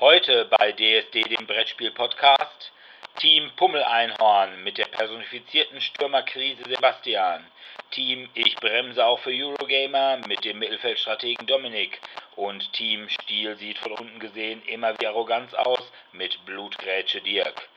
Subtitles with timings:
[0.00, 2.70] Heute bei DSD, dem Brettspiel-Podcast,
[3.18, 7.44] Team Pummeleinhorn mit der personifizierten Stürmerkrise Sebastian.
[7.90, 12.00] Team Ich bremse auch für Eurogamer mit dem Mittelfeldstrategen Dominik.
[12.36, 17.68] Und Team Stiel sieht von unten gesehen immer wie Arroganz aus mit Blutgrätsche Dirk.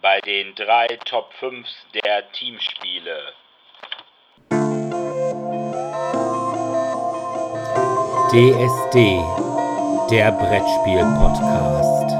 [0.00, 3.34] Bei den drei Top 5 der Teamspiele.
[8.32, 9.51] DSD,
[10.12, 12.12] der Brettspiel-Podcast.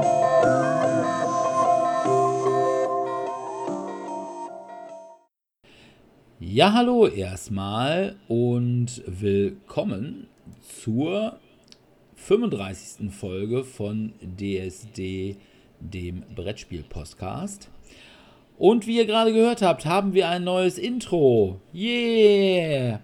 [6.39, 10.25] Ja, hallo erstmal und willkommen
[10.59, 11.37] zur
[12.15, 13.13] 35.
[13.13, 15.37] Folge von DSD,
[15.79, 17.69] dem Brettspiel-Podcast.
[18.57, 21.61] Und wie ihr gerade gehört habt, haben wir ein neues Intro.
[21.75, 23.01] Yeah!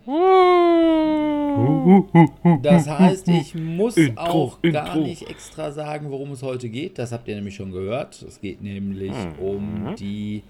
[2.61, 4.99] Das heißt, ich muss Intro, auch gar Intro.
[5.07, 6.97] nicht extra sagen, worum es heute geht.
[6.97, 8.21] Das habt ihr nämlich schon gehört.
[8.21, 9.39] Es geht nämlich Mhm.
[9.39, 10.43] um die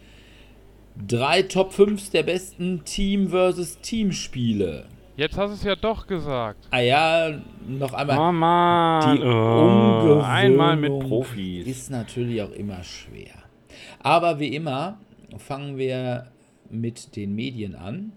[1.08, 4.86] drei Top 5 der besten Team versus Team Spiele.
[5.18, 6.68] Jetzt hast du es ja doch gesagt.
[6.72, 7.32] Ah ja,
[7.68, 8.32] noch einmal.
[8.34, 11.68] Mann, Die oh, einmal mit Profis.
[11.68, 13.34] Ist natürlich auch immer schwer.
[14.02, 14.98] Aber wie immer
[15.38, 16.28] fangen wir
[16.70, 18.14] mit den Medien an.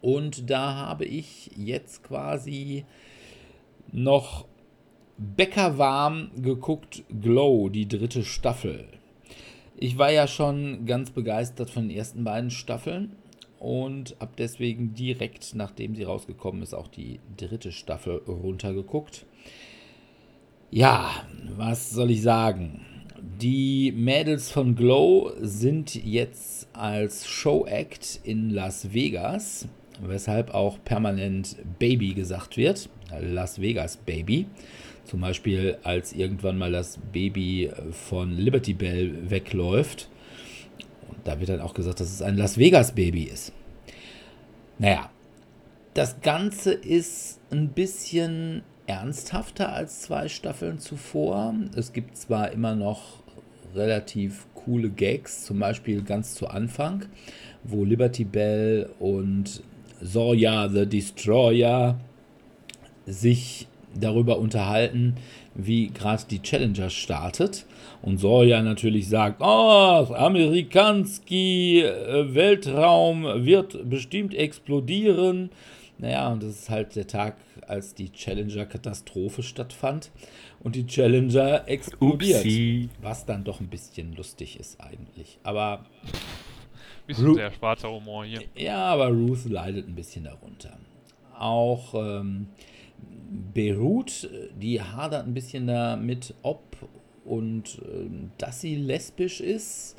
[0.00, 2.84] Und da habe ich jetzt quasi
[3.92, 4.46] noch
[5.18, 8.86] Bäckerwarm geguckt, Glow, die dritte Staffel.
[9.76, 13.16] Ich war ja schon ganz begeistert von den ersten beiden Staffeln
[13.58, 19.26] und habe deswegen direkt, nachdem sie rausgekommen ist, auch die dritte Staffel runtergeguckt.
[20.70, 21.10] Ja,
[21.56, 22.80] was soll ich sagen?
[23.40, 29.68] Die Mädels von Glow sind jetzt als Showact in Las Vegas,
[30.02, 32.88] weshalb auch permanent Baby gesagt wird.
[33.20, 34.46] Las Vegas Baby.
[35.04, 40.08] Zum Beispiel, als irgendwann mal das Baby von Liberty Bell wegläuft.
[41.08, 43.52] Und da wird dann auch gesagt, dass es ein Las Vegas Baby ist.
[44.78, 45.10] Naja,
[45.94, 51.54] das Ganze ist ein bisschen ernsthafter als zwei Staffeln zuvor.
[51.76, 53.22] Es gibt zwar immer noch
[53.74, 57.06] relativ coole Gags, zum Beispiel ganz zu Anfang,
[57.62, 59.62] wo Liberty Bell und
[60.02, 61.98] Zoya the Destroyer
[63.06, 65.16] sich darüber unterhalten,
[65.54, 67.66] wie gerade die Challenger startet.
[68.02, 75.50] Und Zoya natürlich sagt, oh, Amerikanski äh, Weltraum wird bestimmt explodieren.
[75.98, 80.10] Naja, und das ist halt der Tag, als die Challenger-Katastrophe stattfand
[80.60, 82.40] und die Challenger explodiert.
[82.40, 82.88] Upsi.
[83.02, 85.38] Was dann doch ein bisschen lustig ist eigentlich.
[85.42, 85.84] Aber
[87.10, 88.42] Bisschen Ru- sehr schwarzer Humor hier.
[88.56, 90.78] ja, aber Ruth leidet ein bisschen darunter.
[91.38, 92.46] Auch ähm,
[93.54, 94.28] Beirut,
[94.60, 96.60] die hadert ein bisschen damit, ob
[97.24, 99.96] und ähm, dass sie lesbisch ist.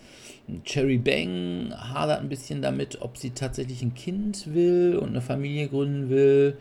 [0.65, 5.67] Cherry Bang hadert ein bisschen damit, ob sie tatsächlich ein Kind will und eine Familie
[5.69, 6.57] gründen will.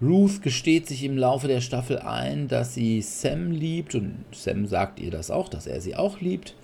[0.00, 5.00] Ruth gesteht sich im Laufe der Staffel ein, dass sie Sam liebt und Sam sagt
[5.00, 6.54] ihr das auch, dass er sie auch liebt.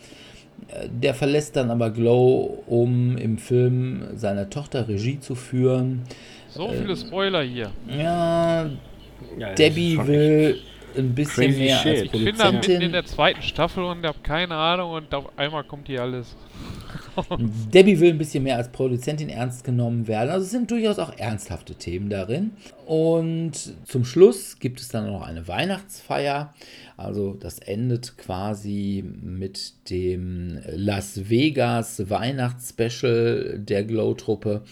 [0.90, 6.02] Der verlässt dann aber Glow, um im Film seiner Tochter Regie zu führen.
[6.50, 7.70] So viele Spoiler hier.
[7.88, 8.68] Ja,
[9.38, 10.58] Ja, Debbie will
[10.96, 11.92] ein bisschen crazy mehr shit.
[11.92, 12.92] als Ich bin da mitten in Produzentin.
[12.92, 16.34] der zweiten Staffel und habe keine Ahnung und auf einmal kommt hier alles.
[17.72, 20.30] Debbie will ein bisschen mehr als Produzentin ernst genommen werden.
[20.30, 22.52] Also es sind durchaus auch ernsthafte Themen darin.
[22.86, 23.52] Und
[23.86, 26.52] zum Schluss gibt es dann noch eine Weihnachtsfeier.
[26.96, 34.62] Also das endet quasi mit dem Las Vegas Weihnachtsspecial der Glow-Truppe.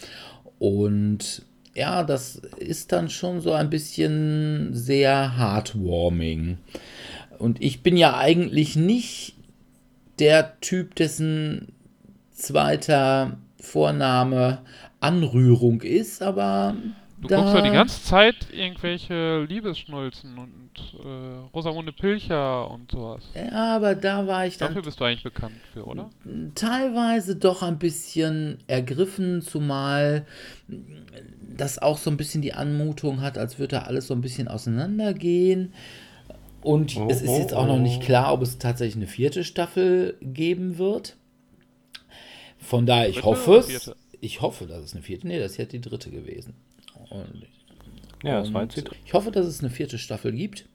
[0.57, 1.43] Und
[1.75, 6.57] ja, das ist dann schon so ein bisschen sehr heartwarming.
[7.37, 9.35] Und ich bin ja eigentlich nicht
[10.19, 11.73] der Typ, dessen
[12.31, 14.59] zweiter Vorname
[14.99, 16.75] Anrührung ist, aber
[17.21, 23.23] Du guckst ja die ganze Zeit irgendwelche Liebesschnulzen und äh, Rosamunde Pilcher und sowas.
[23.33, 26.09] ja, aber da war ich dann Dafür bist du eigentlich bekannt für, oder?
[26.55, 30.25] teilweise doch ein bisschen ergriffen, zumal
[31.57, 34.47] das auch so ein bisschen die Anmutung hat, als würde da alles so ein bisschen
[34.47, 35.73] auseinandergehen.
[36.61, 38.05] Und Oh, es ist oh, jetzt auch noch nicht oh.
[38.05, 41.15] klar, ob es tatsächlich eine vierte Staffel geben wird.
[42.57, 43.91] Von daher, ich Dritte hoffe es.
[44.21, 45.27] Ich hoffe, dass es eine vierte.
[45.27, 46.55] Nee, das ist ja die dritte gewesen.
[47.09, 47.47] Und
[48.25, 50.67] Ja, das war jetzt die ich hoffe, dass es eine vierte Staffel gibt.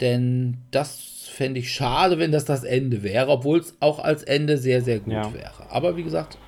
[0.00, 4.58] Denn das fände ich schade, wenn das das Ende wäre, obwohl es auch als Ende
[4.58, 5.32] sehr, sehr gut Ja.
[5.34, 5.70] wäre.
[5.70, 6.38] Aber wie gesagt,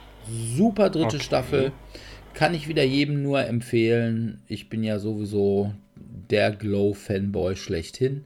[0.57, 1.21] super dritte Okay.
[1.25, 1.73] Staffel.
[2.33, 4.41] Kann ich wieder jedem nur empfehlen.
[4.47, 5.73] Ich bin ja sowieso
[6.31, 8.25] der Glow-Fanboy schlechthin.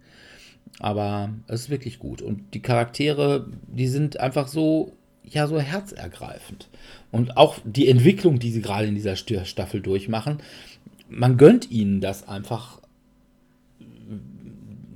[0.79, 2.21] Aber es ist wirklich gut.
[2.21, 4.93] Und die Charaktere, die sind einfach so,
[5.23, 6.69] ja, so herzergreifend.
[7.13, 10.39] Und auch die Entwicklung, die sie gerade in dieser Staffel durchmachen,
[11.09, 12.81] man gönnt ihnen das einfach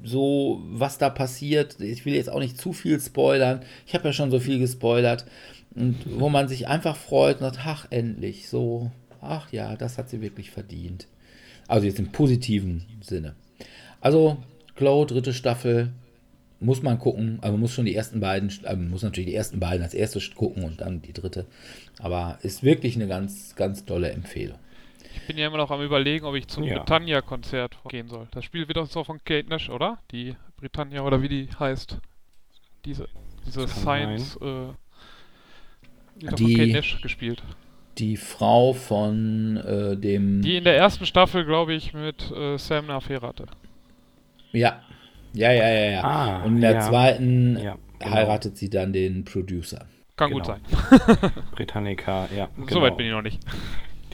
[0.02, 1.80] so, was da passiert.
[1.80, 3.60] Ich will jetzt auch nicht zu viel spoilern.
[3.86, 5.26] Ich habe ja schon so viel gespoilert.
[5.74, 8.90] Und wo man sich einfach freut und sagt, ach, endlich, so,
[9.20, 11.06] ach ja, das hat sie wirklich verdient.
[11.68, 13.34] Also jetzt im positiven Sinne.
[14.00, 14.38] Also,
[14.74, 15.92] Glow, dritte Staffel,
[16.60, 19.60] muss man gucken, aber man muss schon die ersten beiden, äh, muss natürlich die ersten
[19.60, 21.46] beiden als erstes gucken und dann die dritte.
[21.98, 24.58] Aber ist wirklich eine ganz, ganz tolle Empfehlung.
[25.20, 26.78] Ich bin ja immer noch am überlegen, ob ich zum ja.
[26.78, 28.28] Britannia-Konzert gehen soll.
[28.30, 29.98] Das Spiel wird doch von Kate Nash, oder?
[30.10, 31.98] Die Britannia oder wie die heißt.
[32.84, 33.08] Diese,
[33.46, 34.68] diese Science, äh,
[36.16, 37.42] die, die von Kate Nash gespielt.
[37.98, 40.42] Die Frau von äh, dem.
[40.42, 43.46] Die in der ersten Staffel, glaube ich, mit äh, Sam eine Affäre hatte.
[44.52, 44.82] Ja.
[45.34, 46.04] Ja, ja, ja, ja.
[46.04, 46.80] Ah, Und in der ja.
[46.80, 48.12] zweiten ja, genau.
[48.14, 49.86] heiratet sie dann den Producer.
[50.16, 50.44] Kann genau.
[50.44, 50.60] gut sein.
[51.52, 52.48] Britannica, ja.
[52.56, 52.68] Genau.
[52.68, 53.40] Soweit bin ich noch nicht.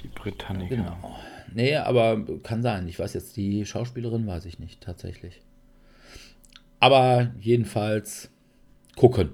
[0.05, 0.77] Die Britannica.
[0.77, 1.17] Genau.
[1.53, 2.87] Nee, aber kann sein.
[2.89, 5.41] Ich weiß jetzt, die Schauspielerin weiß ich nicht, tatsächlich.
[6.79, 8.31] Aber jedenfalls
[8.97, 9.33] gucken.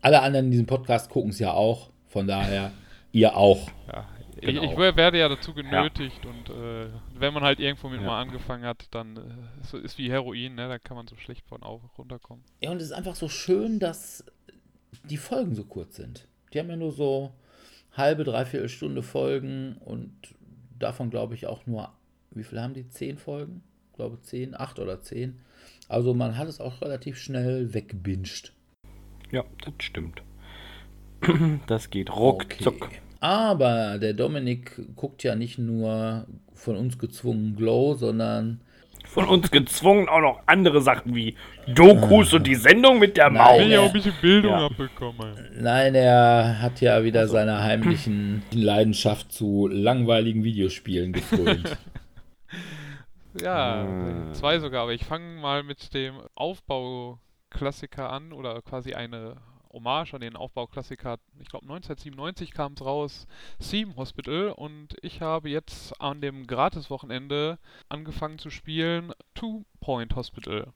[0.00, 1.90] Alle anderen in diesem Podcast gucken es ja auch.
[2.06, 2.72] Von daher,
[3.12, 3.68] ihr auch.
[3.88, 4.06] Ja,
[4.40, 4.62] genau.
[4.62, 6.30] ich, ich, werde ja dazu genötigt ja.
[6.30, 6.88] und äh,
[7.18, 8.06] wenn man halt irgendwo mit ja.
[8.06, 10.68] mal angefangen hat, dann äh, ist, ist wie Heroin, ne?
[10.68, 12.44] da kann man so schlecht von auf runterkommen.
[12.60, 14.24] Ja, und es ist einfach so schön, dass
[15.04, 16.28] die Folgen so kurz sind.
[16.52, 17.32] Die haben ja nur so
[17.98, 20.12] halbe, dreiviertel Stunde Folgen und
[20.78, 21.92] davon glaube ich auch nur,
[22.30, 22.88] wie viel haben die?
[22.88, 23.62] Zehn Folgen?
[23.90, 25.40] Ich glaube zehn, acht oder zehn.
[25.88, 28.52] Also man hat es auch relativ schnell weggebinscht.
[29.30, 30.22] Ja, das stimmt.
[31.66, 32.82] Das geht ruckzuck.
[32.82, 32.98] Okay.
[33.20, 38.60] Aber der Dominik guckt ja nicht nur von uns gezwungen Glow, sondern
[39.08, 41.34] von uns gezwungen auch noch andere Sachen wie
[41.66, 43.58] Dokus und die Sendung mit der Maus.
[43.58, 44.66] Ich will ja auch ein bisschen Bildung ja.
[44.66, 45.48] abbekommen.
[45.58, 47.32] Nein, er hat ja wieder also.
[47.32, 51.78] seine heimlichen Leidenschaft zu langweiligen Videospielen gefrönt.
[53.42, 54.34] ja, hm.
[54.34, 59.36] zwei sogar, aber ich fange mal mit dem Aufbauklassiker an oder quasi eine
[59.78, 63.26] Hommage an den Aufbauklassiker, ich glaube 1997 kam es raus,
[63.60, 67.58] Theme Hospital und ich habe jetzt an dem Gratiswochenende
[67.88, 70.72] angefangen zu spielen Two Point Hospital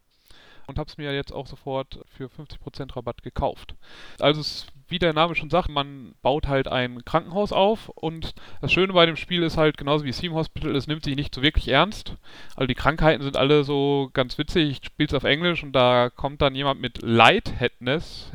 [0.68, 3.74] und habe es mir jetzt auch sofort für 50% Rabatt gekauft.
[4.20, 8.72] Also es wie der Name schon sagt, man baut halt ein Krankenhaus auf und das
[8.72, 11.42] Schöne bei dem Spiel ist halt, genauso wie Theme Hospital, es nimmt sich nicht so
[11.42, 12.16] wirklich ernst.
[12.54, 16.10] Also die Krankheiten sind alle so ganz witzig, ich spiele es auf Englisch und da
[16.10, 18.30] kommt dann jemand mit Lightheadness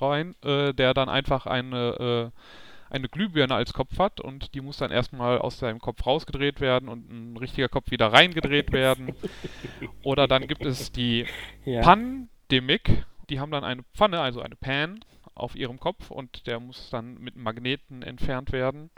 [0.00, 2.38] rein, äh, der dann einfach eine äh,
[2.90, 6.88] eine Glühbirne als Kopf hat und die muss dann erstmal aus seinem Kopf rausgedreht werden
[6.88, 9.14] und ein richtiger Kopf wieder reingedreht werden.
[10.04, 11.26] Oder dann gibt es die
[11.64, 11.80] ja.
[11.80, 15.00] Pandemic, die haben dann eine Pfanne, also eine Pan,
[15.34, 18.90] auf ihrem Kopf und der muss dann mit Magneten entfernt werden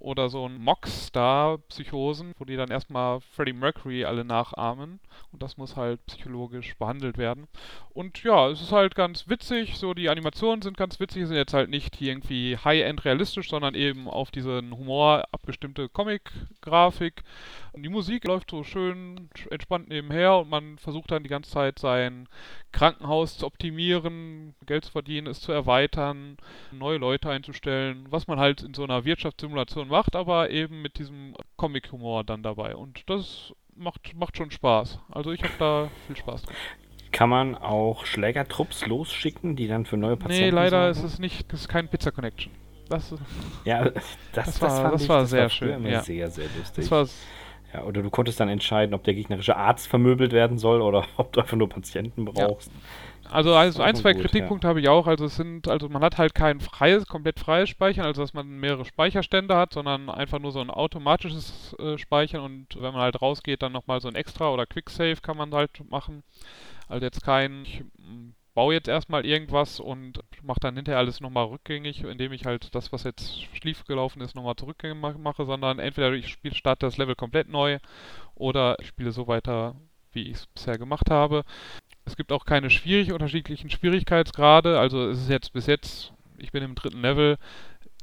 [0.00, 5.00] oder so ein Mockstar-Psychosen, wo die dann erstmal Freddie Mercury alle nachahmen
[5.32, 7.48] und das muss halt psychologisch behandelt werden.
[7.90, 11.54] Und ja, es ist halt ganz witzig, so die Animationen sind ganz witzig, sind jetzt
[11.54, 17.24] halt nicht irgendwie high-end realistisch, sondern eben auf diesen Humor abgestimmte Comic-Grafik.
[17.72, 21.78] Und die Musik läuft so schön entspannt nebenher und man versucht dann die ganze Zeit
[21.78, 22.28] sein
[22.72, 26.36] Krankenhaus zu optimieren, Geld zu verdienen, es zu erweitern,
[26.72, 31.34] neue Leute einzustellen, was man halt in so einer Wirtschaftssimulation macht, aber eben mit diesem
[31.56, 32.76] Comic-Humor dann dabei.
[32.76, 34.98] Und das macht, macht schon Spaß.
[35.10, 36.56] Also ich habe da viel Spaß dran.
[37.10, 41.06] Kann man auch Schlägertrupps losschicken, die dann für neue Patienten Nee, leider sorgen?
[41.06, 42.52] ist es nicht, das ist kein Pizza Connection.
[42.88, 43.14] Das,
[43.64, 45.86] ja, das, das, war, das, das war sehr war schön.
[45.86, 46.02] Ja.
[46.02, 46.84] Sehr, sehr lustig.
[46.84, 47.06] Das war
[47.72, 51.32] ja, oder du konntest dann entscheiden, ob der gegnerische Arzt vermöbelt werden soll oder ob
[51.32, 52.70] du einfach nur Patienten brauchst.
[52.72, 53.30] Ja.
[53.30, 54.70] Also, also ein, zwei gut, Kritikpunkte ja.
[54.70, 55.06] habe ich auch.
[55.06, 58.48] Also es sind, also man hat halt kein freies, komplett freies Speichern, also dass man
[58.48, 63.20] mehrere Speicherstände hat, sondern einfach nur so ein automatisches äh, Speichern und wenn man halt
[63.20, 66.22] rausgeht, dann nochmal so ein Extra oder Quicksave kann man halt machen.
[66.88, 67.84] Also jetzt kein, ich
[68.58, 72.90] baue jetzt erstmal irgendwas und mache dann hinterher alles nochmal rückgängig, indem ich halt das,
[72.90, 77.14] was jetzt schief gelaufen ist, nochmal zurückgängig mache, sondern entweder ich spiele, starte das Level
[77.14, 77.78] komplett neu
[78.34, 79.76] oder ich spiele so weiter,
[80.10, 81.44] wie ich es bisher gemacht habe.
[82.04, 86.64] Es gibt auch keine schwierig unterschiedlichen Schwierigkeitsgrade, also es ist jetzt bis jetzt, ich bin
[86.64, 87.38] im dritten Level,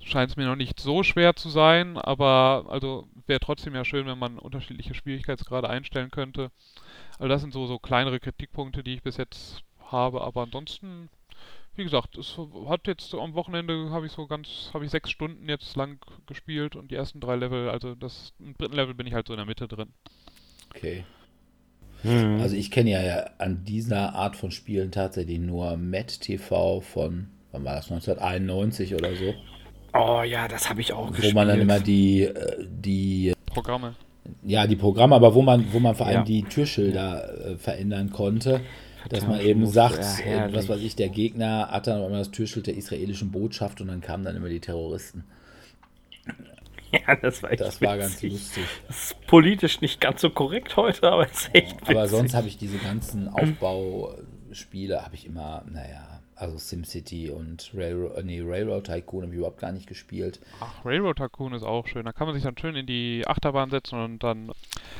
[0.03, 4.07] scheint es mir noch nicht so schwer zu sein, aber also wäre trotzdem ja schön,
[4.07, 6.50] wenn man unterschiedliche Schwierigkeitsgrade einstellen könnte.
[7.19, 11.09] Also das sind so, so kleinere Kritikpunkte, die ich bis jetzt habe, aber ansonsten,
[11.75, 12.37] wie gesagt, es
[12.67, 16.75] hat jetzt am Wochenende habe ich so ganz, habe ich sechs Stunden jetzt lang gespielt
[16.75, 19.37] und die ersten drei Level, also das im dritten Level bin ich halt so in
[19.37, 19.89] der Mitte drin.
[20.75, 21.03] Okay.
[22.03, 22.39] Mhm.
[22.41, 27.63] Also ich kenne ja an dieser Art von Spielen tatsächlich nur Met TV von, wann
[27.65, 29.33] war das, 1991 oder so.
[29.93, 31.33] Oh ja, das habe ich auch wo gespielt.
[31.35, 33.95] man dann immer die, äh, die, Programme.
[34.43, 36.23] ja, die Programme, aber wo man, wo man vor allem Ja.
[36.23, 38.61] die Türschilder äh, verändern konnte.
[39.09, 42.31] Dass man eben sagt, ja, äh, was weiß ich, der Gegner hat dann immer das
[42.31, 45.24] Türschild der israelischen Botschaft und dann kamen dann immer die Terroristen.
[46.91, 48.63] Ja, das war echt Das war ganz lustig.
[48.88, 51.89] Das ist politisch nicht ganz so korrekt heute, aber es ist echt witzig.
[51.89, 58.25] Aber sonst habe ich diese ganzen Aufbauspiele, habe ich immer, naja, also SimCity und Railroad,
[58.25, 60.39] nee, Railroad Tycoon habe ich überhaupt gar nicht gespielt.
[60.59, 62.05] Ach, Railroad Tycoon ist auch schön.
[62.05, 64.51] Da kann man sich dann schön in die Achterbahn setzen und dann.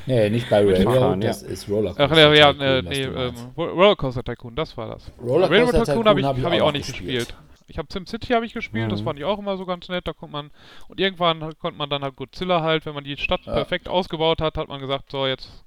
[0.06, 1.30] Nee, nicht bei Railroad, ja.
[1.30, 3.34] das ist Rollercoaster Ach ja, ja Tycoon, äh, nee, ähm.
[3.58, 5.12] Rollercoaster Tycoon, das war das.
[5.22, 7.28] Rollercoaster Railroad Tycoon Tycoon habe ich, hab ich hab ich auch auch nicht gespielt.
[7.28, 7.36] gespielt.
[7.68, 9.06] Ich habe SimCity habe ich gespielt, das Mhm.
[9.06, 10.08] fand ich auch immer so ganz nett.
[10.08, 10.52] Da konnte man
[10.88, 13.54] und irgendwann konnte man dann halt Godzilla halt, wenn man die Stadt Ja.
[13.54, 15.65] perfekt ausgebaut hat, hat man gesagt, so jetzt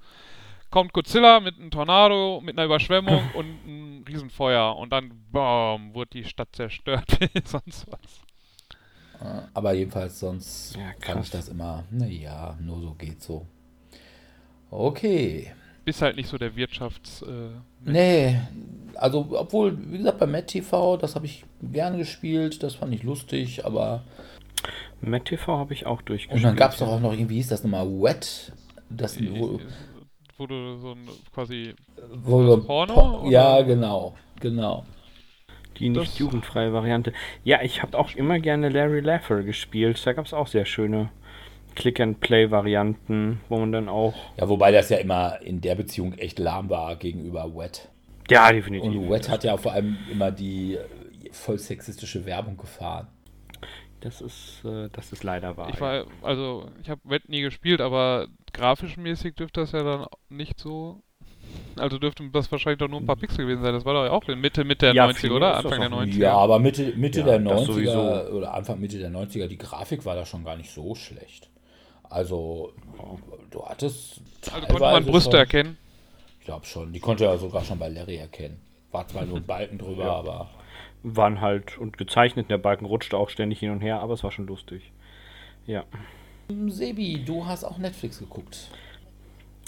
[0.71, 6.11] kommt Godzilla mit einem Tornado, mit einer Überschwemmung und einem Riesenfeuer und dann bam, wurde
[6.15, 7.07] die Stadt zerstört,
[7.45, 8.23] sonst was.
[9.21, 11.27] Äh, Aber jedenfalls sonst Ja, krass.
[11.27, 13.47] ich das immer, naja, nur so geht so.
[14.71, 15.53] Okay.
[15.85, 17.51] Bist halt nicht so der Wirtschafts äh,
[17.85, 18.39] Nee,
[18.95, 23.03] also obwohl, wie gesagt, bei Met TV, das habe ich gerne gespielt, das fand ich
[23.03, 24.03] lustig, aber
[25.01, 26.37] Met TV habe ich auch durchgespielt.
[26.37, 28.53] und dann gab es doch auch noch irgendwie, hieß das nochmal Wet,
[28.91, 29.61] das wo,
[30.39, 31.75] wo du so ein quasi
[32.25, 33.31] wo das so Porno, Po- oder?
[33.31, 34.85] Ja, genau, genau.
[35.79, 37.13] Die nicht Das- jugendfreie Variante.
[37.45, 40.01] Ja, ich habe auch immer gerne Larry Laffer gespielt.
[40.05, 41.11] Da gab es auch sehr schöne
[41.77, 44.15] Click-and-Play-Varianten, wo man dann auch.
[44.37, 47.89] Ja, wobei das ja immer in der Beziehung echt lahm war gegenüber Wet.
[48.31, 48.91] Ja, definitiv.
[48.91, 50.79] Und Wet hat ja vor allem immer die
[51.31, 53.07] voll sexistische Werbung gefahren.
[54.01, 55.71] Das ist, äh, das ist leider wahr.
[55.71, 60.07] Ich war, also, ich habe Wet nie gespielt, aber grafisch mäßig dürfte das ja dann
[60.29, 61.03] nicht so.
[61.77, 63.73] Also dürfte das wahrscheinlich doch nur ein paar Pixel gewesen sein.
[63.73, 65.57] Das war doch auch in Mitte, Mitte der Ja, 90er, viel oder?
[65.57, 66.19] Anfang der auch 90er.
[66.19, 68.01] Ja, aber Mitte, Mitte Ja, der das 90er sowieso.
[68.37, 71.49] oder Anfang Mitte der 90er, die Grafik war da schon gar nicht so schlecht.
[72.11, 72.73] Also,
[73.51, 74.21] du hattest.
[74.53, 75.79] Also konnte man Brüste schon- erkennen.
[76.41, 76.93] Ich glaube schon.
[76.93, 78.61] Die konnte er sogar schon bei Larry erkennen.
[78.91, 80.13] War zwar nur ein Balken drüber, Ja.
[80.15, 80.51] aber.
[81.03, 82.51] Waren halt und gezeichnet.
[82.51, 84.93] Der Balken rutschte auch ständig hin und her, aber es war schon lustig.
[85.67, 85.85] Ja.
[86.69, 88.71] Sebi, du hast auch Netflix geguckt.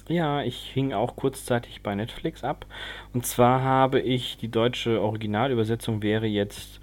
[0.08, 2.66] Ja, ich hing auch kurzzeitig bei Netflix ab.
[3.12, 6.80] Und zwar habe ich, die deutsche Originalübersetzung wäre jetzt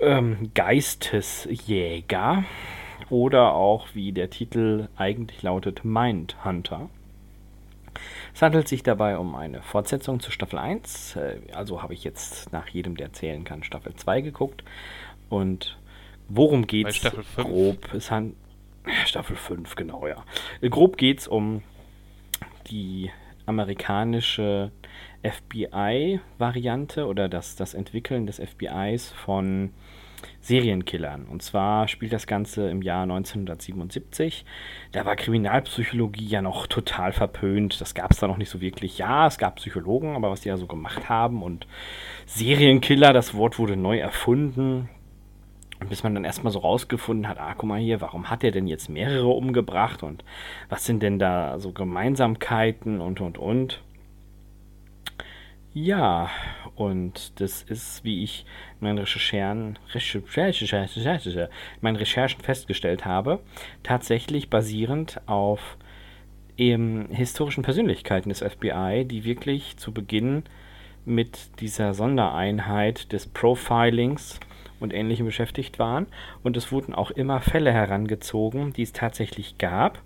[0.00, 2.44] ähm, Geistesjäger.
[3.10, 6.88] Oder auch, wie der Titel eigentlich lautet, Mindhunter.
[8.38, 11.16] Es handelt sich dabei um eine Fortsetzung zu Staffel 1.
[11.16, 14.62] Äh, Also habe ich jetzt nach jedem, der zählen kann, Staffel 2 geguckt.
[15.28, 15.76] Und
[16.28, 17.48] worum geht's Staffel 5.
[17.48, 17.94] grob?
[17.94, 18.36] Es han
[19.06, 20.24] Staffel 5, genau, ja.
[20.70, 21.64] Grob geht's um
[22.70, 23.10] die
[23.44, 24.70] amerikanische
[25.24, 29.72] FBI-Variante oder das, das Entwickeln des FBIs von
[30.40, 31.26] Serienkillern.
[31.26, 34.44] Und zwar spielt das Ganze im Jahr 1977.
[34.92, 37.80] Da war Kriminalpsychologie ja noch total verpönt.
[37.80, 38.98] Das gab es da noch nicht so wirklich.
[38.98, 41.66] Ja, es gab Psychologen, aber was die da so gemacht haben und
[42.26, 44.88] Serienkiller, das Wort wurde neu erfunden.
[45.80, 48.50] Und bis man dann erstmal so rausgefunden hat, ah, guck mal hier, warum hat er
[48.50, 50.24] denn jetzt mehrere umgebracht und
[50.68, 53.80] was sind denn da so Gemeinsamkeiten und und und.
[55.80, 56.28] Ja,
[56.74, 58.44] und das ist, wie ich
[58.80, 63.38] in meinen Recherchen, Recherche, meinen Recherchen festgestellt habe,
[63.84, 65.76] tatsächlich basierend auf
[66.56, 70.42] eben historischen Persönlichkeiten des FBI, die wirklich zu Beginn
[71.04, 74.40] mit dieser Sondereinheit des Profilings
[74.80, 76.08] und Ähnlichem beschäftigt waren.
[76.42, 80.02] Und es wurden auch immer Fälle herangezogen, die es tatsächlich gab.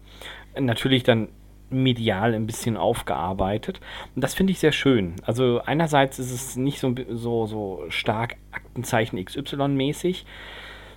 [0.55, 1.29] Natürlich dann
[1.73, 3.81] medial ein bisschen aufgearbeitet.
[4.15, 5.15] Und das finde ich sehr schön.
[5.25, 10.25] Also einerseits ist es nicht so, so, so stark Aktenzeichen XY-mäßig,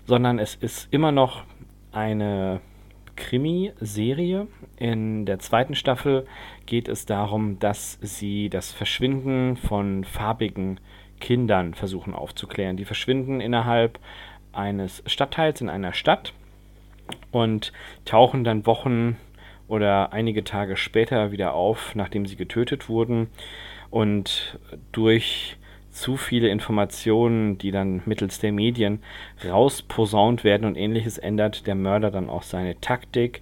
[0.05, 1.43] sondern es ist immer noch
[1.91, 2.61] eine
[3.15, 4.47] Krimi-Serie.
[4.77, 6.27] In der zweiten Staffel
[6.65, 10.79] geht es darum, dass sie das Verschwinden von farbigen
[11.19, 12.77] Kindern versuchen aufzuklären.
[12.77, 13.99] Die verschwinden innerhalb
[14.51, 16.33] eines Stadtteils in einer Stadt
[17.31, 17.71] und
[18.05, 19.17] tauchen dann Wochen
[19.67, 23.27] oder einige Tage später wieder auf, nachdem sie getötet wurden.
[23.89, 24.59] Und
[24.91, 25.57] durch
[25.91, 29.01] zu viele Informationen, die dann mittels der Medien
[29.47, 33.41] rausposaunt werden und ähnliches, ändert der Mörder dann auch seine Taktik.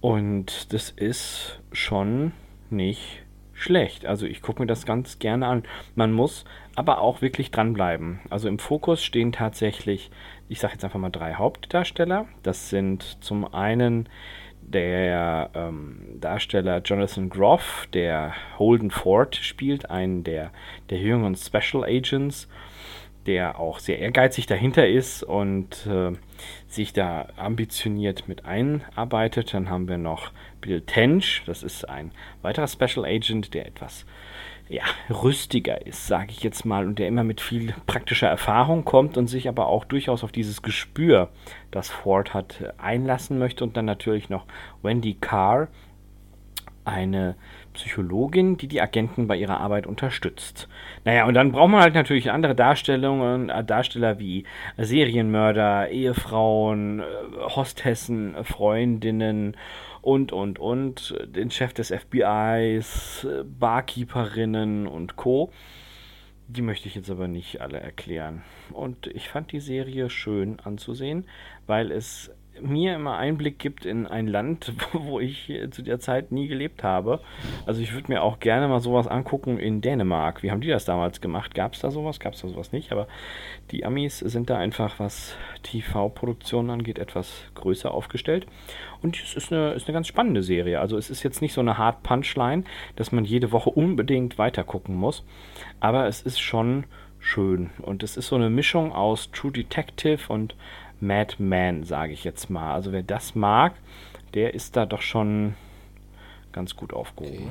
[0.00, 2.32] Und das ist schon
[2.70, 4.06] nicht schlecht.
[4.06, 5.64] Also ich gucke mir das ganz gerne an.
[5.94, 8.20] Man muss aber auch wirklich dranbleiben.
[8.30, 10.10] Also im Fokus stehen tatsächlich,
[10.48, 12.26] ich sage jetzt einfach mal drei Hauptdarsteller.
[12.42, 14.08] Das sind zum einen
[14.72, 20.50] der ähm, Darsteller Jonathan Groff, der Holden Ford spielt, einen der,
[20.90, 22.48] der jüngeren Special Agents,
[23.26, 26.12] der auch sehr ehrgeizig dahinter ist und äh,
[26.66, 29.52] sich da ambitioniert mit einarbeitet.
[29.54, 32.10] Dann haben wir noch Bill Tench, das ist ein
[32.42, 34.06] weiterer Special Agent, der etwas
[34.68, 39.16] ja, rüstiger ist, sage ich jetzt mal, und der immer mit viel praktischer Erfahrung kommt
[39.16, 41.30] und sich aber auch durchaus auf dieses Gespür,
[41.70, 43.64] das Ford hat, einlassen möchte.
[43.64, 44.46] Und dann natürlich noch
[44.82, 45.68] Wendy Carr,
[46.84, 47.36] eine
[47.78, 50.68] Psychologin, die die Agenten bei ihrer Arbeit unterstützt.
[51.04, 54.44] Naja, und dann braucht man halt natürlich andere Darstellungen, äh, Darsteller wie
[54.76, 57.04] Serienmörder, Ehefrauen, äh,
[57.54, 59.56] Hostessen, Freundinnen
[60.02, 63.26] und, und, und, den Chef des FBIs,
[63.58, 65.52] Barkeeperinnen und Co.
[66.48, 68.42] Die möchte ich jetzt aber nicht alle erklären.
[68.72, 71.26] Und ich fand die Serie schön anzusehen,
[71.66, 72.30] weil es
[72.62, 77.20] mir immer Einblick gibt in ein Land, wo ich zu der Zeit nie gelebt habe.
[77.66, 80.42] Also ich würde mir auch gerne mal sowas angucken in Dänemark.
[80.42, 81.54] Wie haben die das damals gemacht?
[81.54, 82.20] Gab es da sowas?
[82.20, 82.92] Gab es da sowas nicht?
[82.92, 83.08] Aber
[83.70, 88.46] die Amis sind da einfach, was TV-Produktionen angeht, etwas größer aufgestellt.
[89.02, 90.80] Und es ist eine, ist eine ganz spannende Serie.
[90.80, 92.64] Also es ist jetzt nicht so eine Hard Punchline,
[92.96, 95.24] dass man jede Woche unbedingt weitergucken muss.
[95.80, 96.84] Aber es ist schon
[97.18, 97.70] schön.
[97.82, 100.54] Und es ist so eine Mischung aus True Detective und
[101.00, 102.74] Madman, sage ich jetzt mal.
[102.74, 103.74] Also wer das mag,
[104.34, 105.54] der ist da doch schon
[106.52, 107.50] ganz gut aufgehoben.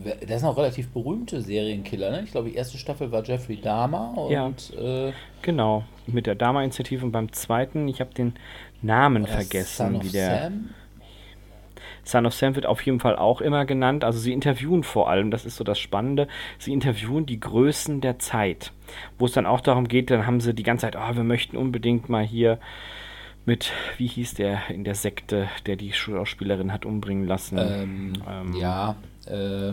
[0.00, 0.16] Okay.
[0.26, 2.22] Das ist noch relativ berühmte Serienkiller, ne?
[2.24, 5.12] Ich glaube, die erste Staffel war Jeffrey Dahmer und ja, äh,
[5.42, 8.34] genau, mit der Dahmer-Initiative und beim zweiten, ich habe den
[8.80, 10.70] Namen vergessen, wie der Sam?
[12.04, 14.04] Son of Sam wird auf jeden Fall auch immer genannt.
[14.04, 16.28] Also sie interviewen vor allem, das ist so das Spannende,
[16.58, 18.72] sie interviewen die Größen der Zeit.
[19.18, 21.56] Wo es dann auch darum geht, dann haben sie die ganze Zeit, oh, wir möchten
[21.56, 22.58] unbedingt mal hier
[23.44, 27.58] mit, wie hieß der in der Sekte, der die Schauspielerin hat umbringen lassen.
[27.58, 29.72] Ähm, ähm, ja, äh,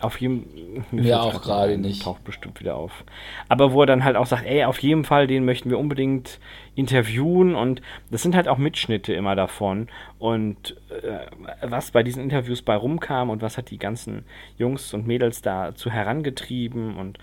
[0.00, 1.00] auf jeden Fall.
[1.00, 2.02] Mir auch gerade nicht.
[2.02, 3.04] Taucht bestimmt wieder auf.
[3.48, 6.40] Aber wo er dann halt auch sagt, ey, auf jeden Fall, den möchten wir unbedingt
[6.78, 9.88] interviewen und das sind halt auch Mitschnitte immer davon.
[10.20, 11.26] Und äh,
[11.60, 14.24] was bei diesen Interviews bei rumkam und was hat die ganzen
[14.58, 17.18] Jungs und Mädels dazu herangetrieben und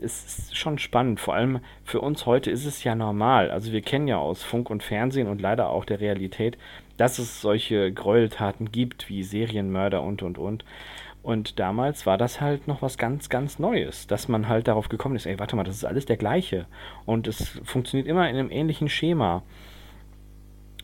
[0.00, 1.20] es ist schon spannend.
[1.20, 3.50] Vor allem für uns heute ist es ja normal.
[3.50, 6.58] Also wir kennen ja aus Funk und Fernsehen und leider auch der Realität,
[6.96, 10.64] dass es solche Gräueltaten gibt wie Serienmörder und und und.
[11.22, 15.16] Und damals war das halt noch was ganz, ganz Neues, dass man halt darauf gekommen
[15.16, 16.66] ist, ey, warte mal, das ist alles der gleiche.
[17.06, 19.42] Und es funktioniert immer in einem ähnlichen Schema.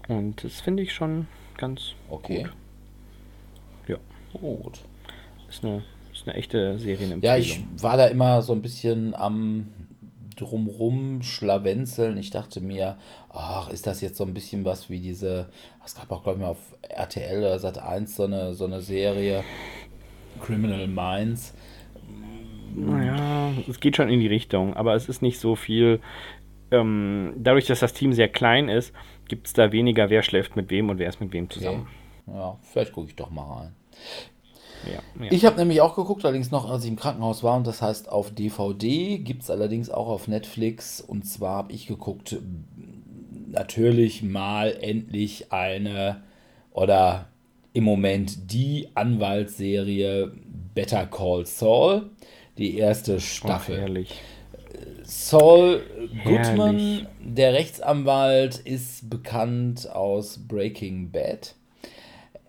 [0.09, 2.43] Und das finde ich schon ganz okay.
[2.43, 2.53] gut.
[3.89, 3.97] Ja.
[4.39, 4.81] Gut.
[5.49, 7.23] Ist eine, ist eine echte Serienempfehlung.
[7.23, 9.69] Ja, ich war da immer so ein bisschen am
[10.37, 12.19] drumrum schlawenzeln.
[12.19, 12.97] Ich dachte mir,
[13.31, 15.49] ach, ist das jetzt so ein bisschen was wie diese,
[15.85, 18.81] es gab auch, glaube ich, mal auf RTL oder Sat 1 so eine, so eine
[18.81, 19.45] Serie,
[20.41, 21.55] Criminal Minds.
[22.75, 26.01] Naja, es geht schon in die Richtung, aber es ist nicht so viel.
[26.71, 28.93] Ähm, dadurch, dass das Team sehr klein ist,
[29.29, 31.87] gibt es da weniger, wer schläft mit wem und wer ist mit wem zusammen.
[32.27, 32.37] Okay.
[32.37, 33.77] Ja, vielleicht gucke ich doch mal rein.
[34.87, 35.33] Ja, ja.
[35.33, 38.11] Ich habe nämlich auch geguckt, allerdings noch, als ich im Krankenhaus war, und das heißt
[38.11, 41.01] auf DVD, gibt es allerdings auch auf Netflix.
[41.01, 42.37] Und zwar habe ich geguckt,
[43.51, 46.23] natürlich mal endlich eine
[46.73, 47.29] oder
[47.75, 50.33] im Moment die Anwaltsserie
[50.75, 52.09] Better Call Saul,
[52.57, 53.77] die erste Staffel.
[53.77, 54.21] Oh, herrlich.
[55.03, 55.83] Saul
[56.25, 57.07] Goodman, herrlich.
[57.21, 61.57] der Rechtsanwalt, ist bekannt aus Breaking Bad.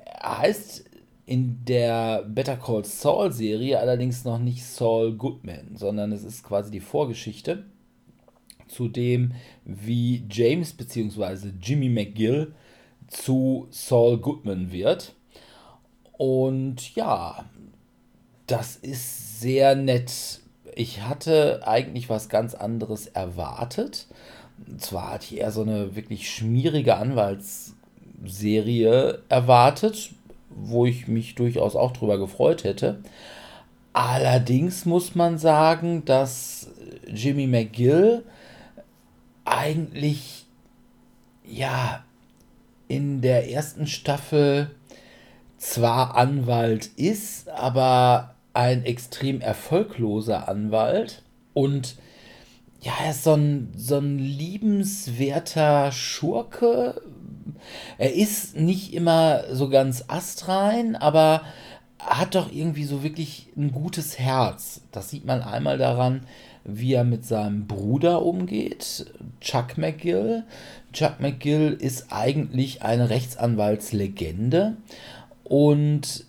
[0.05, 0.85] Er heißt
[1.25, 6.69] in der Better Call Saul Serie allerdings noch nicht Saul Goodman, sondern es ist quasi
[6.69, 7.65] die Vorgeschichte
[8.67, 9.33] zu dem,
[9.63, 11.49] wie James bzw.
[11.59, 12.53] Jimmy McGill
[13.07, 15.14] zu Saul Goodman wird.
[16.17, 17.45] Und ja,
[18.47, 20.39] das ist sehr nett.
[20.75, 24.08] Ich hatte eigentlich was ganz anderes erwartet.
[24.67, 30.12] Und zwar hatte ich eher so eine wirklich schmierige Anwaltsserie erwartet,
[30.49, 33.04] wo ich mich durchaus auch drüber gefreut hätte.
[33.93, 36.69] Allerdings muss man sagen, dass
[37.08, 38.23] Jimmy McGill
[39.45, 40.45] eigentlich
[41.45, 42.04] ja
[42.88, 44.71] in der ersten Staffel
[45.65, 51.23] zwar Anwalt ist, aber ein extrem erfolgloser Anwalt
[51.54, 51.95] und
[52.82, 57.01] ja, er ist so ein, so ein liebenswerter Schurke.
[57.97, 61.41] Er ist nicht immer so ganz astrein, aber
[61.97, 64.82] hat doch irgendwie so wirklich ein gutes Herz.
[64.91, 66.28] Das sieht man einmal daran,
[66.63, 70.43] wie er mit seinem Bruder umgeht, Chuck McGill.
[70.93, 74.78] Chuck McGill ist eigentlich eine Rechtsanwaltslegende
[75.45, 76.25] und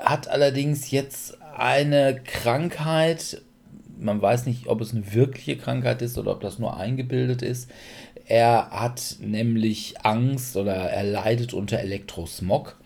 [0.00, 3.42] hat allerdings jetzt eine Krankheit,
[3.98, 7.70] man weiß nicht, ob es eine wirkliche Krankheit ist oder ob das nur eingebildet ist.
[8.26, 12.76] Er hat nämlich Angst oder er leidet unter Elektrosmog,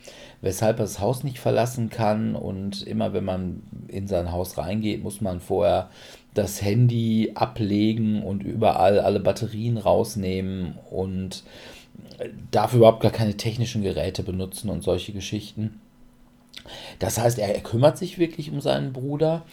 [0.40, 2.34] weshalb er das Haus nicht verlassen kann.
[2.34, 5.90] Und immer wenn man in sein Haus reingeht, muss man vorher
[6.34, 11.44] das Handy ablegen und überall alle Batterien rausnehmen und
[12.50, 15.80] darf überhaupt gar keine technischen Geräte benutzen und solche Geschichten.
[16.98, 19.44] Das heißt, er kümmert sich wirklich um seinen Bruder.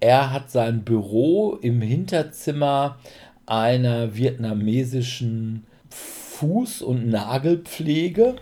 [0.00, 2.98] Er hat sein Büro im Hinterzimmer
[3.46, 8.36] einer vietnamesischen Fuß- und Nagelpflege.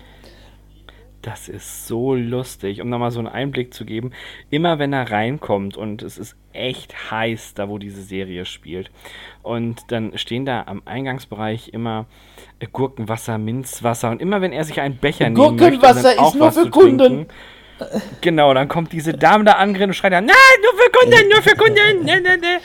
[1.27, 4.13] Das ist so lustig, um nochmal so einen Einblick zu geben.
[4.49, 8.93] Immer wenn er reinkommt und es ist echt heiß, da wo diese Serie spielt.
[9.43, 12.07] Und dann stehen da am Eingangsbereich immer
[12.73, 16.99] Gurkenwasser, Minzwasser und immer wenn er sich einen Becher möchte, Gurkenwasser ist nur für Kunden.
[16.99, 17.27] Trinken,
[18.21, 21.43] Genau, dann kommt diese Dame da angrennt und schreit dann, nein, nur für Kunden, nur
[21.43, 22.61] für Kunden, ne, ne, ne.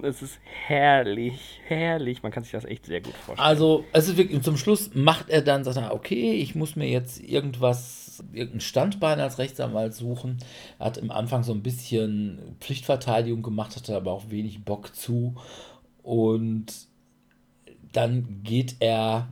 [0.00, 2.22] Das ist herrlich, herrlich.
[2.22, 3.46] Man kann sich das echt sehr gut vorstellen.
[3.46, 6.88] Also, es ist wirklich, zum Schluss macht er dann, sagt er, okay, ich muss mir
[6.88, 10.38] jetzt irgendwas, irgendein Standbein als Rechtsanwalt suchen.
[10.78, 15.36] Er hat im Anfang so ein bisschen Pflichtverteidigung gemacht, hatte aber auch wenig Bock zu.
[16.02, 16.66] Und
[17.92, 19.28] dann geht er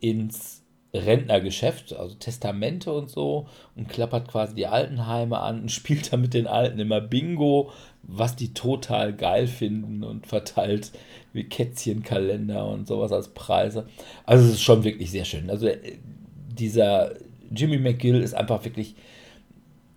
[0.00, 0.62] ins
[0.94, 6.34] Rentnergeschäft, also Testamente und so, und klappert quasi die Altenheime an und spielt da mit
[6.34, 7.72] den Alten immer Bingo,
[8.06, 10.92] was die total geil finden und verteilt
[11.32, 13.86] wie Kätzchenkalender und sowas als Preise.
[14.24, 15.50] Also es ist schon wirklich sehr schön.
[15.50, 15.98] Also äh,
[16.58, 17.14] dieser
[17.50, 18.94] Jimmy McGill ist einfach wirklich,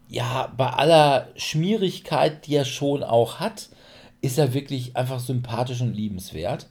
[0.09, 3.69] ja, bei aller Schmierigkeit, die er schon auch hat,
[4.21, 6.67] ist er wirklich einfach sympathisch und liebenswert.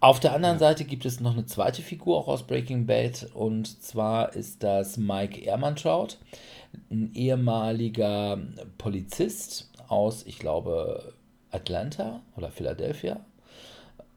[0.00, 3.82] Auf der anderen Seite gibt es noch eine zweite Figur auch aus Breaking Bad und
[3.82, 6.16] zwar ist das Mike Ehrmantraut,
[6.90, 8.38] ein ehemaliger
[8.78, 11.12] Polizist aus, ich glaube,
[11.50, 13.20] Atlanta oder Philadelphia,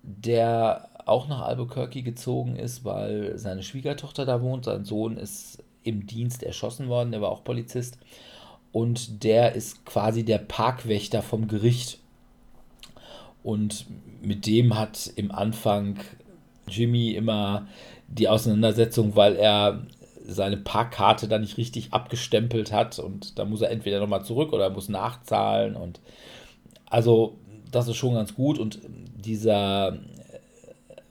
[0.04, 4.66] der auch nach Albuquerque gezogen ist, weil seine Schwiegertochter da wohnt.
[4.66, 7.98] Sein Sohn ist im Dienst erschossen worden, der war auch Polizist.
[8.72, 12.00] Und der ist quasi der Parkwächter vom Gericht.
[13.44, 13.86] Und
[14.22, 16.00] mit dem hat im Anfang
[16.68, 17.68] Jimmy immer
[18.08, 19.86] die Auseinandersetzung, weil er
[20.26, 24.70] seine Parkkarte da nicht richtig abgestempelt hat und da muss er entweder nochmal zurück oder
[24.70, 26.00] muss nachzahlen und
[26.86, 27.38] also
[27.72, 28.80] das ist schon ganz gut und
[29.16, 29.98] dieser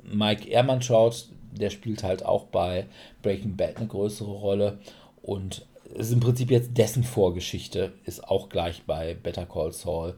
[0.02, 2.86] Mike Ehrmannschaut, der spielt halt auch bei
[3.22, 4.78] Breaking Bad eine größere Rolle
[5.22, 10.14] und ist im Prinzip jetzt dessen Vorgeschichte, ist auch gleich bei Better Call Saul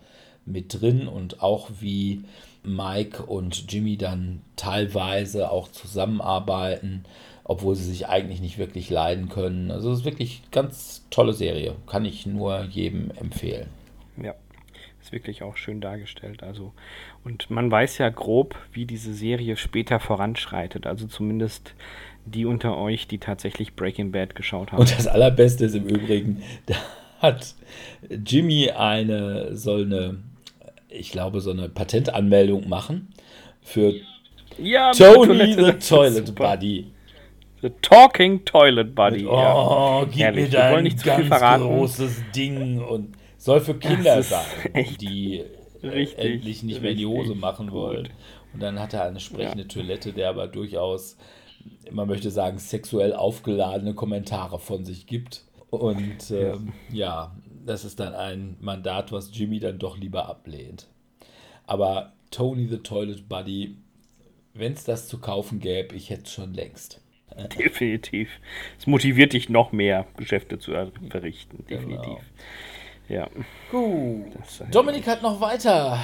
[0.47, 2.25] mit drin und auch wie
[2.63, 7.05] Mike und Jimmy dann teilweise auch zusammenarbeiten,
[7.45, 9.71] obwohl sie sich eigentlich nicht wirklich leiden können.
[9.71, 11.75] Also es ist wirklich eine ganz tolle Serie.
[11.87, 13.69] Kann ich nur jedem empfehlen.
[14.21, 14.35] Ja,
[15.03, 16.43] ist wirklich auch schön dargestellt.
[16.43, 16.73] Also,
[17.23, 20.87] und man weiß ja grob, wie diese Serie später voranschreitet.
[20.87, 21.75] Also zumindest
[22.27, 24.81] die unter euch, die tatsächlich Breaking Bad geschaut haben.
[24.81, 26.75] Und das Allerbeste ist im Übrigen, da
[27.21, 27.55] hat
[28.09, 30.19] Jimmy eine, soll eine
[30.95, 33.09] ich glaube, so eine Patentanmeldung machen
[33.63, 33.95] für
[34.59, 36.87] ja, Tony the Toilet Buddy.
[37.65, 39.25] The Talking Toilet Buddy.
[39.25, 40.05] Oh, ja.
[40.05, 40.45] gib Herrlich.
[40.45, 44.45] mir da ein ganz großes Ding und soll für Kinder sein,
[45.01, 45.43] die
[45.83, 47.75] richtig, endlich nicht mehr die Hose machen gut.
[47.75, 48.09] wollen.
[48.53, 49.69] Und dann hat er eine sprechende ja.
[49.69, 51.17] Toilette, der aber durchaus,
[51.91, 55.47] man möchte sagen, sexuell aufgeladene Kommentare von sich gibt.
[55.71, 60.87] Und ähm, ja, das ist dann ein Mandat, was Jimmy dann doch lieber ablehnt.
[61.67, 63.79] Aber Tony the Toilet Buddy,
[64.53, 67.01] wenn es das zu kaufen gäbe, ich hätte es schon längst.
[67.59, 68.29] Definitiv.
[68.79, 70.73] Es motiviert dich noch mehr, Geschäfte zu
[71.09, 71.65] verrichten.
[71.67, 71.81] Genau.
[71.81, 72.19] Definitiv.
[73.09, 73.21] Genau.
[73.21, 73.29] Ja.
[73.71, 74.33] Gut.
[74.71, 75.99] Dominik hat noch weiter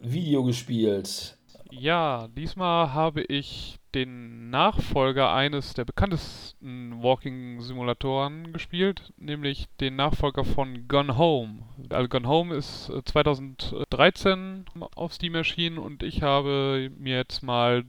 [0.00, 1.38] Video gespielt.
[1.70, 10.88] Ja, diesmal habe ich den Nachfolger eines der bekanntesten Walking-Simulatoren gespielt, nämlich den Nachfolger von
[10.88, 11.60] Gone Home.
[11.90, 17.84] Also Gone Home ist 2013 äh, auf Steam erschienen und ich habe mir jetzt mal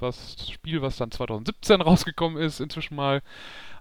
[0.00, 3.22] das Spiel, was dann 2017 rausgekommen ist, inzwischen mal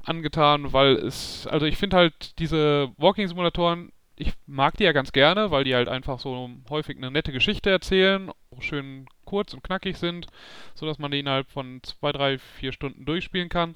[0.03, 5.51] angetan, weil es, also ich finde halt diese Walking-Simulatoren ich mag die ja ganz gerne,
[5.51, 10.27] weil die halt einfach so häufig eine nette Geschichte erzählen, schön kurz und knackig sind,
[10.75, 13.75] sodass man die innerhalb von zwei, drei, vier Stunden durchspielen kann.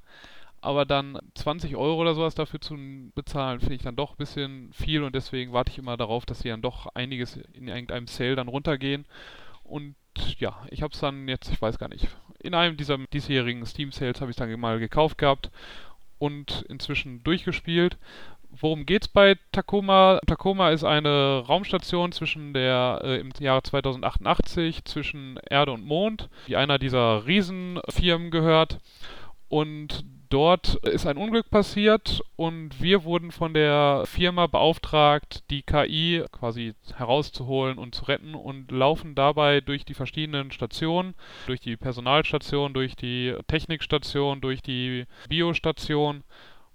[0.61, 2.75] aber dann 20 Euro oder sowas dafür zu
[3.15, 6.39] bezahlen, finde ich dann doch ein bisschen viel und deswegen warte ich immer darauf, dass
[6.39, 9.05] sie dann doch einiges in irgendeinem Sale dann runtergehen.
[9.63, 9.95] Und
[10.39, 12.07] ja, ich habe es dann jetzt, ich weiß gar nicht,
[12.39, 15.51] in einem dieser diesjährigen Steam Sales habe ich dann mal gekauft gehabt
[16.19, 17.97] und inzwischen durchgespielt.
[18.49, 20.19] Worum geht's bei Tacoma?
[20.25, 26.55] Tacoma ist eine Raumstation zwischen der äh, im Jahre 2088 zwischen Erde und Mond, die
[26.55, 28.79] einer dieser Riesenfirmen gehört
[29.49, 36.23] und dort ist ein Unglück passiert und wir wurden von der Firma beauftragt, die KI
[36.31, 42.73] quasi herauszuholen und zu retten und laufen dabei durch die verschiedenen Stationen, durch die Personalstation,
[42.73, 46.23] durch die Technikstation, durch die Biostation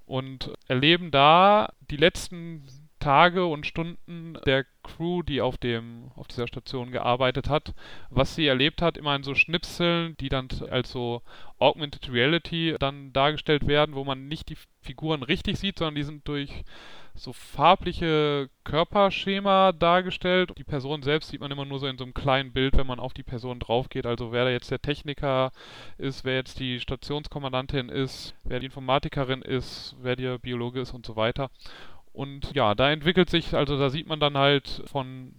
[0.06, 2.62] und erleben da die letzten
[3.02, 7.74] Tage und Stunden der Crew, die auf dem auf dieser Station gearbeitet hat,
[8.10, 11.22] was sie erlebt hat, immer in so Schnipseln, die dann als so
[11.58, 16.28] Augmented Reality dann dargestellt werden, wo man nicht die Figuren richtig sieht, sondern die sind
[16.28, 16.64] durch
[17.14, 20.52] so farbliche Körperschema dargestellt.
[20.56, 23.00] Die Person selbst sieht man immer nur so in so einem kleinen Bild, wenn man
[23.00, 24.06] auf die Person drauf geht.
[24.06, 25.50] Also wer da jetzt der Techniker
[25.98, 31.04] ist, wer jetzt die Stationskommandantin ist, wer die Informatikerin ist, wer der Biologe ist und
[31.04, 31.50] so weiter.
[32.12, 35.34] Und ja, da entwickelt sich, also da sieht man dann halt von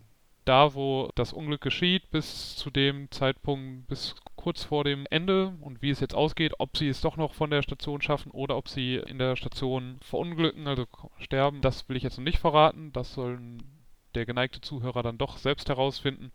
[0.45, 5.81] da, wo das Unglück geschieht, bis zu dem Zeitpunkt, bis kurz vor dem Ende und
[5.81, 8.67] wie es jetzt ausgeht, ob sie es doch noch von der Station schaffen oder ob
[8.67, 10.85] sie in der Station verunglücken, also
[11.19, 12.91] sterben, das will ich jetzt noch nicht verraten.
[12.91, 13.63] Das sollen
[14.15, 16.31] der geneigte Zuhörer dann doch selbst herausfinden.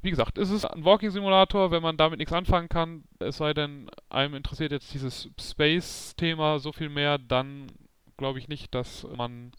[0.00, 3.88] Wie gesagt, es ist ein Walking-Simulator, wenn man damit nichts anfangen kann, es sei denn,
[4.08, 7.68] einem interessiert jetzt dieses Space-Thema so viel mehr, dann
[8.16, 9.52] glaube ich nicht, dass man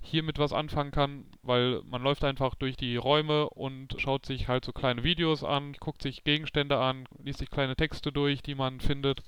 [0.00, 4.64] hiermit was anfangen kann, weil man läuft einfach durch die Räume und schaut sich halt
[4.64, 8.80] so kleine Videos an, guckt sich Gegenstände an, liest sich kleine Texte durch, die man
[8.80, 9.22] findet.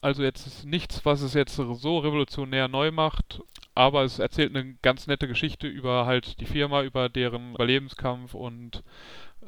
[0.00, 3.40] Also jetzt ist nichts, was es jetzt so revolutionär neu macht,
[3.74, 8.82] aber es erzählt eine ganz nette Geschichte über halt die Firma, über deren Überlebenskampf und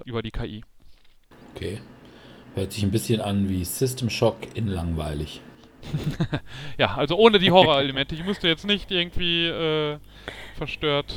[0.04, 0.64] über die KI.
[1.54, 1.80] Okay.
[2.54, 5.40] Hört sich ein bisschen an wie System Shock in langweilig.
[6.78, 8.14] ja, also ohne die Horrorelemente.
[8.14, 9.98] Ich musste jetzt nicht irgendwie äh,
[10.56, 11.14] verstört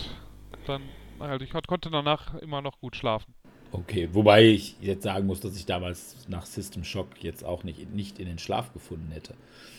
[0.68, 0.84] dann.
[1.20, 3.34] Also ich konnte danach immer noch gut schlafen.
[3.74, 7.94] Okay, wobei ich jetzt sagen muss, dass ich damals nach System Shock jetzt auch nicht,
[7.94, 9.34] nicht in den Schlaf gefunden hätte.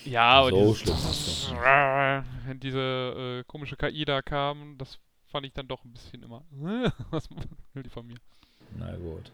[0.05, 1.55] Ja, so hast du.
[2.49, 6.43] Wenn diese äh, komische KI da kam, das fand ich dann doch ein bisschen immer.
[7.11, 7.29] Was
[7.75, 8.17] will die von mir?
[8.79, 9.31] Na gut.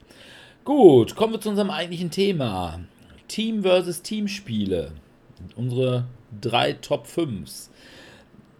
[0.64, 2.80] Gut, kommen wir zu unserem eigentlichen Thema.
[3.28, 4.92] Team versus Team Spiele.
[5.56, 6.06] Unsere
[6.40, 7.68] drei Top 5s.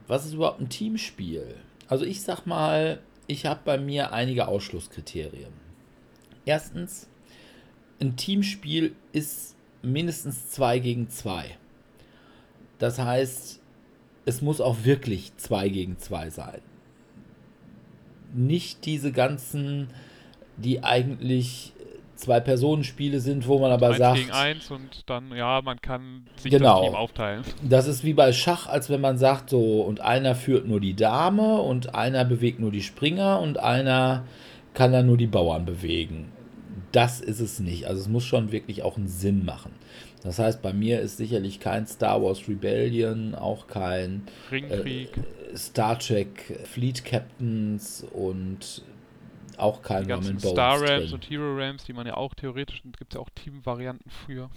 [0.06, 1.54] Was ist überhaupt ein Teamspiel?
[1.88, 5.52] Also ich sag mal, ich habe bei mir einige Ausschlusskriterien.
[6.44, 7.08] Erstens,
[8.00, 11.56] ein Teamspiel ist mindestens 2 gegen 2.
[12.78, 13.60] Das heißt,
[14.24, 16.60] es muss auch wirklich 2 gegen 2 sein.
[18.34, 19.88] Nicht diese ganzen,
[20.56, 21.72] die eigentlich
[22.18, 24.18] Zwei-Personen-Spiele sind, wo man aber eins sagt.
[24.18, 27.42] gegen eins und dann, ja, man kann sich genau, das Team aufteilen.
[27.62, 30.94] Das ist wie bei Schach, als wenn man sagt, so, und einer führt nur die
[30.94, 34.24] Dame und einer bewegt nur die Springer und einer
[34.74, 36.32] kann dann nur die Bauern bewegen.
[36.90, 37.86] Das ist es nicht.
[37.86, 39.72] Also es muss schon wirklich auch einen Sinn machen.
[40.22, 45.16] Das heißt, bei mir ist sicherlich kein Star Wars Rebellion, auch kein Ringkrieg.
[45.16, 48.82] Äh, Star Trek Fleet Captains und
[49.58, 53.12] auch kein die ganzen Star Rams und Hero Rams, die man ja auch theoretisch, gibt
[53.12, 54.50] es ja auch Team-Varianten für.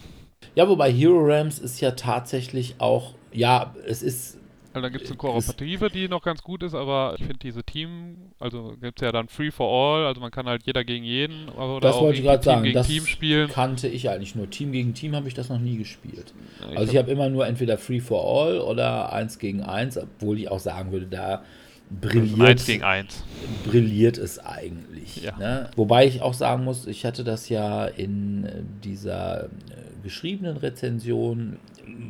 [0.55, 4.37] Ja, wobei Hero Rams ist ja tatsächlich auch, ja, es ist.
[4.73, 7.61] Also dann gibt es eine Kooperative, die noch ganz gut ist, aber ich finde diese
[7.61, 11.03] Team, also gibt es ja dann Free for All, also man kann halt jeder gegen
[11.03, 13.49] jeden oder das wollte ich gerade sagen, gegen das Team spielen.
[13.49, 14.49] kannte ich eigentlich nur.
[14.49, 16.33] Team gegen Team habe ich das noch nie gespielt.
[16.61, 19.61] Ja, ich also ich habe hab immer nur entweder Free for All oder 1 gegen
[19.61, 21.43] 1, obwohl ich auch sagen würde, da
[21.99, 23.23] brilliert, eins gegen eins.
[23.65, 25.23] brilliert es eigentlich.
[25.23, 25.37] Ja.
[25.37, 25.69] Ne?
[25.75, 28.47] Wobei ich auch sagen muss, ich hatte das ja in
[28.83, 29.47] dieser äh,
[30.03, 31.57] geschriebenen Rezension,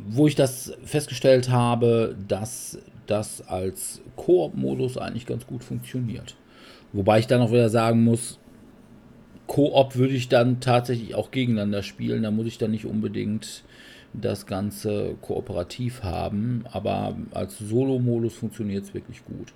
[0.08, 6.36] wo ich das festgestellt habe, dass das als Koop-Modus eigentlich ganz gut funktioniert.
[6.92, 8.38] Wobei ich dann auch wieder sagen muss,
[9.46, 12.22] Koop würde ich dann tatsächlich auch gegeneinander spielen.
[12.22, 13.64] Da muss ich dann nicht unbedingt
[14.12, 16.64] das Ganze kooperativ haben.
[16.70, 19.52] Aber als Solo-Modus funktioniert es wirklich gut.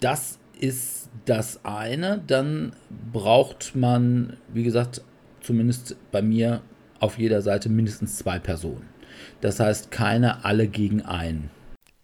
[0.00, 2.22] Das ist das eine.
[2.26, 2.74] Dann
[3.12, 5.02] braucht man, wie gesagt,
[5.40, 6.62] zumindest bei mir
[7.00, 8.88] auf jeder Seite mindestens zwei Personen.
[9.40, 11.50] Das heißt, keine alle gegen einen.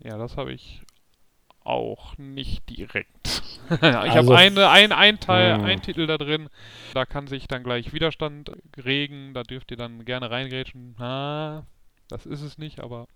[0.00, 0.82] Ja, das habe ich
[1.64, 3.42] auch nicht direkt.
[3.70, 5.64] ich Also- habe eine, ein, ein Teil, Hm.
[5.64, 6.48] ein Titel da drin.
[6.94, 8.50] Da kann sich dann gleich Widerstand
[8.84, 9.32] regen.
[9.34, 10.96] Da dürft ihr dann gerne reingrätschen.
[10.98, 11.64] Ah,
[12.08, 13.06] Das ist es nicht, aber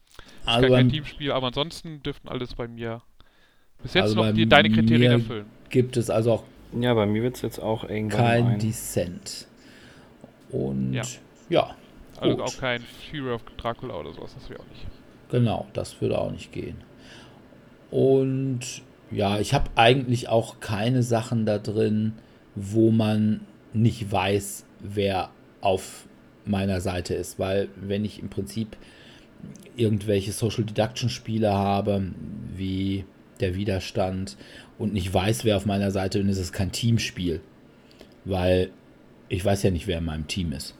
[0.42, 1.32] es Also ist kein Teamspiel.
[1.32, 3.02] Aber ansonsten dürften alles bei mir
[3.82, 5.46] bis jetzt Also noch bei die, deine Kriterien mir erfüllen.
[5.70, 6.44] gibt es also auch
[6.78, 8.58] Ja, bei mir wird es jetzt auch irgendwann kein ein.
[8.58, 9.46] Dissent.
[10.50, 11.02] Und Ja.
[11.48, 11.76] ja,
[12.16, 12.44] Also gut.
[12.44, 14.86] auch kein Fury of Dracula oder sowas, das wäre auch nicht.
[15.30, 16.76] Genau, das würde auch nicht gehen.
[17.90, 18.60] Und
[19.10, 22.14] ja, ich habe eigentlich auch keine Sachen da drin,
[22.54, 26.06] wo man nicht weiß, wer auf
[26.44, 28.76] meiner Seite ist, weil wenn ich im Prinzip
[29.76, 32.12] irgendwelche Social Deduction Spiele habe,
[32.56, 33.04] wie
[33.40, 34.36] der Widerstand
[34.78, 37.40] und nicht weiß, wer auf meiner Seite ist, ist es kein Teamspiel,
[38.24, 38.70] weil
[39.28, 40.74] ich weiß ja nicht, wer in meinem Team ist.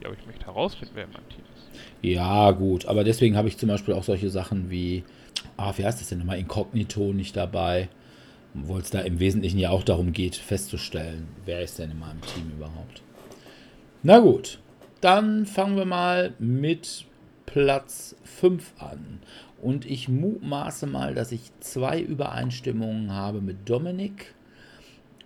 [0.00, 1.80] Ja, aber ich möchte herausfinden, wer in meinem Team ist.
[2.02, 5.04] Ja, gut, aber deswegen habe ich zum Beispiel auch solche Sachen wie,
[5.56, 7.88] ah, wie heißt das denn nochmal, Inkognito nicht dabei,
[8.54, 12.20] obwohl es da im Wesentlichen ja auch darum geht, festzustellen, wer ist denn in meinem
[12.22, 13.02] Team überhaupt.
[14.02, 14.58] Na gut,
[15.00, 17.06] dann fangen wir mal mit
[17.46, 19.20] Platz 5 an.
[19.62, 24.34] Und ich mutmaße mal, dass ich zwei Übereinstimmungen habe mit Dominik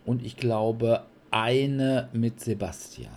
[0.05, 3.11] und ich glaube eine mit Sebastian.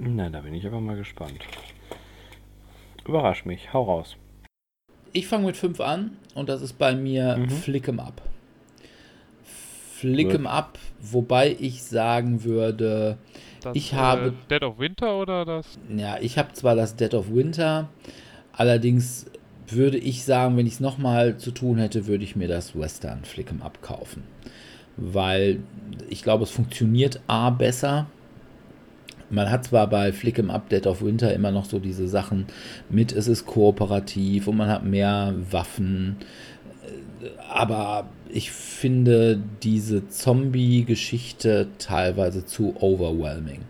[0.00, 1.40] Na, da bin ich aber mal gespannt.
[3.06, 4.16] Überrasch mich, hau raus.
[5.12, 7.48] Ich fange mit 5 an und das ist bei mir Mhm.
[7.48, 8.20] Flick'em Up.
[10.00, 13.18] Flick'em Up, wobei ich sagen würde,
[13.62, 15.78] Das, Ich habe- Äh, Dead of Winter oder das?
[15.94, 17.88] ja, ich habe zwar das Dead of Winter,
[18.52, 19.26] allerdings
[19.68, 23.22] würde ich sagen, wenn ich es nochmal zu tun hätte, würde ich mir das Western
[23.24, 24.22] Flick'em Up kaufen.
[24.96, 25.60] Weil
[26.08, 28.06] ich glaube, es funktioniert A besser.
[29.28, 32.46] Man hat zwar bei Flick'em Up Dead of Winter immer noch so diese Sachen
[32.88, 36.16] mit, es ist kooperativ und man hat mehr Waffen.
[37.52, 43.62] Aber ich finde diese Zombie-Geschichte teilweise zu overwhelming.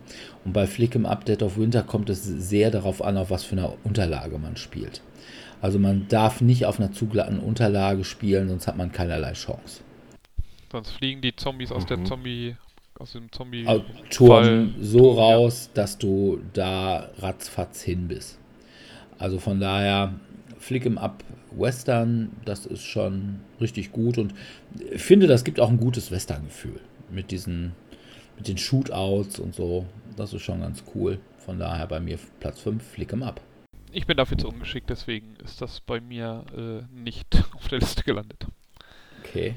[0.45, 3.53] Und bei Flick'em Up Dead of Winter kommt es sehr darauf an, auf was für
[3.53, 5.01] eine Unterlage man spielt.
[5.61, 9.81] Also man darf nicht auf einer zu glatten Unterlage spielen, sonst hat man keinerlei Chance.
[10.71, 12.05] Sonst fliegen die Zombies aus der Mhm.
[12.05, 12.55] Zombie.
[12.99, 13.63] aus dem Zombie.
[14.09, 15.21] Turm Fall- so Turm, ja.
[15.23, 18.39] raus, dass du da ratzfatz hin bist.
[19.19, 20.13] Also von daher,
[20.59, 24.33] Flick'em Up Western, das ist schon richtig gut und
[24.91, 26.79] ich finde, das gibt auch ein gutes Western-Gefühl
[27.11, 27.73] mit diesen,
[28.35, 29.85] mit den Shootouts und so.
[30.15, 31.19] Das ist schon ganz cool.
[31.37, 33.41] Von daher bei mir Platz 5, Flick'em Up.
[33.91, 38.03] Ich bin dafür zu ungeschickt, deswegen ist das bei mir äh, nicht auf der Liste
[38.03, 38.45] gelandet.
[39.23, 39.55] Okay.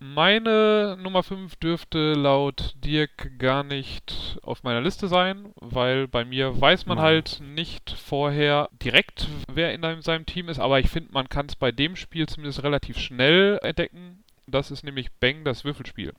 [0.00, 6.60] Meine Nummer 5 dürfte laut Dirk gar nicht auf meiner Liste sein, weil bei mir
[6.60, 11.12] weiß man halt nicht vorher direkt, wer in einem- seinem Team ist, aber ich finde,
[11.12, 14.24] man kann es bei dem Spiel zumindest relativ schnell entdecken.
[14.46, 16.12] Das ist nämlich Bang, das Würfelspiel.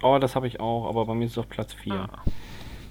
[0.00, 1.92] Oh, das habe ich auch, aber bei mir ist es auf Platz 4.
[1.92, 2.24] Ah.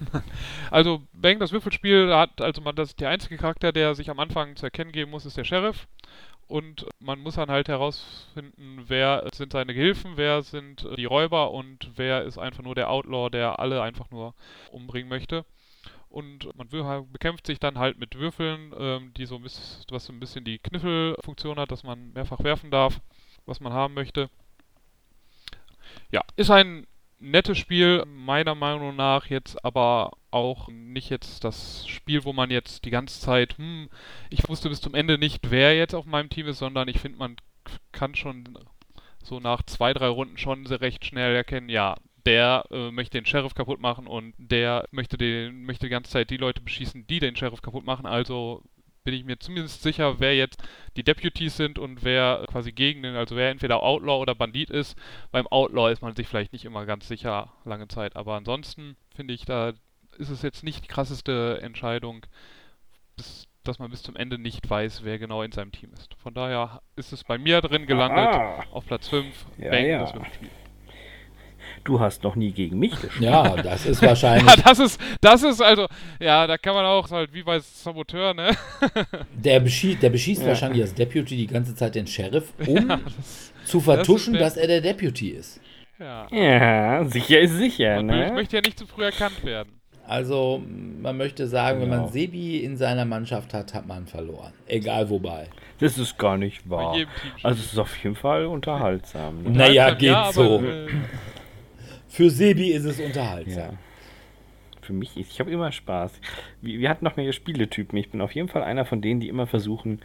[0.72, 4.56] Also Bang, das Würfelspiel, hat also man das der einzige Charakter, der sich am Anfang
[4.56, 5.88] zu erkennen geben muss, ist der Sheriff.
[6.48, 11.52] Und man muss dann halt herausfinden, wer sind seine Gehilfen, wer sind äh, die Räuber
[11.52, 14.34] und wer ist einfach nur der Outlaw, der alle einfach nur
[14.70, 15.46] umbringen möchte.
[16.10, 16.68] Und man
[17.10, 20.44] bekämpft sich dann halt mit Würfeln, ähm, die so ein bisschen, was so ein bisschen
[20.44, 23.00] die Kniffelfunktion hat, dass man mehrfach werfen darf,
[23.46, 24.30] was man haben möchte.
[26.12, 26.86] Ja, ist ein
[27.21, 32.86] nettes Spiel, meiner Meinung nach jetzt aber auch nicht jetzt das Spiel, wo man jetzt
[32.86, 33.89] die ganze Zeit, hm,
[34.29, 37.17] ich wusste bis zum Ende nicht, wer jetzt auf meinem Team ist, sondern ich finde,
[37.19, 37.36] man
[37.91, 38.57] kann schon
[39.23, 43.25] so nach zwei, drei Runden schon sehr recht schnell erkennen, ja, der äh, möchte den
[43.25, 47.19] Sheriff kaputt machen und der möchte den, möchte die ganze Zeit die Leute beschießen, die
[47.19, 48.63] den Sheriff kaputt machen, also
[49.04, 50.62] bin ich mir zumindest sicher, wer jetzt
[50.96, 54.98] die Deputies sind und wer quasi gegen den, also wer entweder Outlaw oder Bandit ist.
[55.32, 59.34] Beim Outlaw ist man sich vielleicht nicht immer ganz sicher lange Zeit, aber ansonsten finde
[59.34, 59.74] ich, da
[60.18, 62.26] ist es jetzt nicht die krasseste Entscheidung,
[63.16, 66.14] bis, dass man bis zum Ende nicht weiß, wer genau in seinem Team ist.
[66.16, 70.00] Von daher ist es bei mir drin gelandet, Ah, auf Platz 5, Ja, Bang, ja.
[70.00, 70.50] das Würfelspiel.
[71.84, 73.21] Du hast noch nie gegen mich gespielt.
[73.31, 74.55] Ja, das ist wahrscheinlich.
[74.55, 75.88] Ja, das ist, das ist also,
[76.19, 78.51] ja, da kann man auch halt wie bei Saboteur, ne?
[79.34, 80.47] Der beschießt, der beschießt Ja.
[80.49, 84.67] wahrscheinlich als Deputy die ganze Zeit den Sheriff, um Das, zu vertuschen, der- dass er
[84.67, 85.60] der Deputy ist.
[85.99, 86.27] ja.
[86.31, 88.31] Ja, sicher ist sicher, Man ne?
[88.34, 89.73] möchte ja nicht zu früh erkannt werden.
[90.07, 90.62] Also,
[91.01, 92.01] man möchte sagen, wenn Genau.
[92.03, 94.51] man Sebi in seiner Mannschaft hat, hat man verloren.
[94.67, 95.47] Egal wobei.
[95.80, 96.95] Das ist gar nicht wahr.
[97.43, 99.43] Also es ist auf jeden Fall unterhaltsam.
[99.43, 99.51] Ne?
[99.51, 100.57] Naja, geht ja, so.
[100.59, 100.88] aber, äh,
[102.12, 103.05] Für Sebi ist es Ja.
[103.05, 103.78] unterhaltsam.
[104.82, 106.20] Für mich, ich habe immer Spaß.
[106.62, 107.97] Wir, wir hatten noch mehr Spieletypen.
[107.97, 110.01] Ich bin auf jeden Fall einer von denen, die immer versuchen,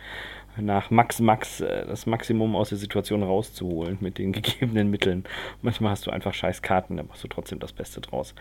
[0.56, 5.24] nach Max Max äh, das Maximum aus der Situation rauszuholen mit den gegebenen Mitteln.
[5.62, 8.36] Manchmal hast du einfach scheiß Karten, dann machst du trotzdem das Beste draus.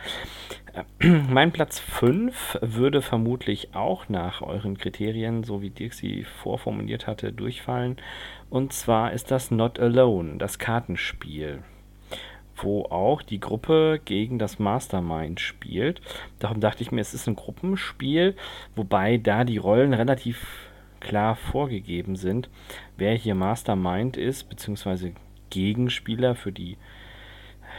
[0.99, 7.07] Äh, mein Platz 5 würde vermutlich auch nach euren Kriterien, so wie Dirk sie vorformuliert
[7.07, 7.97] hatte, durchfallen.
[8.51, 11.63] Und zwar ist das Not Alone, das Kartenspiel
[12.57, 16.01] wo auch die Gruppe gegen das Mastermind spielt.
[16.39, 18.35] Darum dachte ich mir, es ist ein Gruppenspiel,
[18.75, 22.49] wobei da die Rollen relativ klar vorgegeben sind,
[22.97, 25.13] wer hier Mastermind ist, beziehungsweise
[25.49, 26.77] Gegenspieler für die,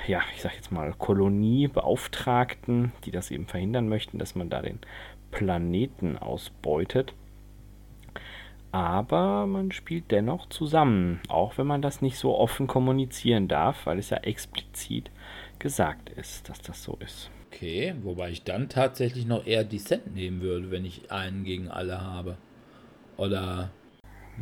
[0.07, 4.79] ja, ich sag jetzt mal, Koloniebeauftragten, die das eben verhindern möchten, dass man da den
[5.31, 7.14] Planeten ausbeutet.
[8.77, 13.99] Aber man spielt dennoch zusammen, auch wenn man das nicht so offen kommunizieren darf, weil
[13.99, 15.11] es ja explizit
[15.59, 17.31] gesagt ist, dass das so ist.
[17.47, 22.03] Okay, wobei ich dann tatsächlich noch eher Descent nehmen würde, wenn ich einen gegen alle
[22.03, 22.37] habe.
[23.16, 23.70] Oder.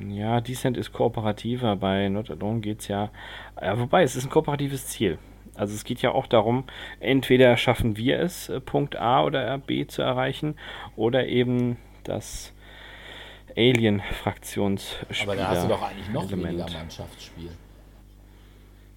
[0.05, 1.77] Ja, Descent ist kooperativer.
[1.77, 3.13] Bei Not Alone geht es ja.
[3.63, 3.79] ja.
[3.79, 5.19] Wobei, es ist ein kooperatives Ziel.
[5.55, 6.65] Also es geht ja auch darum,
[6.99, 10.57] entweder schaffen wir es, äh, Punkt A oder B zu erreichen,
[10.97, 12.54] oder eben das
[13.57, 15.23] Alien-Fraktionsspiel.
[15.23, 16.59] Aber da hast du doch eigentlich noch Element.
[16.59, 17.51] weniger Mannschaftsspiel.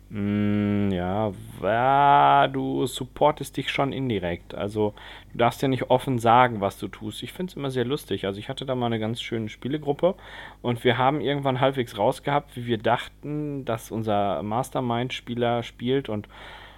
[0.09, 4.55] Mm, ja, ja, du supportest dich schon indirekt.
[4.55, 4.93] Also
[5.33, 7.23] du darfst ja nicht offen sagen, was du tust.
[7.23, 8.25] Ich finde es immer sehr lustig.
[8.25, 10.15] Also ich hatte da mal eine ganz schöne Spielegruppe
[10.61, 16.29] und wir haben irgendwann halbwegs rausgehabt, wie wir dachten, dass unser Mastermind-Spieler spielt und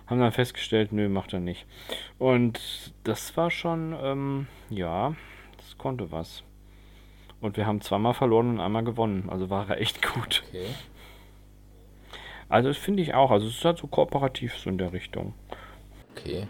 [0.08, 1.68] haben dann festgestellt, nö, macht er nicht.
[2.18, 5.14] Und das war schon, ähm, ja,
[5.58, 6.44] das konnte was.
[7.42, 9.30] Und wir haben zweimal verloren und einmal gewonnen.
[9.30, 10.44] Also war er echt gut.
[10.50, 10.68] Okay.
[12.50, 13.32] Also das finde ich auch.
[13.32, 15.34] Also es ist halt so kooperativ so in der Richtung.
[16.12, 16.48] Okay.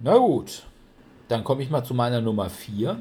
[0.00, 0.64] Na gut.
[1.28, 2.98] Dann komme ich mal zu meiner Nummer 4.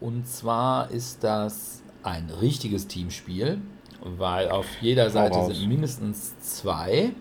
[0.00, 3.60] Und zwar ist das ein richtiges Teamspiel,
[4.00, 7.12] weil auf jeder Seite sind mindestens zwei.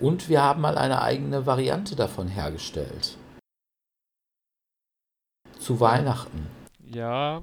[0.00, 3.16] Und wir haben mal eine eigene Variante davon hergestellt.
[5.58, 6.59] Zu Weihnachten.
[6.92, 7.42] Ja.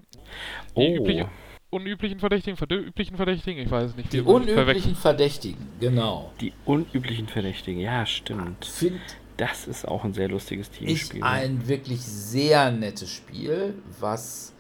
[0.76, 0.96] Die oh.
[0.96, 1.30] übliche,
[1.70, 4.12] unüblichen Verdächtigen, üblichen Verdächtigen, ich weiß nicht.
[4.14, 6.32] Die unüblichen Verdächtigen, genau.
[6.42, 8.66] Die unüblichen Verdächtigen, ja, stimmt.
[8.66, 9.00] Find,
[9.38, 11.20] das ist auch ein sehr lustiges Teamspiel.
[11.20, 14.54] Ist ein wirklich sehr nettes Spiel, was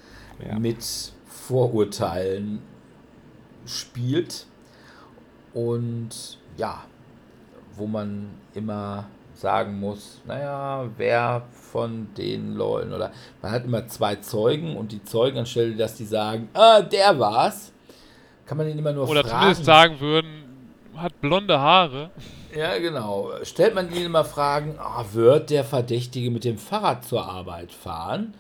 [0.45, 0.57] ja.
[0.57, 0.83] mit
[1.25, 2.61] Vorurteilen
[3.65, 4.45] spielt
[5.53, 6.83] und ja,
[7.75, 13.11] wo man immer sagen muss, naja, wer von den Leuten oder
[13.41, 17.71] man hat immer zwei Zeugen und die Zeugen anstelle, dass die sagen, ah, der war's,
[18.45, 19.27] kann man ihn immer nur oder fragen.
[19.27, 20.43] Oder zumindest sagen würden,
[20.95, 22.09] hat blonde Haare.
[22.55, 23.31] Ja, genau.
[23.43, 28.33] Stellt man ihn immer Fragen, ah, wird der Verdächtige mit dem Fahrrad zur Arbeit fahren?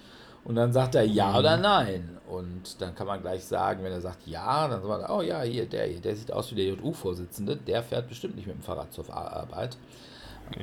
[0.43, 1.35] Und dann sagt er ja mhm.
[1.35, 2.17] oder nein.
[2.27, 5.41] Und dann kann man gleich sagen, wenn er sagt ja, dann sagt man, oh ja,
[5.41, 8.61] hier, der hier, der sieht aus wie der JU-Vorsitzende, der fährt bestimmt nicht mit dem
[8.61, 9.77] Fahrrad zur Arbeit.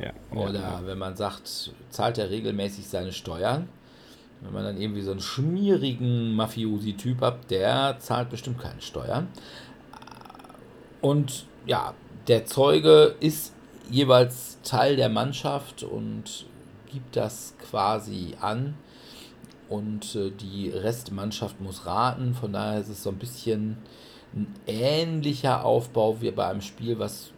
[0.01, 3.69] Ja, Oder ja, wenn man sagt, zahlt er regelmäßig seine Steuern.
[4.41, 9.29] Wenn man dann irgendwie so einen schmierigen Mafiosi-Typ hat, der zahlt bestimmt keine Steuern.
[11.01, 11.95] Und ja,
[12.29, 13.53] der Zeuge ist
[13.91, 16.47] jeweils Teil der Mannschaft und
[16.91, 18.75] gibt das quasi an.
[19.69, 22.35] Und äh, die Restmannschaft muss raten.
[22.35, 23.79] Von daher ist es so ein bisschen
[24.35, 27.31] ein ähnlicher Aufbau wie bei einem Spiel, was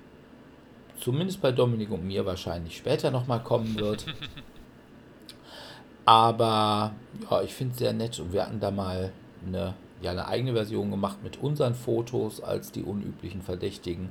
[1.01, 4.07] zumindest bei Dominik und mir wahrscheinlich später nochmal kommen wird.
[6.05, 6.93] Aber
[7.29, 9.13] ja, ich finde es sehr nett und wir hatten da mal
[9.45, 14.11] eine, ja, eine eigene Version gemacht mit unseren Fotos als die unüblichen Verdächtigen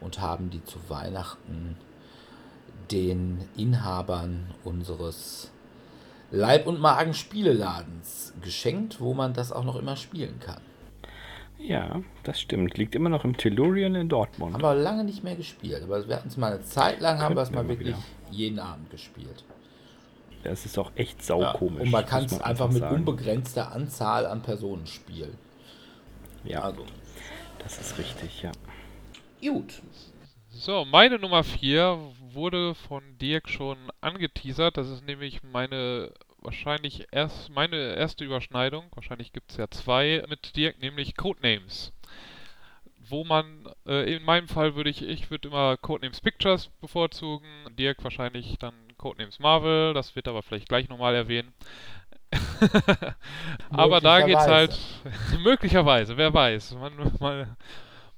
[0.00, 1.76] und haben die zu Weihnachten
[2.90, 5.50] den Inhabern unseres
[6.32, 10.60] Leib- und Magen-Spieleladens geschenkt, wo man das auch noch immer spielen kann.
[11.58, 12.76] Ja, das stimmt.
[12.78, 14.54] Liegt immer noch im Tellurian in Dortmund.
[14.54, 15.82] Haben wir lange nicht mehr gespielt.
[15.82, 18.04] Aber wir hatten es mal eine Zeit lang, haben wir es mal wirklich wieder.
[18.30, 19.44] jeden Abend gespielt.
[20.44, 21.78] Das ist auch echt saukomisch.
[21.78, 22.96] Ja, und man kann es einfach mit sagen.
[22.96, 25.36] unbegrenzter Anzahl an Personen spielen.
[26.44, 26.84] Ja, also.
[27.58, 28.52] das ist richtig, ja.
[29.40, 29.82] Gut.
[30.50, 31.98] So, meine Nummer 4
[32.32, 34.76] wurde von Dirk schon angeteasert.
[34.76, 36.12] Das ist nämlich meine
[36.46, 41.92] wahrscheinlich erst meine erste Überschneidung, wahrscheinlich gibt es ja zwei mit Dirk, nämlich Codenames.
[43.08, 47.46] Wo man, äh, in meinem Fall würde ich, ich würde immer Codenames Pictures bevorzugen,
[47.78, 51.52] Dirk wahrscheinlich dann Codenames Marvel, das wird aber vielleicht gleich nochmal erwähnen.
[53.70, 54.78] aber da geht es halt,
[55.42, 57.56] möglicherweise, wer weiß, man, man,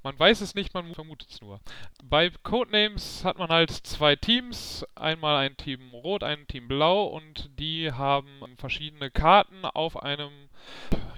[0.03, 1.61] man weiß es nicht, man vermutet es nur.
[2.05, 4.87] Bei Codenames hat man halt zwei Teams.
[4.95, 10.31] Einmal ein Team Rot, ein Team Blau und die haben verschiedene Karten auf einem,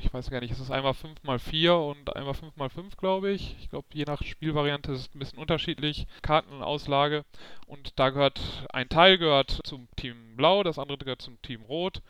[0.01, 3.57] ich weiß gar nicht, es ist einmal 5x4 und einmal 5x5, glaube ich.
[3.61, 6.07] Ich glaube, je nach Spielvariante ist es ein bisschen unterschiedlich.
[6.23, 7.25] Kartenauslage.
[7.67, 8.41] Und da gehört
[8.73, 12.03] ein Teil gehört zum Team Blau, das andere gehört zum Team Rot.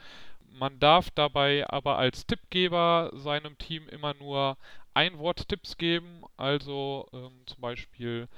[0.52, 4.56] Man darf dabei aber als Tippgeber seinem Team immer nur
[4.94, 8.28] ein Wort Tipps geben, also ähm, zum Beispiel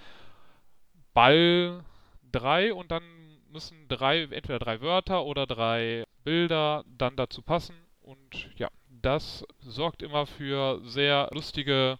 [1.14, 1.84] Ball
[2.32, 3.02] 3 und dann
[3.50, 7.74] müssen drei, entweder drei Wörter oder drei Bilder dann dazu passen.
[8.00, 11.98] Und ja, das sorgt immer für sehr lustige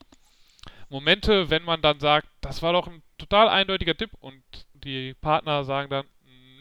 [0.89, 4.43] Momente, wenn man dann sagt, das war doch ein total eindeutiger Tipp und
[4.75, 6.07] die Partner sagen dann,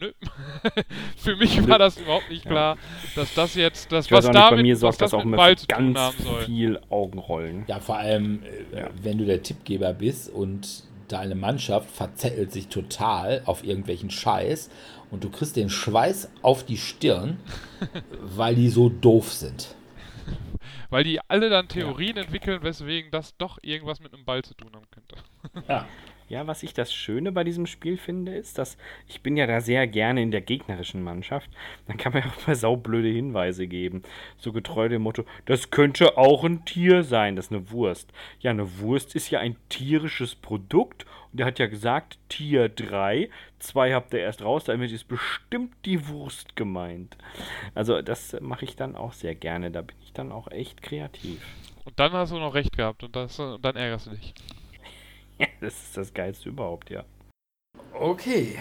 [0.02, 0.12] nö.
[1.16, 2.76] für mich war das überhaupt nicht klar,
[3.14, 5.14] dass das jetzt, das Ich weiß was nicht, damit, bei mir was sorgt das das
[5.14, 7.64] auch mit dem immer Ball für zu tun haben ganz viel Augenrollen.
[7.68, 8.90] Ja, vor allem, äh, Ja.
[9.02, 14.70] wenn du der Tippgeber bist und deine Mannschaft verzettelt sich total auf irgendwelchen Scheiß
[15.10, 17.38] und du kriegst den Schweiß auf die Stirn,
[18.20, 19.74] weil die so doof sind.
[20.90, 24.70] Weil die alle dann Theorien entwickeln, weswegen das doch irgendwas mit einem Ball zu tun
[24.74, 25.66] haben könnte.
[25.68, 25.86] Ja.
[26.28, 28.76] Ja, was ich das Schöne bei diesem Spiel finde, ist, dass
[29.08, 31.50] ich bin ja da sehr gerne in der gegnerischen Mannschaft.
[31.86, 34.02] Dann kann man ja auch mal saublöde Hinweise geben.
[34.36, 38.12] So getreu dem Motto, das könnte auch ein Tier sein, das ist eine Wurst.
[38.40, 41.06] Ja, eine Wurst ist ja ein tierisches Produkt.
[41.32, 43.30] Und er hat ja gesagt, Tier 3.
[43.58, 47.16] Zwei habt ihr erst raus, damit ist bestimmt die Wurst gemeint.
[47.74, 49.70] Also das mache ich dann auch sehr gerne.
[49.70, 51.40] Da bin ich dann auch echt kreativ.
[51.84, 54.34] Und dann hast du noch recht gehabt und, das, und dann ärgerst du dich.
[55.60, 57.04] Das ist das Geilste überhaupt, ja.
[57.92, 58.58] Okay.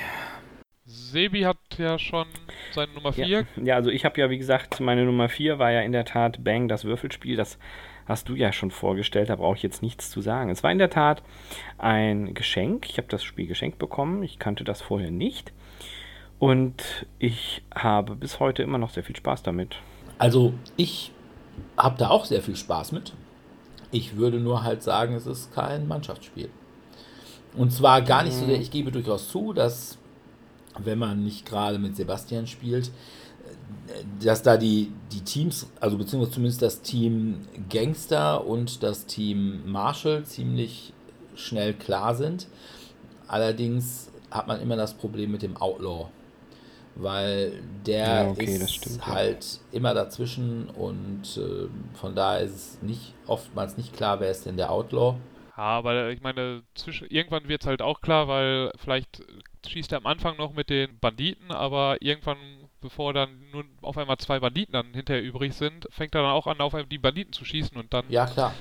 [0.85, 2.27] Sebi hat ja schon
[2.73, 3.27] seine Nummer 4.
[3.27, 6.05] Ja, ja, also ich habe ja, wie gesagt, meine Nummer 4 war ja in der
[6.05, 7.35] Tat Bang, das Würfelspiel.
[7.35, 7.57] Das
[8.05, 10.49] hast du ja schon vorgestellt, da brauche ich jetzt nichts zu sagen.
[10.49, 11.23] Es war in der Tat
[11.77, 12.89] ein Geschenk.
[12.89, 14.23] Ich habe das Spiel geschenkt bekommen.
[14.23, 15.53] Ich kannte das vorher nicht.
[16.39, 19.77] Und ich habe bis heute immer noch sehr viel Spaß damit.
[20.17, 21.11] Also ich
[21.77, 23.13] habe da auch sehr viel Spaß mit.
[23.91, 26.49] Ich würde nur halt sagen, es ist kein Mannschaftsspiel.
[27.55, 29.97] Und zwar gar nicht so sehr, ich gebe durchaus zu, dass
[30.79, 36.33] wenn man nicht gerade mit Sebastian spielt, äh, dass da die, die Teams, also beziehungsweise
[36.33, 40.93] zumindest das Team Gangster und das Team Marshall ziemlich
[41.35, 42.47] schnell klar sind.
[43.27, 46.07] Allerdings hat man immer das Problem mit dem Outlaw.
[46.95, 49.07] Weil der Ja, okay, ist stimmt, ja.
[49.07, 54.45] halt immer dazwischen und äh, von daher ist es nicht oftmals nicht klar, wer ist
[54.45, 55.15] denn der Outlaw.
[55.61, 59.21] Ja, aber ich meine, zwischen, irgendwann wird es halt auch klar, weil vielleicht
[59.67, 62.37] schießt er am Anfang noch mit den Banditen, aber irgendwann,
[62.81, 66.47] bevor dann nur auf einmal zwei Banditen dann hinterher übrig sind, fängt er dann auch
[66.47, 68.55] an, auf einmal die Banditen zu schießen und dann, Ja, klar.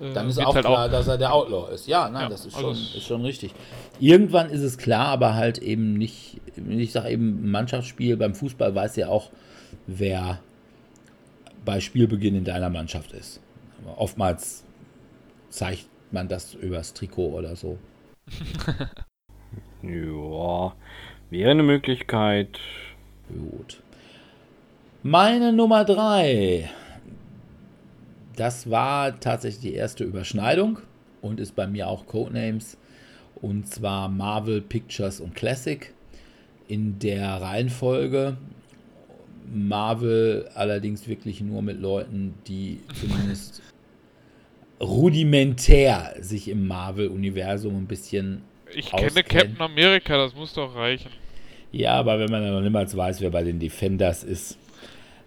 [0.00, 1.86] äh, Dann ist auch halt klar, dass er der Outlaw ist.
[1.86, 3.52] Ja, nein, Ja, das ist also schon, ist schon richtig.
[4.00, 8.96] Irgendwann ist es klar, aber halt eben nicht, ich sage eben Mannschaftsspiel, beim Fußball weiß
[8.96, 9.30] ja auch,
[9.86, 10.40] wer
[11.64, 13.38] bei Spielbeginn in deiner Mannschaft ist.
[13.84, 14.64] Aber oftmals
[15.50, 17.78] zeigt man das übers Trikot oder so.
[19.82, 20.74] Ja,
[21.30, 22.58] wäre eine Möglichkeit.
[23.28, 23.80] Gut.
[25.04, 26.68] Meine Nummer 3.
[28.34, 30.80] Das war tatsächlich die erste Überschneidung
[31.22, 32.76] und ist bei mir auch Codenames.
[33.36, 35.92] Und zwar Marvel Pictures und Classic
[36.66, 38.36] in der Reihenfolge.
[39.52, 43.62] Marvel allerdings wirklich nur mit Leuten, die zumindest
[44.80, 48.42] rudimentär sich im Marvel-Universum ein bisschen
[48.74, 49.28] Ich kenne auskennen.
[49.28, 51.10] Captain America, das muss doch reichen.
[51.72, 54.56] Ja, aber wenn man dann noch niemals weiß, wer bei den Defenders ist,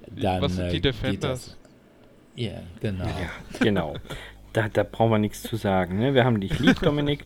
[0.10, 0.41] dann.
[0.41, 1.58] Was sind die äh, Defenders?
[2.36, 3.06] Ja, genau.
[3.06, 3.30] Ja,
[3.60, 3.95] genau.
[4.54, 5.99] Da, da brauchen wir nichts zu sagen.
[5.99, 6.14] Ne?
[6.14, 7.26] Wir haben dich lieb, Dominik.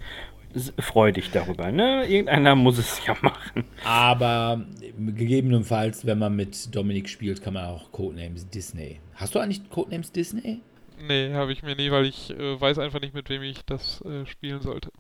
[0.79, 1.69] Freu dich darüber.
[1.71, 2.05] Ne?
[2.05, 3.65] Irgendeiner muss es ja machen.
[3.83, 4.65] Aber
[4.97, 9.01] gegebenenfalls, wenn man mit Dominik spielt, kann man auch Codenames Disney.
[9.15, 10.61] Hast du eigentlich Codenames Disney?
[11.07, 14.01] Nee, habe ich mir nie, weil ich äh, weiß einfach nicht, mit wem ich das
[14.01, 14.91] äh, spielen sollte.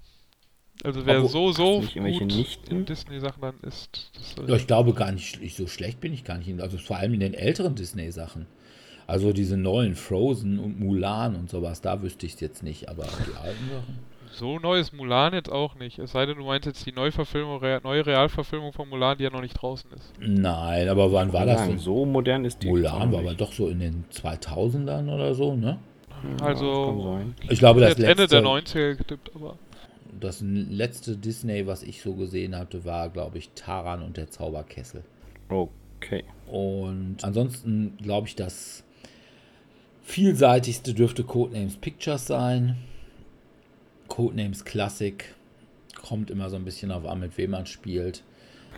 [0.83, 2.75] Also wer Obwohl- so, so nicht gut Nichten?
[2.75, 4.11] in Disney-Sachen dann ist.
[4.15, 6.59] Das, äh, Ja, ich glaube gar nicht, ich- so schlecht bin ich gar nicht.
[6.61, 8.45] Also vor allem in den älteren Disney-Sachen.
[9.07, 13.03] Also diese neuen Frozen und Mulan und sowas, da wüsste ich es jetzt nicht, aber
[13.03, 13.99] die alten Sachen.
[14.37, 15.97] So neu ist Mulan jetzt auch nicht.
[15.99, 19.29] Es sei denn, du meinst jetzt die Neuverfilmung, Rea- neue Realverfilmung von Mulan, die ja
[19.29, 20.11] noch nicht draußen ist.
[20.19, 21.79] Nein, aber wann war das Sagen, denn?
[21.79, 22.67] so modern ist die.
[22.67, 23.29] Mulan war nicht.
[23.29, 25.79] aber doch so in den 2000ern oder so, ne?
[26.39, 27.35] Ja, Also, sein.
[27.49, 29.55] Ich glaube, das jetzt Ende der letzte, 90er getippt, aber
[30.19, 35.03] das letzte Disney, was ich so gesehen hatte, war, glaube ich, Taran und der Zauberkessel.
[35.49, 36.23] Okay.
[36.47, 38.83] Und ansonsten glaube ich, das
[40.03, 42.77] vielseitigste dürfte Codenames Pictures sein.
[44.15, 45.25] Codenames Classic
[46.01, 48.23] kommt immer so ein bisschen auf an, mit wem man spielt.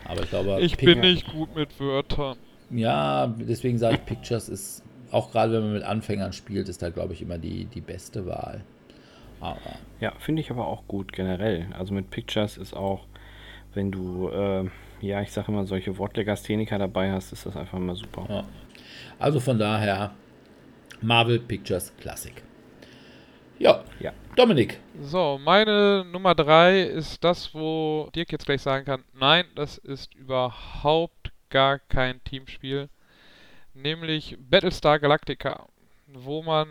[0.05, 2.37] Aber ich glaube, ich Pic- bin nicht gut mit Wörtern.
[2.71, 6.89] ja, deswegen sage ich, Pictures ist auch gerade wenn man mit Anfängern spielt, ist da,
[6.89, 8.61] glaube ich, immer die, die beste Wahl.
[9.39, 9.59] Aber
[9.99, 11.67] ja, finde ich aber auch gut generell.
[11.77, 13.05] Also mit Pictures ist auch,
[13.75, 14.65] wenn du, äh,
[15.01, 18.25] ja, ich sage immer, solche Wortlegastheniker dabei hast, ist das einfach immer super.
[18.27, 18.43] Ja.
[19.19, 20.11] Also von daher
[21.01, 22.33] Marvel Pictures Classic.
[23.59, 23.83] Ja.
[23.99, 24.13] ja.
[24.35, 24.79] Dominik.
[25.01, 30.13] So, meine Nummer 3 ist das, wo Dirk jetzt gleich sagen kann, nein, das ist
[30.13, 32.89] überhaupt gar kein Teamspiel.
[33.73, 35.67] Nämlich Battlestar Galactica,
[36.07, 36.67] wo man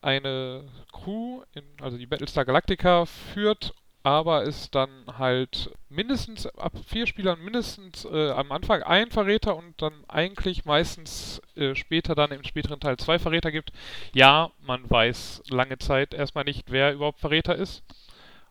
[0.00, 7.06] eine Crew, in, also die Battlestar Galactica, führt aber ist dann halt mindestens ab vier
[7.06, 12.42] Spielern mindestens äh, am Anfang ein Verräter und dann eigentlich meistens äh, später dann im
[12.42, 13.70] späteren Teil zwei Verräter gibt.
[14.12, 17.84] Ja, man weiß lange Zeit erstmal nicht, wer überhaupt Verräter ist.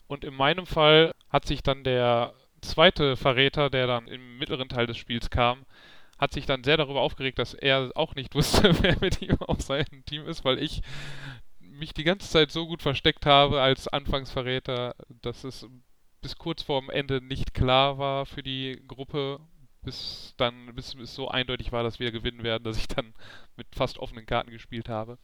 [0.08, 4.88] Und in meinem Fall hat sich dann der zweite Verräter, der dann im mittleren Teil
[4.88, 5.66] des Spiels kam,
[6.18, 9.62] hat sich dann sehr darüber aufgeregt, dass er auch nicht wusste, wer mit ihm auf
[9.62, 10.82] seinem Team ist, weil ich
[11.82, 15.68] mich die ganze Zeit so gut versteckt habe als Anfangsverräter, dass es
[16.22, 19.40] bis kurz vorm Ende nicht klar war für die Gruppe,
[19.82, 23.14] bis dann, bis es so eindeutig war, dass wir gewinnen werden, dass ich dann
[23.58, 25.18] mit fast offenen Karten gespielt habe.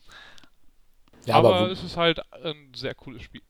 [1.25, 3.43] Ja, aber, aber es ist halt ein sehr cooles Spiel.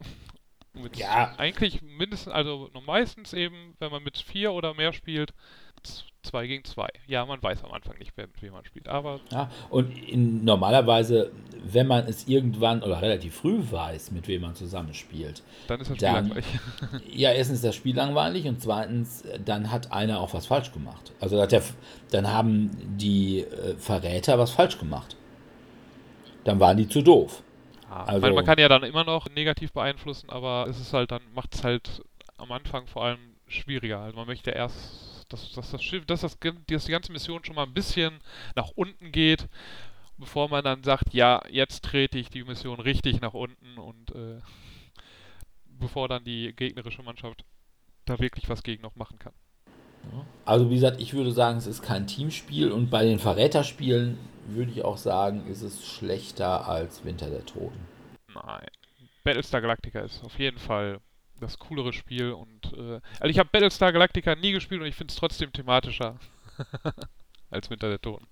[0.73, 1.33] Mit ja.
[1.37, 5.33] Eigentlich mindestens, also meistens eben, wenn man mit vier oder mehr spielt,
[6.27, 6.87] 2 gegen 2.
[7.07, 9.19] Ja, man weiß am Anfang nicht, mit wem man spielt, aber.
[9.31, 11.31] Ja, und in, normalerweise,
[11.63, 15.97] wenn man es irgendwann oder relativ früh weiß, mit wem man zusammenspielt, dann ist das
[15.97, 16.45] Spiel dann, langweilig.
[17.11, 21.11] ja, erstens ist das Spiel langweilig und zweitens, dann hat einer auch was falsch gemacht.
[21.19, 21.63] Also der,
[22.11, 25.15] dann haben die äh, Verräter was falsch gemacht.
[26.43, 27.43] Dann waren die zu doof.
[27.89, 31.11] Ja, also, meine, man kann ja dann immer noch negativ beeinflussen, aber es ist halt
[31.11, 32.03] dann, macht es halt
[32.37, 33.99] am Anfang vor allem schwieriger.
[33.99, 37.55] Also man möchte erst dass, dass das Schiff, dass, das, dass die ganze Mission schon
[37.55, 38.19] mal ein bisschen
[38.55, 39.47] nach unten geht,
[40.17, 44.39] bevor man dann sagt, ja, jetzt trete ich die Mission richtig nach unten und äh,
[45.65, 47.45] bevor dann die gegnerische Mannschaft
[48.05, 49.33] da wirklich was gegen noch machen kann.
[50.45, 54.17] Also wie gesagt, ich würde sagen, es ist kein Teamspiel und bei den Verräterspielen
[54.47, 57.79] würde ich auch sagen, ist es schlechter als Winter der Toten.
[58.33, 58.67] Nein.
[59.23, 61.01] Battlestar Galactica ist auf jeden Fall
[61.39, 65.11] das coolere Spiel und äh, also ich habe Battlestar Galactica nie gespielt und ich finde
[65.11, 66.19] es trotzdem thematischer
[67.51, 68.25] als Winter der Toten.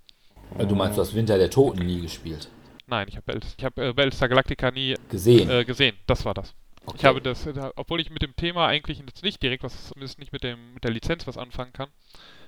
[0.54, 2.50] Also du meinst, du hast Winter der Toten nie gespielt?
[2.88, 5.50] Nein, ich habe hab, äh, Battlestar Galactica nie gesehen.
[5.50, 5.96] Äh, gesehen.
[6.08, 6.54] Das war das.
[6.86, 6.98] Okay.
[7.00, 10.20] Ich habe das, äh, obwohl ich mit dem Thema eigentlich jetzt nicht direkt was, zumindest
[10.20, 11.90] nicht mit dem mit der Lizenz was anfangen kann,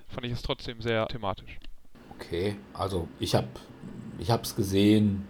[0.07, 1.57] fand ich es trotzdem sehr thematisch.
[2.19, 3.47] Okay, also ich habe
[4.19, 5.27] ich habe es gesehen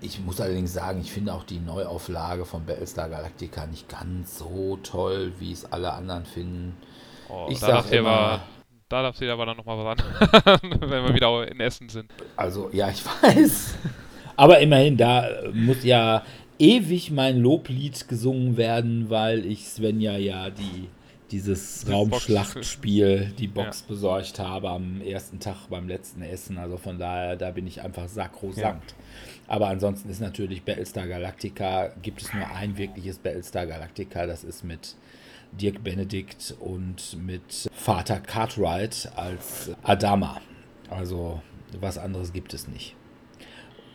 [0.00, 4.78] ich muss allerdings sagen, ich finde auch die Neuauflage von Battlestar Galactica nicht ganz so
[4.82, 6.76] toll, wie es alle anderen finden.
[7.28, 8.42] Oh, ich da sag immer, aber,
[8.88, 9.98] da darf sie aber dann nochmal was
[10.46, 12.10] an, wenn wir wieder in Essen sind.
[12.36, 13.76] Also, ja, ich weiß.
[14.36, 16.22] Aber immerhin, da muss ja
[16.58, 20.88] ewig mein Loblied gesungen werden, weil ich Svenja ja die
[21.30, 23.86] dieses Raumschlachtspiel, die Box ja.
[23.88, 26.58] besorgt habe am ersten Tag beim letzten Essen.
[26.58, 28.92] Also von daher, da bin ich einfach sakrosankt.
[28.92, 28.96] Ja.
[29.46, 34.64] Aber ansonsten ist natürlich Battlestar Galactica, gibt es nur ein wirkliches Battlestar Galactica, das ist
[34.64, 34.96] mit
[35.52, 40.40] Dirk Benedict und mit Vater Cartwright als Adama.
[40.88, 41.42] Also
[41.80, 42.96] was anderes gibt es nicht.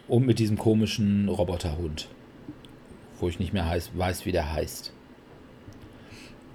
[0.08, 2.10] Und mit diesem komischen Roboterhund,
[3.20, 4.94] wo ich nicht mehr heiß, weiß, wie der heißt.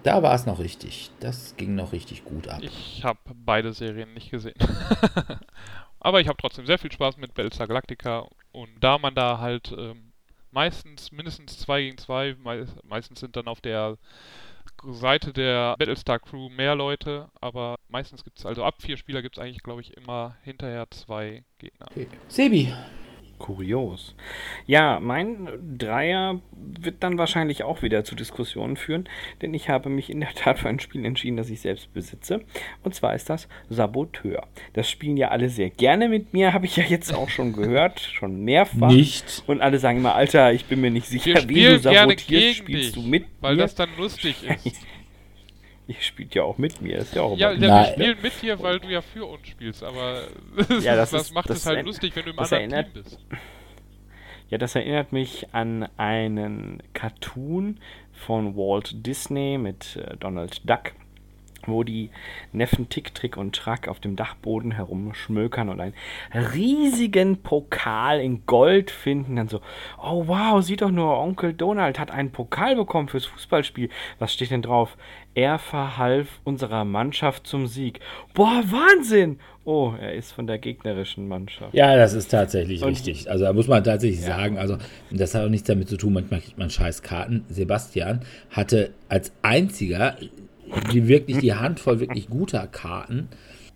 [0.03, 1.11] Da war es noch richtig.
[1.21, 2.61] Das ging noch richtig gut ab.
[2.63, 4.55] Ich habe beide Serien nicht gesehen.
[6.01, 8.27] Aber ich habe trotzdem sehr viel Spaß mit Battlestar Galactica.
[8.55, 10.13] Und da man da halt ähm,
[10.53, 13.99] meistens mindestens 2 gegen 2, me meistens sind dann auf der
[14.85, 19.37] Seite der Battlestar Crew mehr Leute, aber meistens gibt es, also ab vier Spieler gibt
[19.37, 21.87] es eigentlich, glaube ich, immer hinterher zwei Gegner.
[21.91, 22.07] Okay.
[22.29, 22.73] Sebi,
[23.39, 24.15] Kurios.
[24.67, 29.09] Ja, mein Dreier wird dann wahrscheinlich auch wieder zu Diskussionen führen,
[29.43, 32.41] denn ich habe mich in der Tat für ein Spiel entschieden, das ich selbst besitze.
[32.83, 34.47] Und zwar ist das Saboteur.
[34.73, 38.01] Das spielen ja alle sehr gerne mit mir, habe ich ja jetzt auch schon gehört,
[38.01, 38.89] schon mehrfach.
[38.91, 39.43] Nicht.
[39.47, 43.03] Und alle sagen immer, Alter, ich bin mir nicht sicher, wie du sabotierst, spielst dich,
[43.05, 43.63] du mit Weil mir?
[43.63, 44.77] das dann lustig ist.
[45.87, 48.63] Ihr spielt ja auch mit mir, ist ja auch Ja, ja wir spielen mit dir,
[48.63, 50.23] weil du ja für uns spielst, aber
[50.81, 53.19] ja, das, das ist, macht es halt lustig, wenn du im anderen erinnert, Team bist.
[54.49, 57.81] Ja, das erinnert mich an einen Cartoon
[58.13, 60.93] von Walt Disney mit äh, Donald Duck.
[61.67, 62.11] Wo die
[62.53, 65.95] Neffen Tick, Trick und Track auf dem Dachboden herumschmökern und einen
[66.33, 69.37] riesigen Pokal in Gold finden.
[69.37, 69.61] Dann so,
[70.03, 73.89] oh wow, sieh doch nur, Onkel Donald hat einen Pokal bekommen fürs Fußballspiel.
[74.19, 74.97] Was steht denn drauf?
[75.35, 78.01] Er verhalf unserer Mannschaft zum Sieg.
[78.35, 79.41] Boah, Wahnsinn!
[79.67, 81.73] Oh, er ist von der gegnerischen Mannschaft.
[81.73, 83.31] Ja, das ist tatsächlich und richtig.
[83.31, 84.37] Also da muss man tatsächlich ja.
[84.37, 84.77] sagen, also
[85.11, 87.45] das hat auch nichts damit zu tun, manchmal kriegt man scheiß Karten.
[87.49, 90.17] Sebastian hatte als einziger
[90.93, 93.29] die wirklich die Handvoll wirklich guter Karten.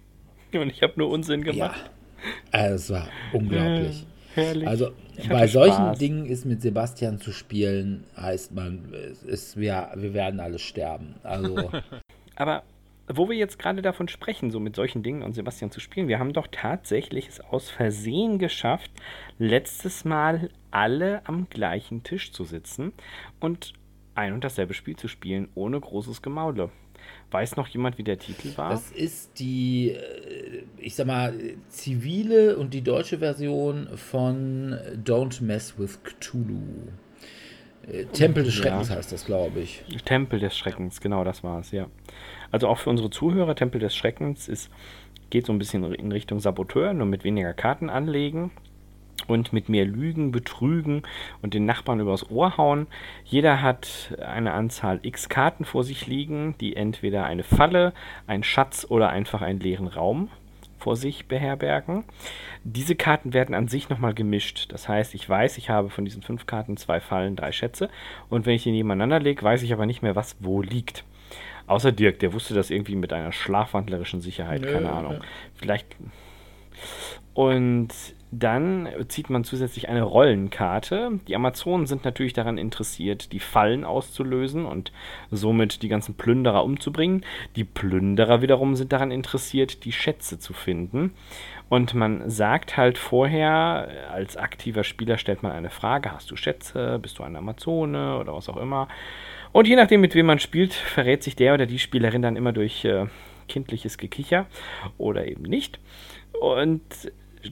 [0.53, 1.90] Und ich habe nur Unsinn gemacht.
[2.53, 4.07] Ja, also es war unglaublich.
[4.34, 4.68] Herrlich.
[4.68, 4.90] Also
[5.28, 5.99] bei solchen Spaß.
[5.99, 8.92] Dingen ist mit Sebastian zu spielen, heißt man,
[9.26, 11.16] ist, wir, wir werden alle sterben.
[11.22, 11.70] Also.
[12.36, 12.62] Aber
[13.09, 16.18] wo wir jetzt gerade davon sprechen, so mit solchen Dingen und Sebastian zu spielen, wir
[16.18, 18.90] haben doch tatsächlich es aus Versehen geschafft,
[19.38, 22.92] letztes Mal alle am gleichen Tisch zu sitzen
[23.40, 23.72] und
[24.14, 26.70] ein und dasselbe Spiel zu spielen, ohne großes Gemaule.
[27.31, 28.70] Weiß noch jemand, wie der Titel war?
[28.70, 31.35] Das ist die, äh, ich sag mal,
[31.68, 34.74] zivile und die deutsche Version von
[35.05, 36.89] Don't Mess with Cthulhu.
[37.87, 38.97] Äh, Tempel des Schreckens ja.
[38.97, 39.85] heißt das, glaube ich.
[40.05, 41.89] Tempel des Schreckens, genau, das war es, ja.
[42.51, 44.70] Also auch für unsere Zuhörer, Tempel des Schreckens ist,
[45.29, 48.51] geht so ein bisschen in Richtung Saboteur, nur mit weniger Karten anlegen
[49.29, 51.03] und mit mehr Lügen, Betrügen
[51.43, 52.89] und den Nachbarn übers Ohr hauen.
[53.24, 57.93] Jeder hat eine Anzahl x Karten vor sich liegen, die entweder eine Falle,
[58.26, 60.29] ein Schatz oder einfach einen leeren Raum
[60.79, 62.05] vor sich beherbergen.
[62.64, 64.72] Diese Karten werden an sich nochmal gemischt.
[64.72, 67.89] Das heißt, ich weiß, ich habe von diesen fünf Karten zwei Fallen, drei Schätze.
[68.29, 71.05] Und wenn ich die nebeneinander lege, weiß ich aber nicht mehr, was wo liegt.
[71.66, 75.20] Außer Dirk, der wusste das irgendwie mit einer schlafwandlerischen Sicherheit, Nö, keine Ahnung.
[75.55, 75.97] Vielleicht.
[77.35, 77.89] Und
[78.31, 81.20] dann zieht man zusätzlich eine Rollenkarte.
[81.26, 84.93] Die Amazonen sind natürlich daran interessiert, die Fallen auszulösen und
[85.31, 87.24] somit die ganzen Plünderer umzubringen.
[87.57, 91.14] Die Plünderer wiederum sind daran interessiert, die Schätze zu finden.
[91.68, 96.99] Und man sagt halt vorher, als aktiver Spieler stellt man eine Frage, hast du Schätze,
[97.01, 98.89] bist du eine Amazone oder was auch immer.
[99.53, 102.53] Und je nachdem, mit wem man spielt, verrät sich der oder die Spielerin dann immer
[102.53, 103.07] durch äh,
[103.49, 104.47] kindliches Gekicher
[104.99, 105.79] oder eben nicht.
[106.41, 106.83] Und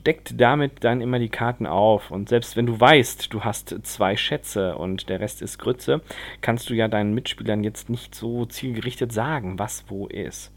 [0.05, 2.11] deckt damit dann immer die Karten auf.
[2.11, 6.01] Und selbst wenn du weißt, du hast zwei Schätze und der Rest ist Grütze,
[6.41, 10.51] kannst du ja deinen Mitspielern jetzt nicht so zielgerichtet sagen, was wo ist.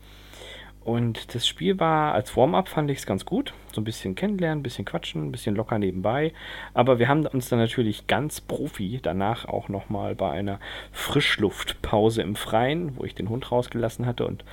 [0.82, 3.53] Und das Spiel war als Warm-up fand ich es ganz gut.
[3.72, 6.32] So ein bisschen kennenlernen, ein bisschen quatschen, ein bisschen locker nebenbei.
[6.72, 10.59] Aber wir haben uns dann natürlich ganz Profi danach auch nochmal bei einer
[10.91, 14.45] Frischluftpause im Freien, wo ich den Hund rausgelassen hatte und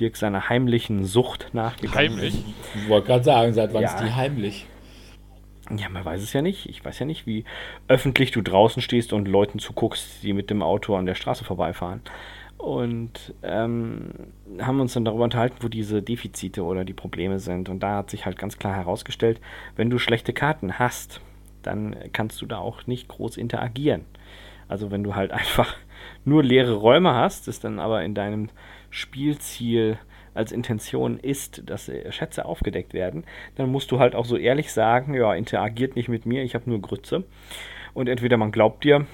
[0.00, 2.34] Dirk seiner heimlichen Sucht nachgegangen Heimlich?
[2.34, 2.44] Ist.
[2.74, 3.88] Ich wollte gerade sagen, seit wann ja.
[3.88, 4.66] ist die heimlich?
[5.76, 6.68] Ja, man weiß es ja nicht.
[6.68, 7.44] Ich weiß ja nicht, wie
[7.88, 12.02] öffentlich du draußen stehst und Leuten zuguckst, die mit dem Auto an der Straße vorbeifahren.
[12.58, 14.10] Und ähm,
[14.60, 17.68] haben uns dann darüber unterhalten, wo diese Defizite oder die Probleme sind.
[17.68, 19.40] Und da hat sich halt ganz klar herausgestellt,
[19.74, 21.20] wenn du schlechte Karten hast,
[21.62, 24.04] dann kannst du da auch nicht groß interagieren.
[24.68, 25.76] Also wenn du halt einfach
[26.24, 28.48] nur leere Räume hast, ist dann aber in deinem
[28.96, 29.98] Spielziel
[30.32, 33.24] als Intention ist, dass Schätze aufgedeckt werden,
[33.56, 36.68] dann musst du halt auch so ehrlich sagen, ja, interagiert nicht mit mir, ich habe
[36.70, 37.24] nur Grütze.
[37.92, 39.06] Und entweder man glaubt dir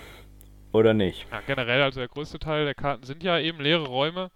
[0.73, 1.27] oder nicht.
[1.33, 4.31] Ja, generell, also der größte Teil der Karten sind ja eben leere Räume.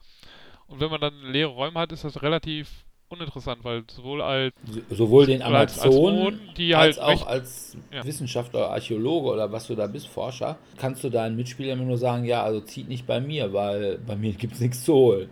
[0.66, 4.52] Und wenn man dann leere Räume hat, ist das relativ uninteressant, weil sowohl als
[4.90, 6.40] sowohl den Amazonen
[6.74, 8.04] als, als, als halt auch als ja.
[8.04, 12.24] Wissenschaftler, Archäologe oder was du da bist, Forscher, kannst du deinen Mitspielern immer nur sagen,
[12.24, 15.30] ja, also zieht nicht bei mir, weil bei mir gibt es nichts zu holen.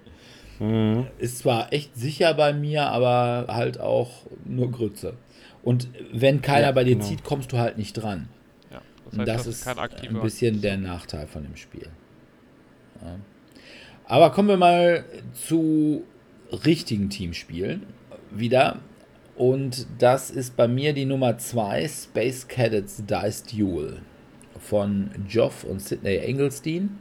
[0.59, 1.09] Mhm.
[1.18, 4.11] Ist zwar echt sicher bei mir, aber halt auch
[4.45, 5.14] nur Grütze.
[5.62, 7.07] Und wenn keiner ja, bei dir genau.
[7.07, 8.29] zieht, kommst du halt nicht dran.
[8.70, 9.68] Ja, das, heißt, das ist
[10.09, 11.89] ein bisschen der Nachteil von dem Spiel.
[13.03, 13.16] Ja.
[14.07, 16.05] Aber kommen wir mal zu
[16.55, 17.84] richtigen Teamspielen
[18.30, 18.80] wieder.
[19.36, 24.02] Und das ist bei mir die Nummer 2, Space Cadets Dice Duel
[24.61, 26.98] von Geoff und Sidney Engelstein.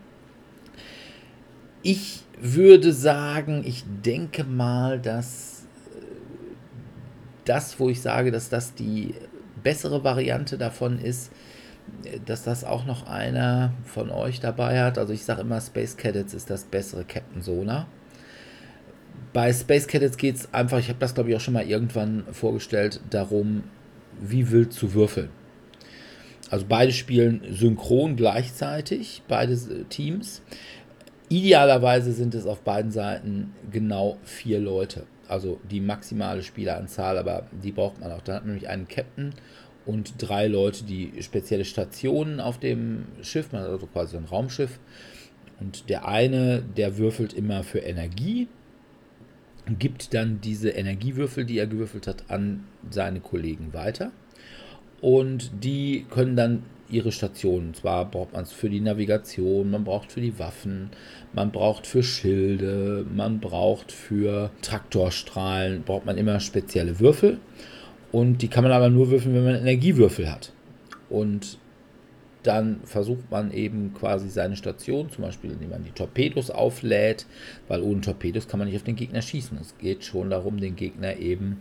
[1.84, 6.01] Ich würde sagen, ich denke mal, dass äh,
[7.45, 9.14] das, wo ich sage, dass das die
[9.62, 11.32] bessere Variante davon ist,
[12.26, 14.97] dass das auch noch einer von euch dabei hat.
[14.97, 17.88] Also ich sage immer, Space Cadets ist das bessere Captain Sona.
[19.32, 22.26] Bei Space Cadets geht es einfach, ich habe das glaube ich auch schon mal irgendwann
[22.32, 23.64] vorgestellt, darum,
[24.20, 25.30] wie wild zu würfeln.
[26.50, 29.58] Also beide spielen synchron gleichzeitig, beide
[29.90, 30.42] Teams.
[31.30, 35.08] Idealerweise sind es auf beiden Seiten genau vier Leute.
[35.28, 38.22] Also die maximale Spieleranzahl, aber die braucht man auch.
[38.22, 39.34] Da hat man nämlich einen Captain
[39.86, 44.80] und drei Leute, die spezielle Stationen auf dem Schiff, man hat also quasi ein Raumschiff.
[45.60, 48.48] Und der eine, der würfelt immer für Energie
[49.68, 54.11] gibt dann diese Energiewürfel, die er gewürfelt hat, an seine Kollegen weiter.
[55.01, 57.74] Und die können dann ihre Stationen.
[57.74, 60.89] Zwar braucht man es für die Navigation, man braucht für die Waffen,
[61.34, 67.39] man braucht für Schilde, man braucht für Traktorstrahlen, braucht man immer spezielle Würfel.
[68.11, 70.53] Und die kann man aber nur würfeln, wenn man Energiewürfel hat.
[71.09, 71.57] Und
[72.44, 77.26] dann versucht man eben quasi seine Station, zum Beispiel indem man die Torpedos auflädt,
[77.68, 79.58] weil ohne Torpedos kann man nicht auf den Gegner schießen.
[79.60, 81.60] Es geht schon darum, den Gegner eben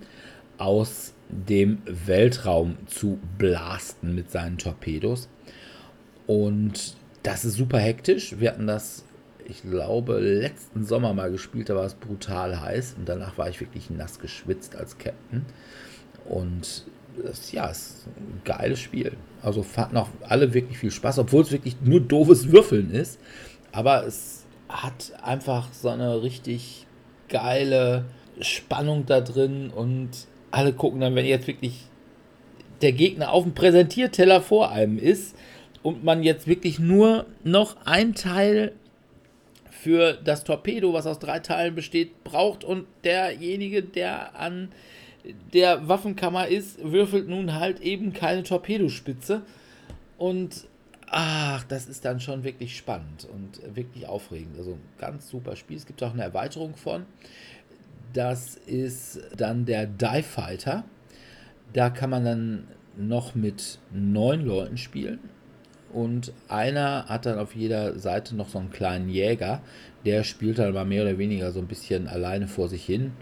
[0.58, 5.28] aus dem Weltraum zu blasten mit seinen Torpedos.
[6.26, 8.38] Und das ist super hektisch.
[8.38, 9.04] Wir hatten das,
[9.46, 13.60] ich glaube, letzten Sommer mal gespielt, da war es brutal heiß und danach war ich
[13.60, 15.44] wirklich nass geschwitzt als Captain.
[16.28, 16.84] Und
[17.22, 19.16] das, ja, ist ein geiles Spiel.
[19.42, 23.18] Also hatten auch alle wirklich viel Spaß, obwohl es wirklich nur doofes Würfeln ist.
[23.72, 26.86] Aber es hat einfach so eine richtig
[27.28, 28.04] geile
[28.40, 30.10] Spannung da drin und
[30.50, 31.86] alle gucken dann, wenn jetzt wirklich
[32.82, 35.36] der Gegner auf dem Präsentierteller vor einem ist
[35.82, 38.72] und man jetzt wirklich nur noch ein Teil
[39.70, 44.68] für das Torpedo, was aus drei Teilen besteht, braucht und derjenige, der an
[45.52, 49.42] der Waffenkammer ist, würfelt nun halt eben keine Torpedospitze.
[50.18, 50.66] Und
[51.06, 54.56] ach, das ist dann schon wirklich spannend und wirklich aufregend.
[54.58, 55.76] Also ein ganz super Spiel.
[55.76, 57.06] Es gibt auch eine Erweiterung von.
[58.12, 60.84] Das ist dann der Die Fighter.
[61.72, 65.20] Da kann man dann noch mit neun Leuten spielen.
[65.92, 69.60] Und einer hat dann auf jeder Seite noch so einen kleinen Jäger.
[70.04, 73.12] Der spielt dann mal mehr oder weniger so ein bisschen alleine vor sich hin.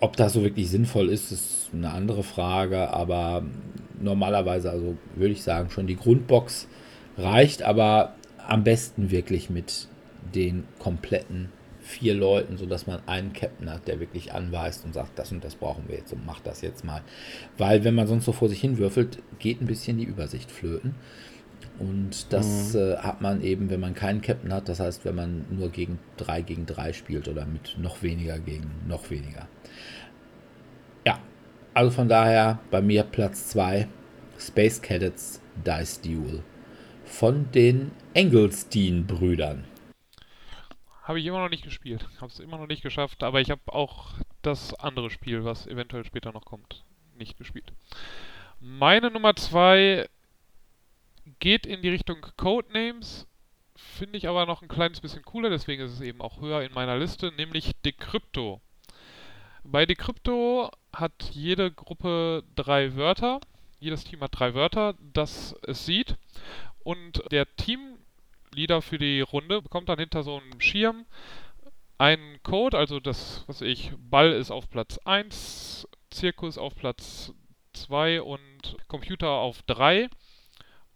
[0.00, 3.44] Ob das so wirklich sinnvoll ist, ist eine andere Frage, aber
[4.00, 6.68] normalerweise, also würde ich sagen, schon die Grundbox
[7.16, 8.14] reicht, aber
[8.46, 9.88] am besten wirklich mit
[10.34, 15.30] den kompletten vier Leuten, sodass man einen Captain hat, der wirklich anweist und sagt, das
[15.30, 17.00] und das brauchen wir jetzt und macht das jetzt mal.
[17.58, 20.96] Weil wenn man sonst so vor sich hin würfelt, geht ein bisschen die Übersicht flöten.
[21.78, 22.80] Und das mhm.
[22.80, 25.98] äh, hat man eben, wenn man keinen Captain hat, das heißt, wenn man nur gegen
[26.16, 29.46] 3 gegen 3 spielt oder mit noch weniger gegen noch weniger.
[31.06, 31.18] Ja,
[31.74, 33.88] also von daher bei mir Platz 2
[34.38, 36.42] Space Cadets Dice Duel
[37.04, 39.64] von den Engelstein-Brüdern.
[41.02, 42.08] Habe ich immer noch nicht gespielt.
[42.20, 46.04] Habe es immer noch nicht geschafft, aber ich habe auch das andere Spiel, was eventuell
[46.04, 46.84] später noch kommt,
[47.16, 47.72] nicht gespielt.
[48.60, 50.08] Meine Nummer 2
[51.38, 53.26] geht in die Richtung Codenames,
[53.76, 56.72] finde ich aber noch ein kleines bisschen cooler, deswegen ist es eben auch höher in
[56.72, 58.60] meiner Liste, nämlich Decrypto.
[59.64, 63.40] Bei Decrypto hat jede Gruppe drei Wörter,
[63.80, 66.16] jedes Team hat drei Wörter, das es sieht
[66.86, 71.04] und der Teamleader für die Runde bekommt dann hinter so einem Schirm
[71.98, 77.32] einen Code, also das, was ich, Ball ist auf Platz 1, Zirkus auf Platz
[77.72, 80.08] 2 und Computer auf 3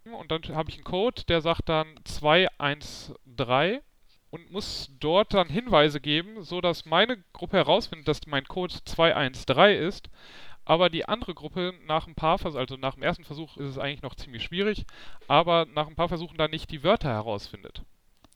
[0.04, 3.80] und dann habe ich einen Code, der sagt dann 213
[4.30, 9.82] und muss dort dann Hinweise geben, so dass meine Gruppe herausfindet, dass mein Code 213
[9.82, 10.08] ist,
[10.64, 13.78] aber die andere Gruppe nach ein paar Versuchen, also nach dem ersten Versuch ist es
[13.78, 14.84] eigentlich noch ziemlich schwierig,
[15.26, 17.82] aber nach ein paar Versuchen dann nicht die Wörter herausfindet.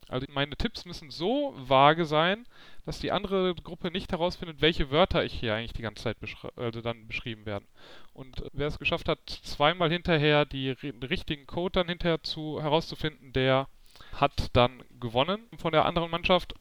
[0.09, 2.47] Also meine Tipps müssen so vage sein,
[2.85, 6.17] dass die andere Gruppe nicht herausfindet, welche Wörter ich hier eigentlich die ganze Zeit
[6.57, 7.67] also dann beschrieben werden.
[8.13, 13.69] Und wer es geschafft hat, zweimal hinterher die richtigen Code dann hinterher zu herauszufinden, der
[14.13, 16.55] hat dann gewonnen von der anderen Mannschaft.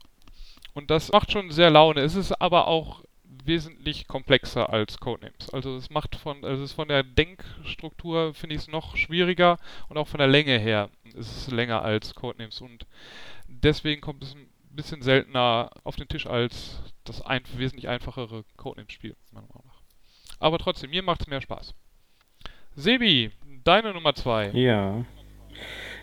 [0.73, 2.01] Und das macht schon sehr Laune.
[2.01, 3.03] Es ist aber auch
[3.45, 5.49] wesentlich komplexer als Codenames.
[5.51, 9.57] Also es macht von, also es ist von der Denkstruktur finde ich es noch schwieriger
[9.89, 12.85] und auch von der Länge her ist es länger als Codenames und
[13.47, 19.15] deswegen kommt es ein bisschen seltener auf den Tisch als das ein, wesentlich einfachere Codenames-Spiel,
[19.31, 19.81] meiner Meinung nach.
[20.39, 21.73] Aber trotzdem, mir macht es mehr Spaß.
[22.75, 23.31] Sebi,
[23.63, 24.51] deine Nummer 2.
[24.51, 25.05] Ja.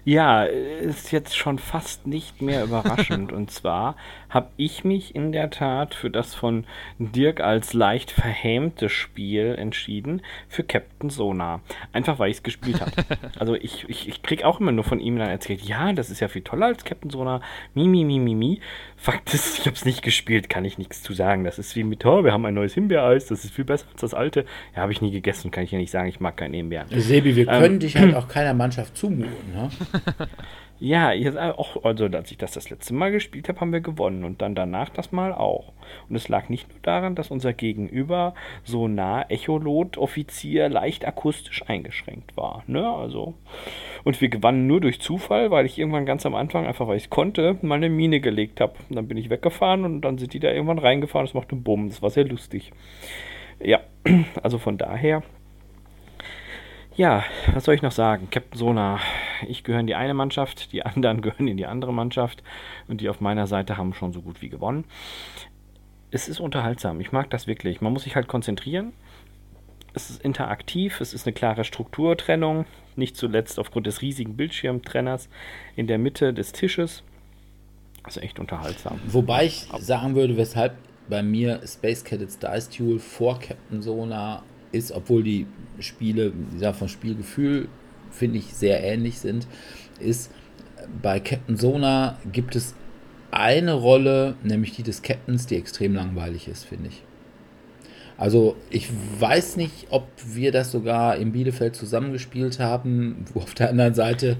[0.05, 3.32] Ja, ist jetzt schon fast nicht mehr überraschend.
[3.32, 3.96] und zwar
[4.28, 6.64] habe ich mich in der Tat für das von
[6.98, 11.61] Dirk als leicht verhämtes Spiel entschieden, für Captain Sonar.
[11.92, 12.92] Einfach weil ich es gespielt habe.
[13.38, 16.20] also ich, ich, ich kriege auch immer nur von ihm dann erzählt, ja, das ist
[16.20, 17.40] ja viel toller als Captain Sonar.
[17.74, 18.61] Mi, mi, mi, mi, mi.
[18.96, 21.44] Fakt ist, ich habe es nicht gespielt, kann ich nichts zu sagen.
[21.44, 24.01] Das ist wie mit, oh, wir haben ein neues Himbeereis, das ist viel besser als
[24.01, 24.44] das alte.
[24.74, 26.88] Ja, habe ich nie gegessen, kann ich ja nicht sagen, ich mag kein Himbeeren.
[26.90, 29.70] Sebi, wir ähm, können dich halt auch keiner Mannschaft zumuten, ne?
[30.82, 33.82] Ja, ihr seid auch, also als ich das das letzte Mal gespielt habe, haben wir
[33.82, 35.74] gewonnen und dann danach das Mal auch.
[36.09, 38.32] Und es lag nicht nur daran, dass unser Gegenüber
[38.64, 42.64] so nah Echolot-Offizier leicht akustisch eingeschränkt war.
[42.66, 42.88] Ne?
[42.88, 43.34] Also,
[44.05, 47.05] und wir gewannen nur durch Zufall, weil ich irgendwann ganz am Anfang, einfach weil ich
[47.05, 48.72] es konnte, mal eine Mine gelegt habe.
[48.88, 51.26] Dann bin ich weggefahren und dann sind die da irgendwann reingefahren.
[51.26, 51.88] Das machte einen Bumm.
[51.88, 52.72] Das war sehr lustig.
[53.62, 53.80] Ja,
[54.43, 55.22] also von daher
[56.97, 58.28] ja, was soll ich noch sagen?
[58.30, 58.99] Captain Sona,
[59.47, 62.43] ich gehöre in die eine Mannschaft, die anderen gehören in die andere Mannschaft
[62.88, 64.84] und die auf meiner Seite haben schon so gut wie gewonnen.
[66.11, 67.80] Es ist unterhaltsam, ich mag das wirklich.
[67.80, 68.93] Man muss sich halt konzentrieren.
[69.93, 72.64] Es ist interaktiv, es ist eine klare Strukturtrennung,
[72.97, 75.28] nicht zuletzt aufgrund des riesigen Bildschirmtrenners
[75.76, 77.03] in der Mitte des Tisches.
[78.05, 79.01] Das ist echt unterhaltsam.
[79.07, 80.74] Wobei ich sagen würde, weshalb
[81.09, 85.46] bei mir Space Cadets Dice Duel vor Captain Sona ist, obwohl die
[85.78, 87.68] Spiele, ja, vom Spielgefühl
[88.10, 89.46] finde ich sehr ähnlich sind,
[89.98, 90.30] ist
[91.02, 92.74] bei Captain Sona gibt es
[93.30, 97.02] eine Rolle, nämlich die des Captains, die extrem langweilig ist, finde ich.
[98.16, 103.70] Also ich weiß nicht, ob wir das sogar in Bielefeld zusammengespielt haben, wo auf der
[103.70, 104.36] anderen Seite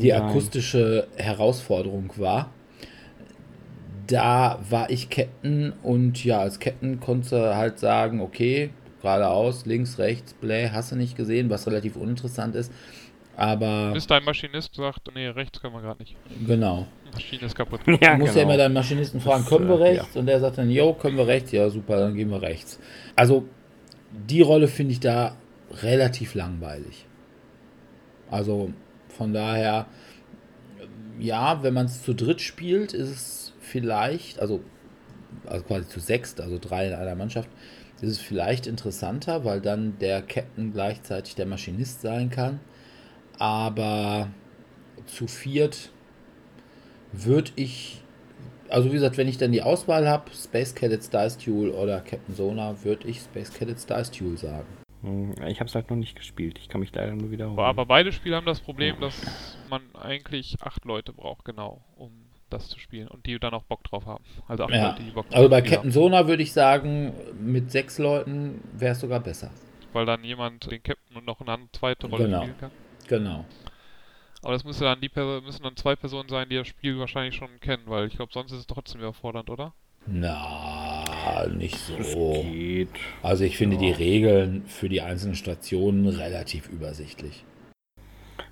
[0.00, 0.22] die sein.
[0.22, 2.52] akustische Herausforderung war.
[4.06, 8.70] Da war ich Captain und ja, als Captain konnte halt sagen, okay,
[9.02, 12.72] geradeaus, links, rechts, Play, hast du nicht gesehen, was relativ uninteressant ist.
[13.36, 13.92] Aber.
[13.92, 16.16] Bis dein Maschinist sagt, nee, rechts können wir gerade nicht.
[16.46, 16.86] Genau.
[17.12, 17.80] Maschine ist kaputt.
[17.86, 18.36] Ja, du musst genau.
[18.36, 20.14] ja immer deinen Maschinisten fragen, können wir äh, rechts?
[20.14, 20.20] Ja.
[20.20, 21.52] Und der sagt dann, jo, können wir rechts?
[21.52, 22.78] Ja, super, dann gehen wir rechts.
[23.16, 23.44] Also,
[24.12, 25.36] die Rolle finde ich da
[25.82, 27.06] relativ langweilig.
[28.30, 28.72] Also,
[29.08, 29.86] von daher,
[31.18, 34.60] ja, wenn man es zu dritt spielt, ist es vielleicht, also,
[35.46, 37.48] also quasi zu sechst, also drei in einer Mannschaft,
[38.02, 42.60] ist es vielleicht interessanter, weil dann der Captain gleichzeitig der Maschinist sein kann.
[43.38, 44.28] Aber
[45.06, 45.90] zu viert
[47.12, 48.02] würde ich,
[48.68, 52.34] also wie gesagt, wenn ich dann die Auswahl habe, Space Cadets Dice Duel oder Captain
[52.34, 54.66] Sona, würde ich Space Cadets Dice Duel sagen.
[55.02, 56.58] Hm, ich habe es halt noch nicht gespielt.
[56.58, 57.58] Ich kann mich leider nur wiederholen.
[57.58, 62.12] Aber beide Spiele haben das Problem, dass man eigentlich acht Leute braucht, genau, um
[62.52, 64.24] das zu spielen und die dann auch Bock drauf haben.
[64.48, 64.90] Also, ja.
[64.90, 68.92] Leute, die Bock drauf also bei Captain Sona würde ich sagen, mit sechs Leuten wäre
[68.92, 69.50] es sogar besser.
[69.92, 72.42] Weil dann jemand den Captain und noch eine zweite Rolle genau.
[72.42, 72.70] spielen kann.
[73.08, 73.44] Genau.
[74.42, 75.10] Aber das müsste dann die
[75.44, 78.52] müssen dann zwei Personen sein, die das Spiel wahrscheinlich schon kennen, weil ich glaube, sonst
[78.52, 79.72] ist es trotzdem überfordernd, oder?
[80.06, 82.44] Na, nicht so.
[83.22, 83.82] Also ich finde ja.
[83.82, 87.44] die Regeln für die einzelnen Stationen relativ übersichtlich.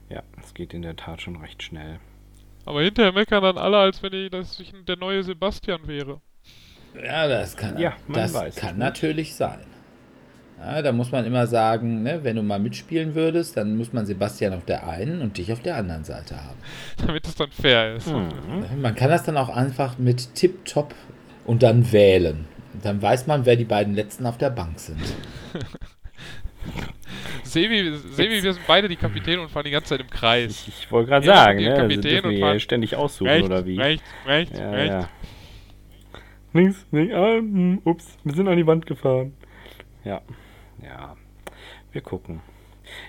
[0.09, 1.99] Ja, es geht in der Tat schon recht schnell.
[2.65, 6.21] Aber hinterher meckern dann alle, als wenn ich, dass ich der neue Sebastian wäre.
[6.95, 9.61] Ja, das kann, ja, das kann natürlich sein.
[10.59, 14.05] Ja, da muss man immer sagen, ne, wenn du mal mitspielen würdest, dann muss man
[14.05, 16.59] Sebastian auf der einen und dich auf der anderen Seite haben.
[17.07, 18.09] Damit es dann fair ist.
[18.09, 18.83] Mhm.
[18.83, 20.95] Man kann das dann auch einfach mit Tip-Top
[21.47, 22.45] und dann wählen.
[22.83, 25.01] Dann weiß man, wer die beiden letzten auf der Bank sind.
[27.51, 30.69] Sebi, Sebi, wir sind beide die Kapitäne und fahren die ganze Zeit im Kreis.
[30.69, 31.75] Ich, ich wollte gerade sagen, ne?
[31.75, 33.77] Kapitän und fahren ständig aussuchen rechts, oder wie?
[33.77, 34.95] Rechts, rechts, ja, rechts.
[34.95, 35.09] Ja.
[36.53, 39.35] Links, links, ah, hm, ups, wir sind an die Wand gefahren.
[40.05, 40.23] Ja,
[40.83, 41.17] ja,
[41.93, 42.41] wir gucken.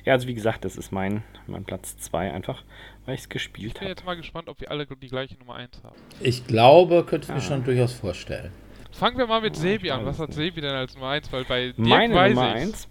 [0.05, 2.63] Ja, also wie gesagt, das ist mein, mein Platz 2 einfach,
[3.05, 3.75] weil ich es gespielt habe.
[3.75, 3.97] Ich bin hab.
[3.97, 5.95] jetzt mal gespannt, ob wir alle die gleiche Nummer 1 haben.
[6.19, 7.35] Ich glaube, könnte ich ja.
[7.35, 8.51] mir schon durchaus vorstellen.
[8.91, 10.05] Fangen wir mal mit Sebi an.
[10.05, 11.31] Was hat Sebi denn als Nummer 1?
[11.31, 12.87] Weil bei Dirk Meine weiß Nummer 1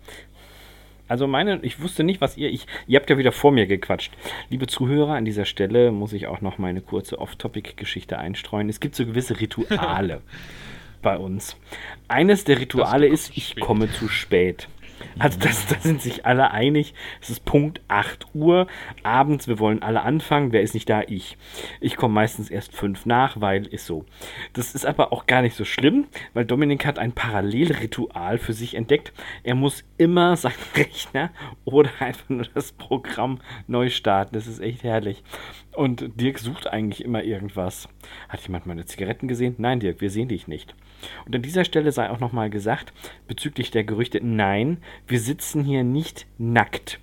[1.10, 4.12] also meine, ich wusste nicht, was ihr, ich, ihr habt ja wieder vor mir gequatscht.
[4.48, 8.68] Liebe Zuhörer, an dieser Stelle muss ich auch noch meine kurze Off-Topic-Geschichte einstreuen.
[8.68, 10.20] Es gibt so gewisse Rituale
[11.02, 11.56] bei uns.
[12.06, 14.68] Eines der Rituale ist, ich komme zu spät.
[15.18, 16.94] Also das, da sind sich alle einig.
[17.20, 18.66] Es ist Punkt 8 Uhr
[19.02, 19.48] abends.
[19.48, 20.52] Wir wollen alle anfangen.
[20.52, 21.02] Wer ist nicht da?
[21.06, 21.36] Ich.
[21.80, 24.04] Ich komme meistens erst fünf nach, weil ist so.
[24.52, 28.74] Das ist aber auch gar nicht so schlimm, weil Dominik hat ein Parallelritual für sich
[28.74, 29.12] entdeckt.
[29.42, 31.30] Er muss immer seinen Rechner
[31.64, 34.34] oder einfach nur das Programm neu starten.
[34.34, 35.22] Das ist echt herrlich.
[35.74, 37.88] Und Dirk sucht eigentlich immer irgendwas.
[38.28, 39.54] Hat jemand meine Zigaretten gesehen?
[39.58, 40.74] Nein, Dirk, wir sehen dich nicht.
[41.26, 42.92] Und an dieser Stelle sei auch nochmal gesagt,
[43.28, 47.00] bezüglich der Gerüchte, nein, wir sitzen hier nicht nackt.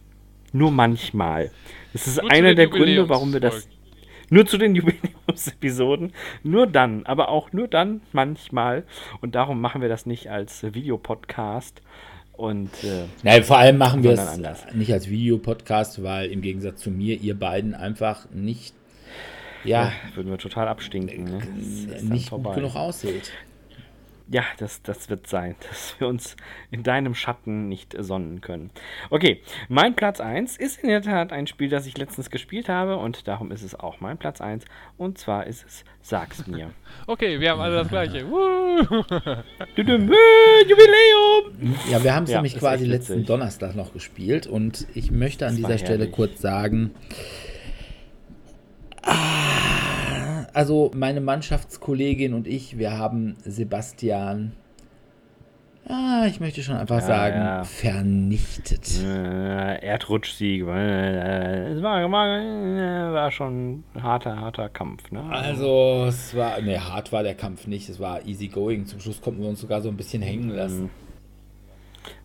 [0.54, 1.52] Nur manchmal.
[1.94, 3.68] Das ist nur einer der Gründe, warum wir das.
[4.30, 6.14] Nur zu den Jubiläumsepisoden.
[6.44, 8.84] Nur dann, aber auch nur dann manchmal.
[9.22, 11.82] Und darum machen wir das nicht als Videopodcast.
[12.34, 16.92] Und äh, Nein, vor allem machen wir es nicht als Videopodcast, weil im Gegensatz zu
[16.92, 18.76] mir, ihr beiden einfach nicht.
[19.64, 21.24] Ja, ja würden wir total abstinken.
[21.24, 21.40] Ne?
[22.04, 23.32] Nicht gut genug aussieht.
[24.30, 26.36] Ja, das, das wird sein, dass wir uns
[26.72, 28.72] in deinem Schatten nicht sonnen können.
[29.10, 32.98] Okay, mein Platz 1 ist in der Tat ein Spiel, das ich letztens gespielt habe
[32.98, 34.66] und darum ist es auch mein Platz 1
[34.98, 36.72] und zwar ist es Sag's mir.
[37.08, 38.20] Okay, wir haben alle das gleiche.
[38.20, 38.24] Äh,
[40.68, 41.76] Jubiläum!
[41.92, 43.26] Ja, wir haben es Ja, nämlich quasi letzten.
[43.26, 46.16] Donnerstag noch gespielt und ich möchte an Das dieser Stelle herrlich.
[46.16, 46.92] kurz sagen,
[49.04, 49.14] ah,
[50.58, 54.54] also meine Mannschaftskollegin und ich, wir haben Sebastian,
[55.88, 57.64] ah, ich möchte schon einfach Ja, sagen, ja.
[57.64, 59.04] vernichtet.
[59.04, 65.12] Äh, Erdrutschsieg, äh, es war, war, äh, war schon ein harter, harter Kampf.
[65.12, 65.22] Ne?
[65.30, 68.88] Also, es war, ne, hart war der Kampf nicht, es war easy going.
[68.88, 70.90] Zum Schluss konnten wir uns sogar so ein bisschen hängen lassen.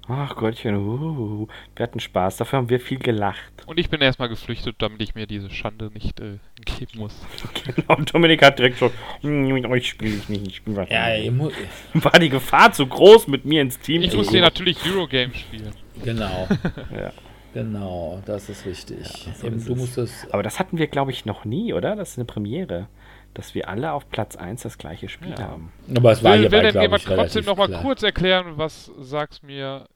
[0.09, 1.47] Ach Gottchen, uh,
[1.77, 3.53] wir hatten Spaß, dafür haben wir viel gelacht.
[3.67, 7.15] Und ich bin erstmal geflüchtet, damit ich mir diese Schande nicht äh, geben muss.
[7.65, 8.91] Genau, Dominik hat direkt schon,
[9.21, 11.51] "Hm, mit euch spiele ich nicht, ich spiele was Ja, anderes." ihr mu-
[11.95, 14.35] War die Gefahr zu groß, mit mir ins Team Ich zu muss gehen?
[14.35, 15.73] hier natürlich Eurogame spielen.
[16.03, 16.49] genau,
[16.91, 17.13] Ja.
[17.55, 19.07] genau, das ist richtig.
[19.07, 19.79] so Eben, ist du es.
[19.79, 21.95] musstest Aber das hatten wir, glaube ich, noch nie, oder?
[21.95, 22.89] Das ist eine Premiere,
[23.35, 25.43] dass wir alle auf Platz 1 das gleiche Spiel Ja.
[25.49, 25.73] haben.
[25.97, 27.83] Aber es war Will, hierbei, will denn glaube jemand ich, trotzdem relativ nochmal klar.
[27.83, 29.87] kurz erklären, was Sag's mir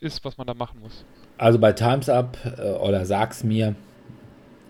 [0.00, 1.04] ist, was man da machen muss?
[1.36, 3.74] Also bei Times Up äh, oder Sag's mir,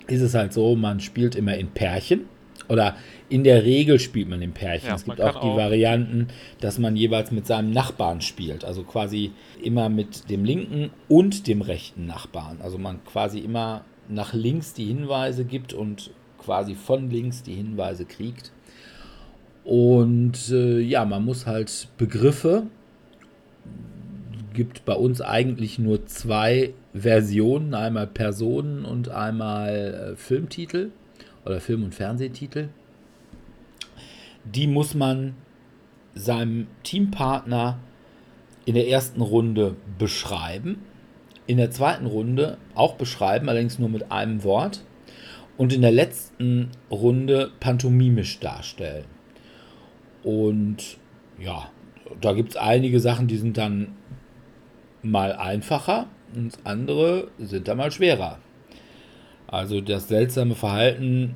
[0.07, 2.27] ist es halt so, man spielt immer in Pärchen.
[2.69, 2.97] Oder
[3.31, 4.89] in der Regel spielt man in Pärchen.
[4.89, 6.29] Ja, es gibt auch die auch- Varianten,
[6.61, 8.65] dass man jeweils mit seinem Nachbarn spielt.
[8.65, 12.59] Also quasi immer mit dem linken und dem rechten Nachbarn.
[12.63, 18.05] Also man quasi immer nach links die Hinweise gibt und quasi von links die Hinweise
[18.05, 18.53] kriegt.
[19.65, 22.65] Und äh, ja, man muss halt Begriffe
[24.59, 30.91] gibt bei uns eigentlich nur zwei Versionen, einmal Personen und einmal äh, Filmtitel
[31.47, 32.71] oder Film- und Fernsehtitel.
[34.43, 35.35] Die muss man
[36.17, 37.79] seinem Teampartner
[38.65, 40.83] in der ersten Runde beschreiben,
[41.47, 44.83] in der zweiten Runde auch beschreiben, allerdings nur mit einem Wort
[45.57, 49.05] und in der letzten Runde pantomimisch darstellen.
[50.25, 50.99] Und
[51.39, 51.71] ja,
[52.21, 53.95] da gibt es einige Sachen, die sind dann
[55.03, 58.39] mal einfacher und andere sind dann mal schwerer.
[59.47, 61.35] Also das seltsame Verhalten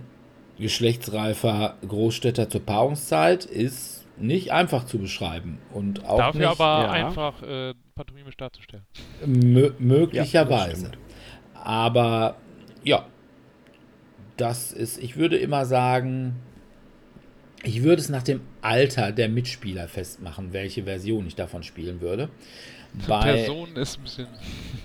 [0.58, 6.90] geschlechtsreifer Großstädter zur Paarungszeit ist nicht einfach zu beschreiben und auch Dafür nicht aber ja.
[6.90, 8.84] einfach äh, pantomimisch darzustellen.
[9.24, 10.86] mö Ja, möglicherweise.
[10.86, 10.98] stimmt.
[11.54, 12.36] Aber
[12.84, 13.06] ja,
[14.36, 16.36] das ist, ich würde immer sagen,
[17.62, 22.28] ich würde es nach dem Alter der Mitspieler festmachen, welche Version ich davon spielen würde.
[23.09, 24.26] Bei, Person ist ein bisschen.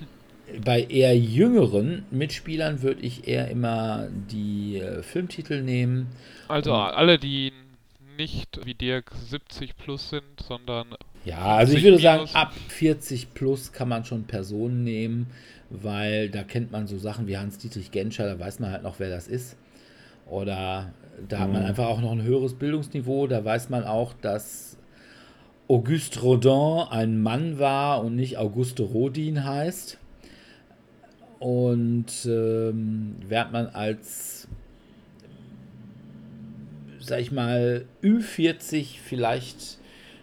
[0.64, 6.08] bei eher jüngeren Mitspielern würde ich eher immer die äh, Filmtitel nehmen.
[6.48, 7.52] Also alle, die
[8.18, 10.88] nicht wie Dirk 70 plus sind, sondern
[11.26, 15.28] Ja, also ich 50 würde sagen, ab 40 plus kann man schon Personen nehmen,
[15.70, 19.10] weil da kennt man so Sachen wie Hans-Dietrich Genscher, da weiß man halt noch, wer
[19.10, 19.58] das ist.
[20.26, 20.94] Oder
[21.28, 21.68] da hat man Mhm.
[21.70, 24.77] einfach auch noch ein höheres Bildungsniveau, da weiß man auch, dass
[25.68, 29.98] Auguste Rodin ein Mann war und nicht Auguste Rodin heißt.
[31.40, 34.48] Und ähm, während man als,
[37.00, 39.78] sag ich mal, Ü40 vielleicht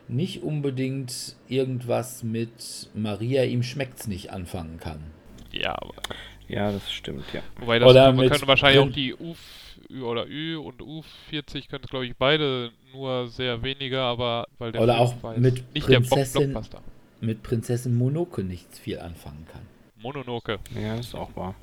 [0.08, 5.00] nicht unbedingt irgendwas mit Maria, ihm schmeckt's nicht anfangen kann.
[5.52, 5.94] ja, aber,
[6.48, 7.42] Ja, das stimmt, ja.
[7.60, 9.34] wobei das Oder man mit könnte wahrscheinlich auch die U
[9.94, 14.82] Ü oder Ü und U40 könnte glaube ich beide nur sehr weniger, aber weil der
[14.82, 16.80] Oder auch weiß, mit nicht der Prinzessin- Blockbuster.
[17.20, 19.62] Mit Prinzessin Monoke nichts viel anfangen kann.
[20.02, 20.58] Mononoke.
[20.80, 21.54] Ja, das ist auch wahr.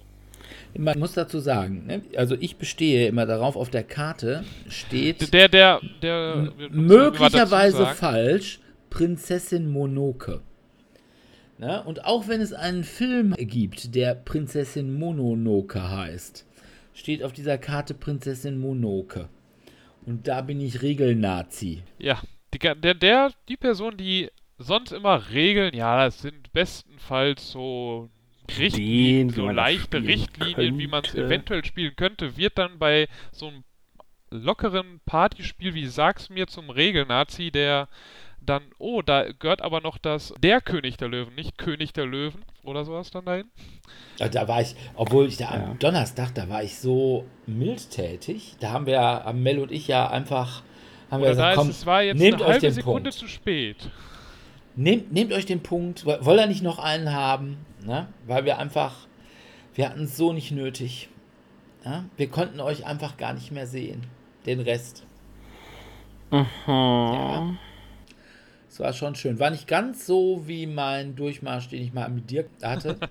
[0.76, 2.02] Man muss dazu sagen, ne?
[2.18, 8.60] also ich bestehe immer darauf, auf der Karte steht Der, der, der möglicherweise falsch
[8.90, 10.42] Prinzessin Monoke.
[11.58, 11.84] Ne?
[11.84, 16.46] Und auch wenn es einen Film gibt, der Prinzessin Mononoke heißt,
[16.94, 19.30] steht auf dieser Karte Prinzessin Monoke.
[20.06, 21.84] Und da bin ich Regelnazi.
[22.00, 22.22] Ja,
[22.54, 28.10] die, der, der, die Person, die sonst immer Regeln, ja, das sind bestenfalls so
[28.58, 31.28] Richtlinien, so leichte Richtlinien, wie man es könnte.
[31.28, 33.64] eventuell spielen könnte, wird dann bei so einem
[34.30, 37.88] lockeren Partyspiel wie Sag's mir zum Regelnazi, der
[38.42, 42.44] dann, oh, da gehört aber noch das der König der Löwen, nicht König der Löwen
[42.64, 43.46] oder sowas dann dahin.
[44.18, 45.64] Ja, Da war ich, obwohl ich da Ja.
[45.66, 48.56] am Donnerstag, da war ich so mildtätig.
[48.60, 50.64] Da haben wir, haben Mel und ich ja einfach,
[51.10, 53.10] haben wir Oder da gesagt, komm, es war jetzt nehmt eine euch halbe den Sekunde
[53.10, 53.14] Punkt.
[53.20, 53.89] zu spät.
[54.76, 56.05] Nehmt, nehmt euch den Punkt.
[56.05, 57.58] Wo- Wollt ihr nicht noch einen haben?
[57.86, 58.08] Ne?
[58.26, 58.96] Weil wir einfach,
[59.76, 61.09] wir hatten es so nicht nötig.
[61.84, 62.05] Ja?
[62.18, 64.05] Wir konnten euch einfach gar nicht mehr sehen.
[64.46, 65.05] Den Rest.
[66.32, 67.58] Mhm.
[68.72, 69.38] Es war schon schön.
[69.38, 72.96] War nicht ganz so wie mein Durchmarsch, den ich mal mit Dirk hatte.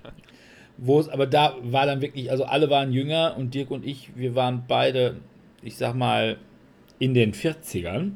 [0.77, 4.09] wo es, aber da war dann wirklich, also alle waren jünger und Dirk und ich,
[4.15, 5.17] wir waren beide,
[5.61, 6.37] ich sag mal,
[6.97, 8.13] in den 40ern.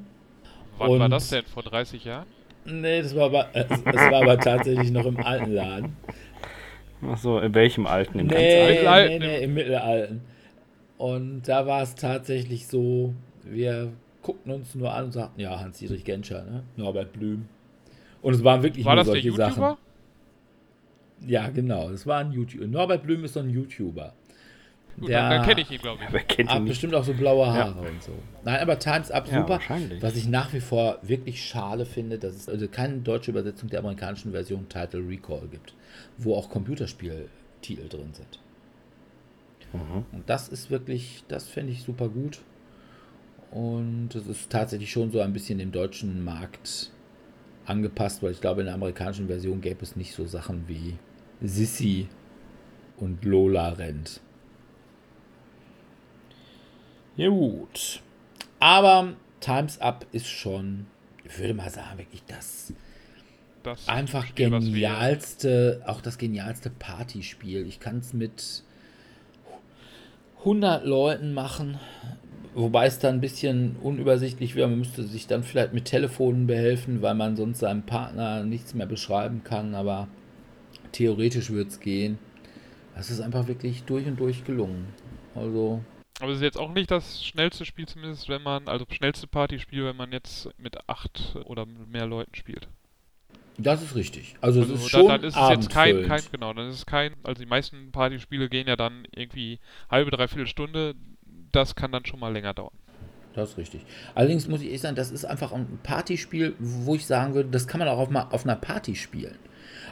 [0.80, 1.46] Wann und, war das denn?
[1.46, 2.26] Vor 30 Jahren?
[2.66, 5.96] Nee, das war aber, äh, das war aber tatsächlich noch im alten Laden.
[7.04, 8.18] Achso, in welchem alten?
[8.18, 9.20] Im nee, ganz alten?
[9.20, 10.22] Nee, nee, im mittelalten.
[10.98, 13.14] Und da war es tatsächlich so,
[13.44, 13.92] wir
[14.26, 16.64] guckten uns nur an und sagten, ja, Hans-Dietrich Genscher, ne?
[16.78, 17.48] Norbert Blüm.
[18.24, 19.78] Und es waren wirklich war nur solche Sachen.
[21.28, 22.66] Ja, genau, das war ein YouTuber.
[22.66, 24.14] Norbert Blüm ist so ein YouTuber.
[25.00, 26.40] Gut, der dann kenne ich ihn, glaube ich.
[26.40, 27.90] Ihn hat bestimmt auch so blaue Haare ja.
[27.90, 28.14] und so.
[28.44, 29.60] Nein, aber Times Up super.
[29.70, 33.70] Ja, was ich nach wie vor wirklich schade finde, dass es also keine deutsche Übersetzung
[33.70, 35.76] der amerikanischen Version Title Recall gibt,
[36.18, 38.40] wo auch Computerspieltitel drin sind.
[39.74, 40.06] Mhm.
[40.14, 42.40] Und das ist wirklich, das finde ich super gut.
[43.52, 46.92] Und es ist tatsächlich schon so ein bisschen dem deutschen Markt
[47.66, 50.98] angepasst, weil ich glaube, in der amerikanischen Version gäbe es nicht so Sachen wie
[51.42, 52.08] Sissy
[52.98, 54.22] und Lola rennt.
[57.18, 58.02] Ja gut.
[58.60, 60.88] Aber Times Up ist schon,
[61.24, 62.74] ich würde mal sagen, wirklich das,
[63.64, 67.66] das einfach Spiel, genialste, auch das genialste Partyspiel.
[67.66, 68.64] Ich kann es mit
[70.40, 71.80] 100 Leuten machen,
[72.56, 74.68] wobei es dann ein bisschen unübersichtlich wäre.
[74.68, 78.88] Man müsste sich dann vielleicht mit Telefonen behelfen, weil man sonst seinem Partner nichts mehr
[78.88, 80.08] beschreiben kann, aber
[80.92, 82.18] theoretisch würde es gehen.
[82.98, 84.88] Es ist einfach wirklich durch und durch gelungen.
[85.36, 85.82] Also
[86.22, 89.84] aber es ist jetzt auch nicht das schnellste Spiel, zumindest wenn man, also schnellste Partyspiel,
[89.86, 92.70] wenn man jetzt mit acht oder mehr Leuten spielt.
[93.58, 94.36] Das ist richtig.
[94.42, 96.76] Also, also es ist schon dann, dann ist es jetzt kein, kein, genau, dann ist
[96.76, 99.60] es kein, also die meisten Partyspiele gehen ja dann irgendwie
[99.90, 100.96] halbe, dreiviertel Stunde.
[101.56, 102.74] Das kann dann schon mal länger dauern.
[103.34, 103.82] Das ist richtig.
[104.14, 107.66] Allerdings muss ich ehrlich sagen, das ist einfach ein Partyspiel, wo ich sagen würde, das
[107.66, 109.36] kann man auch auf, mal auf einer Party spielen.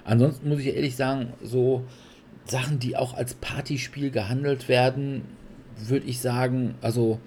[0.04, 1.86] Ansonsten muss ich ehrlich sagen, so
[2.44, 5.24] Sachen, die auch als Partyspiel gehandelt werden,
[5.78, 7.22] würde ich sagen, also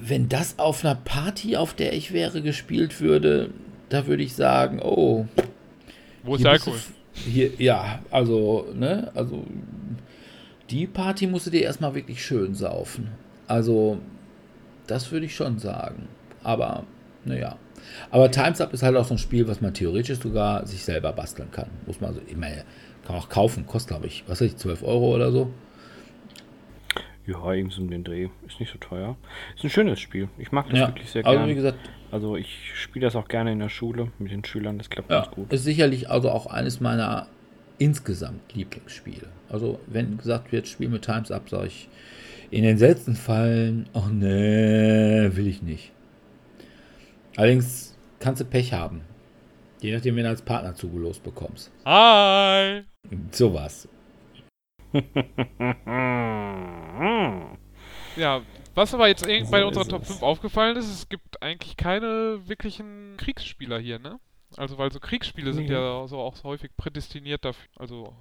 [0.00, 3.50] wenn das auf einer Party, auf der ich wäre, gespielt würde,
[3.90, 5.26] da würde ich sagen, oh.
[6.22, 6.78] Wo ist der Alkohol?
[7.12, 9.44] Hier, ja, also, ne, also
[10.72, 13.10] die Party musst du dir erstmal wirklich schön saufen.
[13.46, 13.98] Also,
[14.86, 16.08] das würde ich schon sagen.
[16.42, 16.84] Aber,
[17.24, 17.56] naja.
[18.10, 21.12] Aber Times Up ist halt auch so ein Spiel, was man theoretisch sogar sich selber
[21.12, 21.68] basteln kann.
[21.86, 22.64] Muss man so, ich meine,
[23.06, 25.50] kann auch kaufen, kostet glaube ich, was weiß ich, 12 Euro oder so.
[27.26, 28.30] Ja, irgendwie so um den Dreh.
[28.46, 29.16] Ist nicht so teuer.
[29.54, 30.28] Ist ein schönes Spiel.
[30.38, 31.38] Ich mag das ja, wirklich sehr gerne.
[31.38, 31.78] Also, wie gesagt,
[32.10, 34.78] also ich spiele das auch gerne in der Schule mit den Schülern.
[34.78, 35.52] Das klappt ja, ganz gut.
[35.52, 37.28] Ist sicherlich also auch eines meiner
[37.78, 39.28] insgesamt Lieblingsspiele.
[39.52, 41.88] Also wenn gesagt wird, Spiel mit Times Up, sage ich
[42.50, 45.92] in den seltensten Fällen, ach nee, will ich nicht.
[47.36, 49.02] Allerdings kannst du Pech haben.
[49.80, 51.70] Je nachdem, wen du als Partner zugelost bekommst.
[51.84, 52.82] Hi!
[53.30, 53.88] Sowas.
[58.16, 58.42] ja,
[58.74, 63.16] was aber jetzt so bei unserer Top 5 aufgefallen ist, es gibt eigentlich keine wirklichen
[63.18, 64.18] Kriegsspieler hier, ne?
[64.56, 65.56] Also, weil so Kriegsspiele nee.
[65.56, 67.68] sind ja so auch so häufig prädestiniert dafür.
[67.76, 68.14] Also,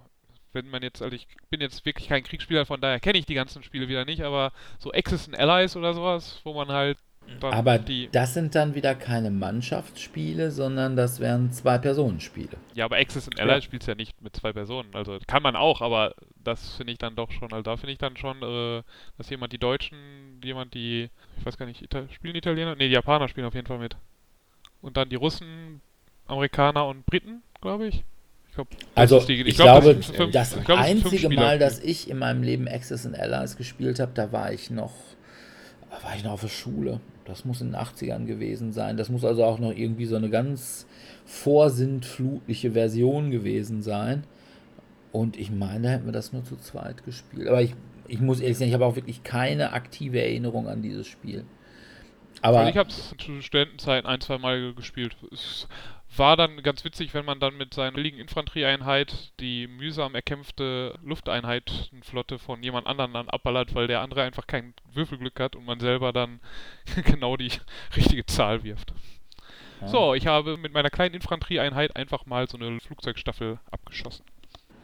[0.53, 3.33] wenn man jetzt, also ich bin jetzt wirklich kein Kriegsspieler, von daher kenne ich die
[3.33, 6.97] ganzen Spiele wieder nicht, aber so Axis and Allies oder sowas, wo man halt
[7.39, 7.79] aber
[8.11, 12.57] das sind dann wieder keine Mannschaftsspiele, sondern das wären Zwei-Personen-Spiele.
[12.73, 13.61] Ja, aber Access in Allies ja.
[13.61, 14.89] spielt ja nicht mit zwei Personen.
[14.93, 16.13] Also kann man auch, aber
[16.43, 18.83] das finde ich dann doch schon, also da finde ich dann schon, äh,
[19.17, 19.97] dass jemand die Deutschen,
[20.43, 22.75] jemand die, ich weiß gar nicht, Ital spielen Italiener?
[22.75, 23.95] Ne, die Japaner spielen auf jeden Fall mit.
[24.81, 25.81] Und dann die Russen,
[26.27, 28.03] Amerikaner und Briten, glaube ich.
[28.51, 32.09] Ich glaub, also ich, ich glaub, glaube, das, fünf, das glaub, einzige Mal, dass ich
[32.09, 34.91] in meinem Leben Access and Allies gespielt habe, da war ich noch,
[36.03, 36.99] war ich noch auf der Schule.
[37.23, 38.97] Das muss in den 80ern gewesen sein.
[38.97, 40.85] Das muss also auch noch irgendwie so eine ganz
[41.25, 44.25] vorsintflutliche Version gewesen sein.
[45.13, 47.47] Und ich meine, da hätten wir das nur zu zweit gespielt.
[47.47, 47.73] Aber ich,
[48.09, 51.45] ich muss ehrlich sagen, ich habe auch wirklich keine aktive Erinnerung an dieses Spiel.
[52.41, 55.15] Aber also ich habe es zu Studentenzeiten ein, zwei Mal gespielt.
[55.31, 55.67] Es
[56.17, 62.37] war dann ganz witzig, wenn man dann mit seiner billigen Infanterieeinheit die mühsam erkämpfte Lufteinheitenflotte
[62.37, 66.11] von jemand anderem dann abballert, weil der andere einfach kein Würfelglück hat und man selber
[66.11, 66.41] dann
[67.05, 67.51] genau die
[67.95, 68.93] richtige Zahl wirft.
[69.79, 69.87] Ja.
[69.87, 74.25] So, ich habe mit meiner kleinen Infanterieeinheit einfach mal so eine Flugzeugstaffel abgeschossen.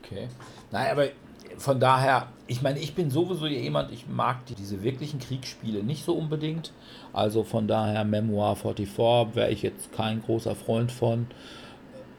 [0.03, 0.29] Okay.
[0.71, 1.09] Nein, aber
[1.57, 6.05] von daher, ich meine, ich bin sowieso jemand, ich mag die, diese wirklichen Kriegsspiele nicht
[6.05, 6.71] so unbedingt.
[7.13, 11.27] Also von daher Memoir 44 wäre ich jetzt kein großer Freund von.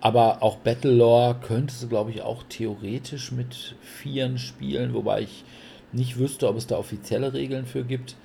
[0.00, 5.44] Aber auch Battlelore könntest du, glaube ich, auch theoretisch mit Vieren spielen, wobei ich
[5.92, 8.16] nicht wüsste, ob es da offizielle Regeln für gibt.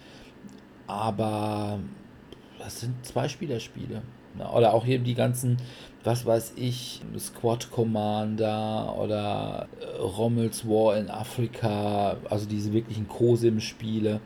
[0.86, 1.80] Aber
[2.60, 4.02] das sind zwei Spielerspiele.
[4.54, 5.58] Oder auch hier die ganzen,
[6.04, 14.20] was weiß ich, Squad Commander oder äh, Rommels War in Afrika, also diese wirklichen COSIM-Spiele.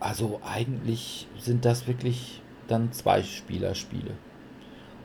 [0.00, 4.12] Also eigentlich sind das wirklich dann zwei Spieler-Spiele.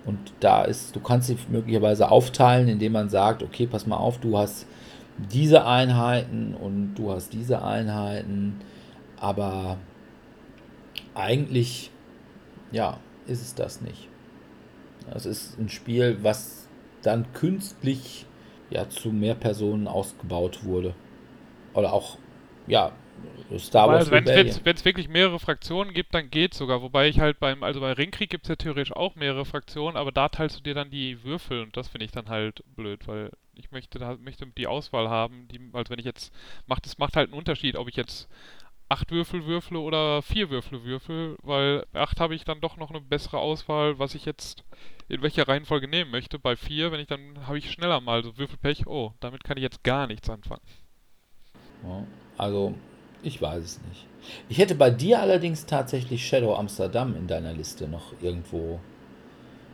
[0.06, 4.18] Und da ist, du kannst sie möglicherweise aufteilen, indem man sagt, okay, pass mal auf,
[4.18, 4.65] du hast
[5.31, 8.60] diese Einheiten und du hast diese Einheiten,
[9.19, 9.77] aber
[11.14, 11.91] eigentlich,
[12.72, 12.97] ja,
[13.27, 14.09] ist es das nicht.
[15.14, 16.68] Es ist ein Spiel, was
[17.02, 18.26] dann künstlich
[18.69, 20.94] ja zu mehr Personen ausgebaut wurde.
[21.73, 22.18] Oder auch,
[22.68, 22.91] ja,
[23.57, 24.11] Star Wars.
[24.11, 26.81] Also wenn es wirklich mehrere Fraktionen gibt, dann geht sogar.
[26.81, 30.11] Wobei ich halt beim, also bei Ringkrieg gibt es ja theoretisch auch mehrere Fraktionen, aber
[30.11, 33.31] da teilst du dir dann die Würfel und das finde ich dann halt blöd, weil
[33.56, 36.34] ich möchte, da, möchte die Auswahl haben, die, also wenn ich jetzt,
[36.65, 38.30] macht es macht halt einen Unterschied, ob ich jetzt
[38.90, 43.02] acht Würfel würfle oder vier Würfel würfel, weil acht habe ich dann doch noch eine
[43.02, 44.64] bessere Auswahl, was ich jetzt
[45.07, 46.40] in welcher Reihenfolge nehmen möchte.
[46.40, 49.64] Bei vier, wenn ich dann habe ich schneller mal so Würfelpech, oh, damit kann ich
[49.64, 50.61] jetzt gar nichts anfangen.
[52.38, 52.74] Also,
[53.24, 54.06] ich weiß es nicht.
[54.49, 58.80] Ich hätte bei dir allerdings tatsächlich Shadow Amsterdam in deiner Liste noch irgendwo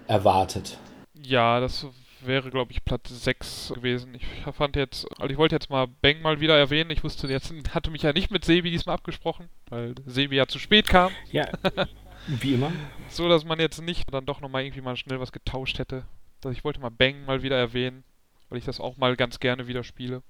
[0.07, 0.77] erwartet.
[1.23, 1.87] Ja, das
[2.27, 4.15] wäre, glaube ich, Platz 6 gewesen.
[4.15, 6.91] Ich fand jetzt, also ich wollte jetzt mal Bang mal wieder erwähnen.
[6.91, 10.59] Ich wusste jetzt, hatte mich ja nicht mit Sebi diesmal abgesprochen, weil Sebi ja zu
[10.59, 11.11] spät kam.
[11.31, 11.47] Ja,
[12.27, 12.71] wie immer.
[13.09, 16.03] so, dass man jetzt nicht dann doch nochmal irgendwie mal schnell was getauscht hätte.
[16.43, 18.03] Also ich wollte mal Bang mal wieder erwähnen,
[18.49, 20.21] weil ich das auch mal ganz gerne wieder spiele.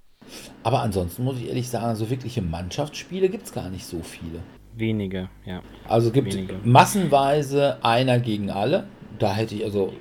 [0.64, 4.40] Aber ansonsten muss ich ehrlich sagen, so wirkliche Mannschaftsspiele gibt es gar nicht so viele.
[4.74, 5.62] Wenige, ja.
[5.88, 6.56] Also gibt Wenige.
[6.64, 8.88] massenweise einer gegen alle.
[9.20, 9.94] Da hätte ich, also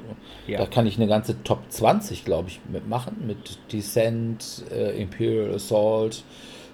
[0.47, 0.59] ja.
[0.59, 3.27] Da kann ich eine ganze Top 20, glaube ich, mitmachen.
[3.27, 6.25] Mit Descent, äh, Imperial Assault,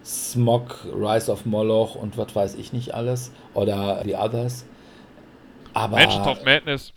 [0.05, 3.33] Smog, Rise of Moloch und was weiß ich nicht alles.
[3.55, 4.67] Oder The Others.
[5.73, 5.97] Aber.
[5.97, 6.93] Mansions of Madness.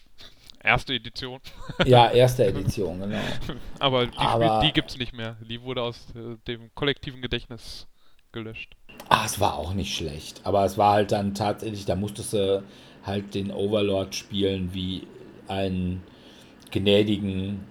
[0.64, 1.42] Erste Edition.
[1.86, 3.20] ja, erste Edition, genau.
[3.80, 5.36] Aber die, Aber, die gibt es nicht mehr.
[5.42, 7.86] Die wurde aus äh, dem kollektiven Gedächtnis
[8.32, 8.76] gelöscht.
[9.10, 10.42] Ah, es war auch nicht schlecht.
[10.46, 12.64] Aber es war halt dann tatsächlich, da musstest du
[13.06, 15.06] halt den Overlord spielen wie
[15.50, 16.02] ein
[16.74, 17.64] gnädigen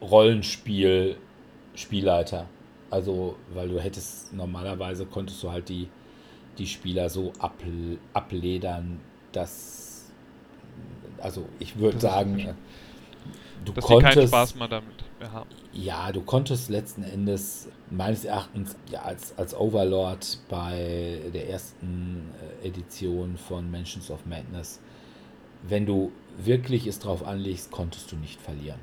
[0.00, 2.46] Rollenspiel-Spielleiter.
[2.90, 5.88] Also, weil du hättest, normalerweise konntest du halt die,
[6.58, 9.00] die Spieler so apl abledern,
[9.32, 10.12] dass,
[11.18, 12.54] also ich würde sagen,
[13.64, 14.14] du dass konntest...
[14.14, 15.50] keinen Spaß mehr damit mehr haben.
[15.72, 22.30] Ja, du konntest letzten Endes meines Erachtens ja, als, als Overlord bei der ersten
[22.62, 24.80] äh, Edition von Mansions of Madness,
[25.62, 28.80] wenn du wirklich es drauf anlegst, konntest du nicht verlieren.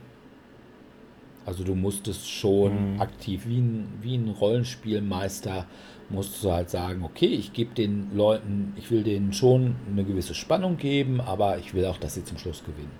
[1.45, 3.01] Also du musstest schon mhm.
[3.01, 5.65] aktiv, wie ein, wie ein Rollenspielmeister,
[6.09, 10.33] musst du halt sagen, okay, ich gebe den Leuten, ich will denen schon eine gewisse
[10.33, 12.91] Spannung geben, aber ich will auch, dass sie zum Schluss gewinnen.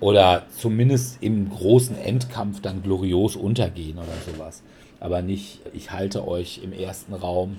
[0.00, 4.62] Oder zumindest im großen Endkampf dann glorios untergehen oder sowas.
[5.00, 7.58] Aber nicht, ich halte euch im ersten Raum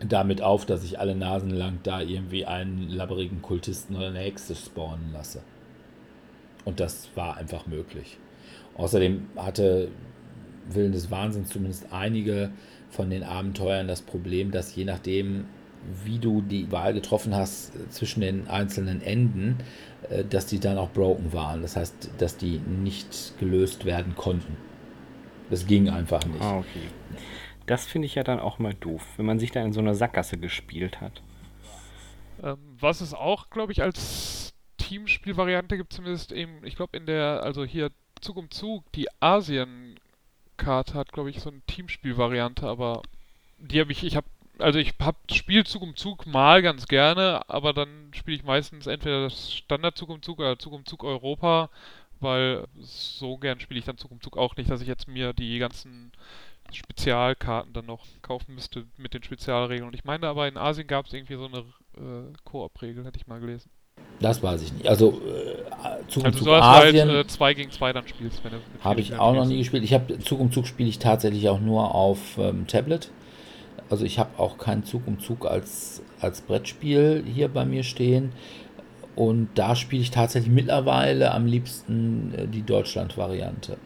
[0.00, 4.54] damit auf, dass ich alle Nasen lang da irgendwie einen labberigen Kultisten oder eine Hexe
[4.54, 5.42] spawnen lasse.
[6.64, 8.18] Und das war einfach möglich.
[8.76, 9.88] Außerdem hatte
[10.68, 12.50] Willen des Wahnsinns zumindest einige
[12.90, 15.44] von den Abenteuern das Problem, dass je nachdem,
[16.04, 19.58] wie du die Wahl getroffen hast zwischen den einzelnen Enden,
[20.10, 21.62] äh, dass die dann auch broken waren.
[21.62, 24.56] Das heißt, dass die nicht gelöst werden konnten.
[25.50, 26.42] Das ging einfach nicht.
[26.42, 26.88] Ah, okay.
[27.66, 29.94] Das finde ich ja dann auch mal doof, wenn man sich da in so einer
[29.94, 31.20] Sackgasse gespielt hat.
[32.42, 37.42] Ähm, was es auch, glaube ich, als Teamspielvariante gibt, zumindest eben, ich glaube, in der,
[37.42, 37.90] also hier
[38.20, 43.02] Zug um Zug, die Asien-Karte hat, glaube ich, so eine Teamspielvariante, aber
[43.58, 44.26] die habe ich, ich habe,
[44.58, 48.86] also ich habe Spiel Zug um Zug mal ganz gerne, aber dann spiele ich meistens
[48.86, 51.70] entweder das Standard Zug um Zug oder Zug um Zug Europa,
[52.20, 55.32] weil so gern spiele ich dann Zug um Zug auch nicht, dass ich jetzt mir
[55.32, 56.12] die ganzen
[56.72, 59.88] Spezialkarten dann noch kaufen müsste mit den Spezialregeln.
[59.88, 61.58] Und ich meine aber, in Asien gab es irgendwie so eine
[61.96, 63.70] äh, Koop-Regel, hätte ich mal gelesen.
[64.20, 64.88] Das weiß ich nicht.
[64.88, 67.08] Also äh, Zug um also Zug Asien.
[67.08, 69.84] Halt, äh, 2 gegen 2 dann spielst, wenn du Habe ich auch noch nie gespielt.
[69.84, 73.10] Ich habe Zug um Zug spiele ich tatsächlich auch nur auf ähm, Tablet.
[73.90, 78.32] Also ich habe auch keinen Zug um Zug als, als Brettspiel hier bei mir stehen.
[79.14, 83.78] Und da spiele ich tatsächlich mittlerweile am liebsten äh, die Deutschland-Variante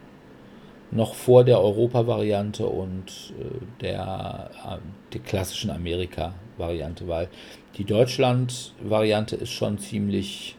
[0.90, 7.28] noch vor der Europa-Variante und äh, der, äh, der klassischen Amerika-Variante, weil
[7.76, 10.56] die Deutschland-Variante ist schon ziemlich,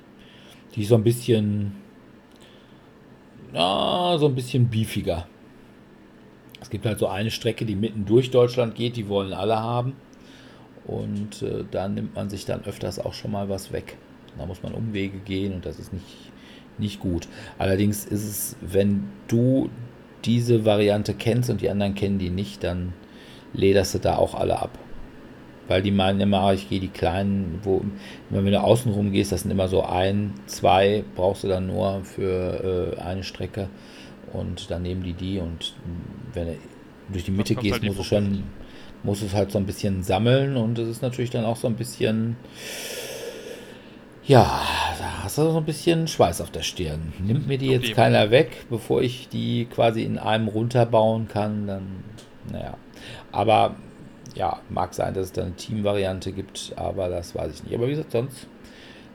[0.76, 1.76] die ist so ein bisschen,
[3.54, 5.28] ja, so ein bisschen beefiger.
[6.62, 9.96] Es gibt halt so eine Strecke, die mitten durch Deutschland geht, die wollen alle haben.
[10.86, 13.98] Und äh, da nimmt man sich dann öfters auch schon mal was weg.
[14.38, 16.32] Da muss man Umwege gehen und das ist nicht,
[16.78, 17.28] nicht gut.
[17.58, 19.70] Allerdings ist es, wenn du
[20.26, 22.94] diese Variante kennst und die anderen kennen die nicht, dann
[23.54, 24.78] lederst du da auch alle ab.
[25.68, 27.82] Weil die meinen immer, ah, ich gehe die kleinen, wo,
[28.30, 32.02] wenn du außen rum gehst, das sind immer so ein, zwei, brauchst du dann nur
[32.04, 33.70] für äh, eine Strecke
[34.34, 35.76] und dann nehmen die die und
[36.34, 36.56] wenn du
[37.12, 38.44] durch die Mitte gehst, halt musst du schon,
[39.04, 41.76] musst es halt so ein bisschen sammeln und es ist natürlich dann auch so ein
[41.76, 42.36] bisschen,
[44.24, 44.62] ja,
[45.00, 47.14] da hast du so ein bisschen Schweiß auf der Stirn.
[47.20, 52.04] Nimmt mir die jetzt keiner weg, bevor ich die quasi in einem runterbauen kann, dann,
[52.52, 52.78] naja.
[53.32, 53.76] Aber
[54.36, 57.76] ja, mag sein, dass es da eine Teamvariante gibt, aber das weiß ich nicht.
[57.76, 58.48] Aber wie gesagt, sonst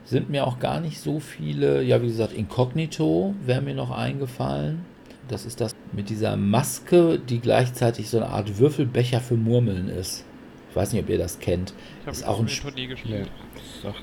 [0.05, 4.85] sind mir auch gar nicht so viele, ja, wie gesagt, Incognito wäre mir noch eingefallen.
[5.27, 10.23] Das ist das mit dieser Maske, die gleichzeitig so eine Art Würfelbecher für Murmeln ist.
[10.69, 11.73] Ich weiß nicht, ob ihr das kennt.
[12.05, 13.29] Ich ist auch ein Turnier gespielt.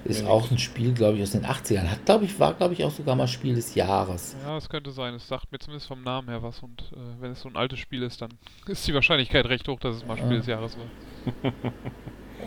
[0.05, 1.89] Ist auch ein Spiel, glaube ich, aus den 80ern.
[1.89, 4.37] Hat, glaube ich, war, glaube ich, auch sogar mal Spiel des Jahres.
[4.45, 5.15] Ja, es könnte sein.
[5.15, 6.63] Es sagt mir zumindest vom Namen her was.
[6.63, 8.31] Und äh, wenn es so ein altes Spiel ist, dann
[8.67, 10.39] ist die Wahrscheinlichkeit recht hoch, dass es mal Spiel ja.
[10.39, 11.53] des Jahres war.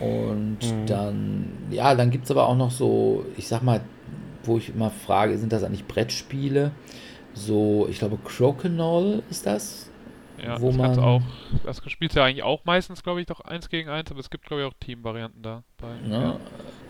[0.00, 0.86] Und mhm.
[0.86, 3.80] dann, ja, dann gibt es aber auch noch so, ich sag mal,
[4.44, 6.72] wo ich immer frage, sind das eigentlich Brettspiele?
[7.34, 9.87] So, ich glaube, Crokinole ist das.
[10.42, 11.22] Ja, wo das man auch,
[11.64, 14.46] das spielt ja eigentlich auch meistens, glaube ich, doch eins gegen eins, aber es gibt,
[14.46, 15.62] glaube ich, auch Team-Varianten da.
[15.78, 16.22] Bei, ja.
[16.22, 16.40] ja.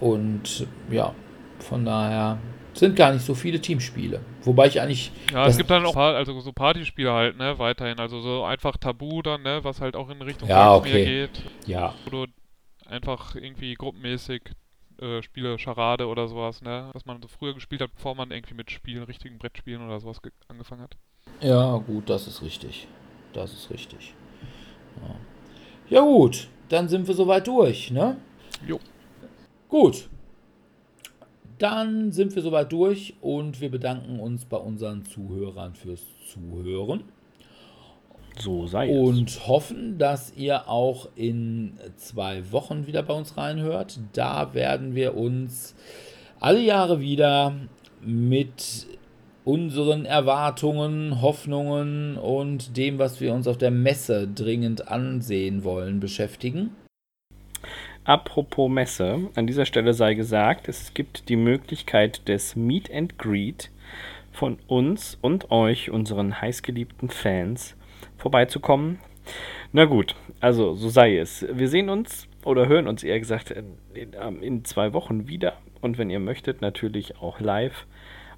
[0.01, 1.15] Und ja,
[1.61, 2.39] von daher
[2.75, 4.21] sind gar nicht so viele Teamspiele.
[4.43, 5.11] Wobei ich eigentlich.
[5.33, 7.99] Ja, es gibt dann auch also so Partyspiele halt, ne, weiterhin.
[7.99, 11.05] Also so einfach Tabu dann, ne, was halt auch in Richtung ja, okay.
[11.05, 11.43] geht.
[11.67, 11.95] Ja.
[12.05, 12.27] Wo du
[12.87, 14.43] einfach irgendwie gruppenmäßig
[15.01, 18.55] äh, Spiele, Charade oder sowas, ne, was man so früher gespielt hat, bevor man irgendwie
[18.55, 20.97] mit Spielen, richtigen Brettspielen oder sowas angefangen hat.
[21.41, 22.89] Ja, gut, das ist richtig.
[23.33, 24.15] Das ist richtig.
[25.01, 25.15] Ja,
[25.97, 28.17] ja gut, dann sind wir soweit durch, ne?
[28.67, 28.79] Jo.
[29.69, 30.09] Gut.
[31.59, 36.03] Dann sind wir soweit durch und wir bedanken uns bei unseren Zuhörern fürs
[36.33, 37.05] Zuhören.
[38.39, 38.97] So sei es.
[38.97, 43.99] Und hoffen, dass ihr auch in zwei Wochen wieder bei uns reinhört.
[44.13, 45.75] Da werden wir uns
[46.39, 47.55] alle Jahre wieder
[48.01, 48.87] mit
[49.49, 56.77] unseren Erwartungen, Hoffnungen und dem, was wir uns auf der Messe dringend ansehen wollen, beschäftigen.
[58.05, 63.71] Apropos Messe, an dieser Stelle sei gesagt, es gibt die Möglichkeit des Meet and Greet
[64.33, 67.75] von uns und euch, unseren heißgeliebten Fans,
[68.19, 68.99] vorbeizukommen.
[69.73, 71.47] Na gut, also so sei es.
[71.51, 75.55] Wir sehen uns oder hören uns eher gesagt in, in, ähm, in zwei Wochen wieder
[75.81, 77.87] und wenn ihr möchtet, natürlich auch live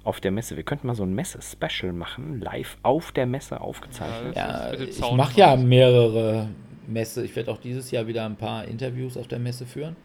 [0.03, 0.55] auf der Messe.
[0.55, 4.35] Wir könnten mal so ein Messe-Special machen, live auf der Messe aufgezeichnet.
[4.35, 6.49] Ja, ich mache ja mehrere
[6.87, 7.23] Messe.
[7.23, 9.95] Ich werde auch dieses Jahr wieder ein paar Interviews auf der Messe führen.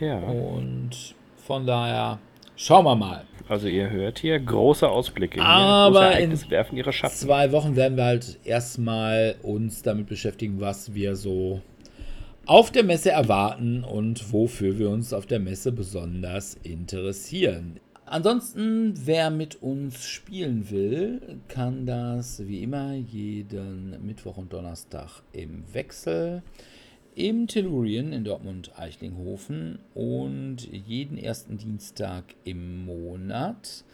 [0.00, 0.18] Ja.
[0.18, 2.18] Und von daher
[2.56, 3.24] schauen wir mal.
[3.48, 5.40] Also ihr hört hier große Ausblicke.
[5.42, 7.14] Aber hier, in werfen ihre Schatten.
[7.14, 11.62] zwei Wochen werden wir halt erstmal uns damit beschäftigen, was wir so
[12.46, 17.78] auf der Messe erwarten und wofür wir uns auf der Messe besonders interessieren.
[18.10, 25.62] Ansonsten, wer mit uns spielen will, kann das wie immer jeden Mittwoch und Donnerstag im
[25.74, 26.42] Wechsel
[27.14, 33.84] im Tellurien in Dortmund-Eichlinghofen und jeden ersten Dienstag im Monat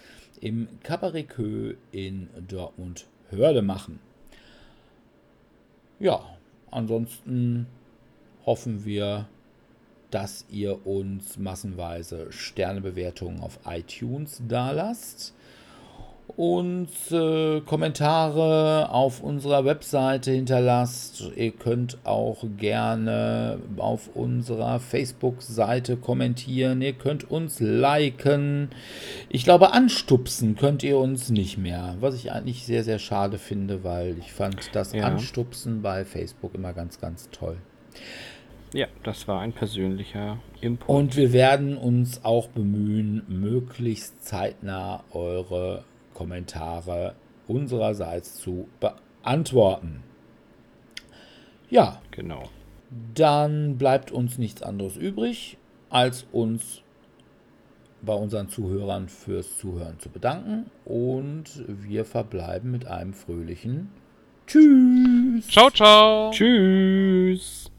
[0.40, 3.98] im Cabaret Kö in Dortmund-Hörde machen.
[5.98, 6.20] Ja,
[6.70, 7.66] ansonsten
[8.46, 9.26] hoffen wir,
[10.14, 15.34] dass ihr uns massenweise Sternebewertungen auf iTunes dalasst
[16.36, 21.32] und äh, Kommentare auf unserer Webseite hinterlasst.
[21.34, 26.80] Ihr könnt auch gerne auf unserer Facebook-Seite kommentieren.
[26.80, 28.70] Ihr könnt uns liken.
[29.28, 33.82] Ich glaube, anstupsen könnt ihr uns nicht mehr, was ich eigentlich sehr, sehr schade finde,
[33.82, 35.02] weil ich fand das ja.
[35.02, 37.56] Anstupsen bei Facebook immer ganz, ganz toll.
[38.74, 40.98] Ja, das war ein persönlicher Impuls.
[40.98, 47.14] Und wir werden uns auch bemühen, möglichst zeitnah eure Kommentare
[47.46, 50.02] unsererseits zu beantworten.
[51.70, 52.02] Ja.
[52.10, 52.42] Genau.
[53.14, 55.56] Dann bleibt uns nichts anderes übrig,
[55.88, 56.82] als uns
[58.02, 60.70] bei unseren Zuhörern fürs Zuhören zu bedanken.
[60.84, 63.90] Und wir verbleiben mit einem fröhlichen
[64.48, 65.46] Tschüss.
[65.46, 66.30] Ciao, ciao.
[66.32, 67.70] Tschüss.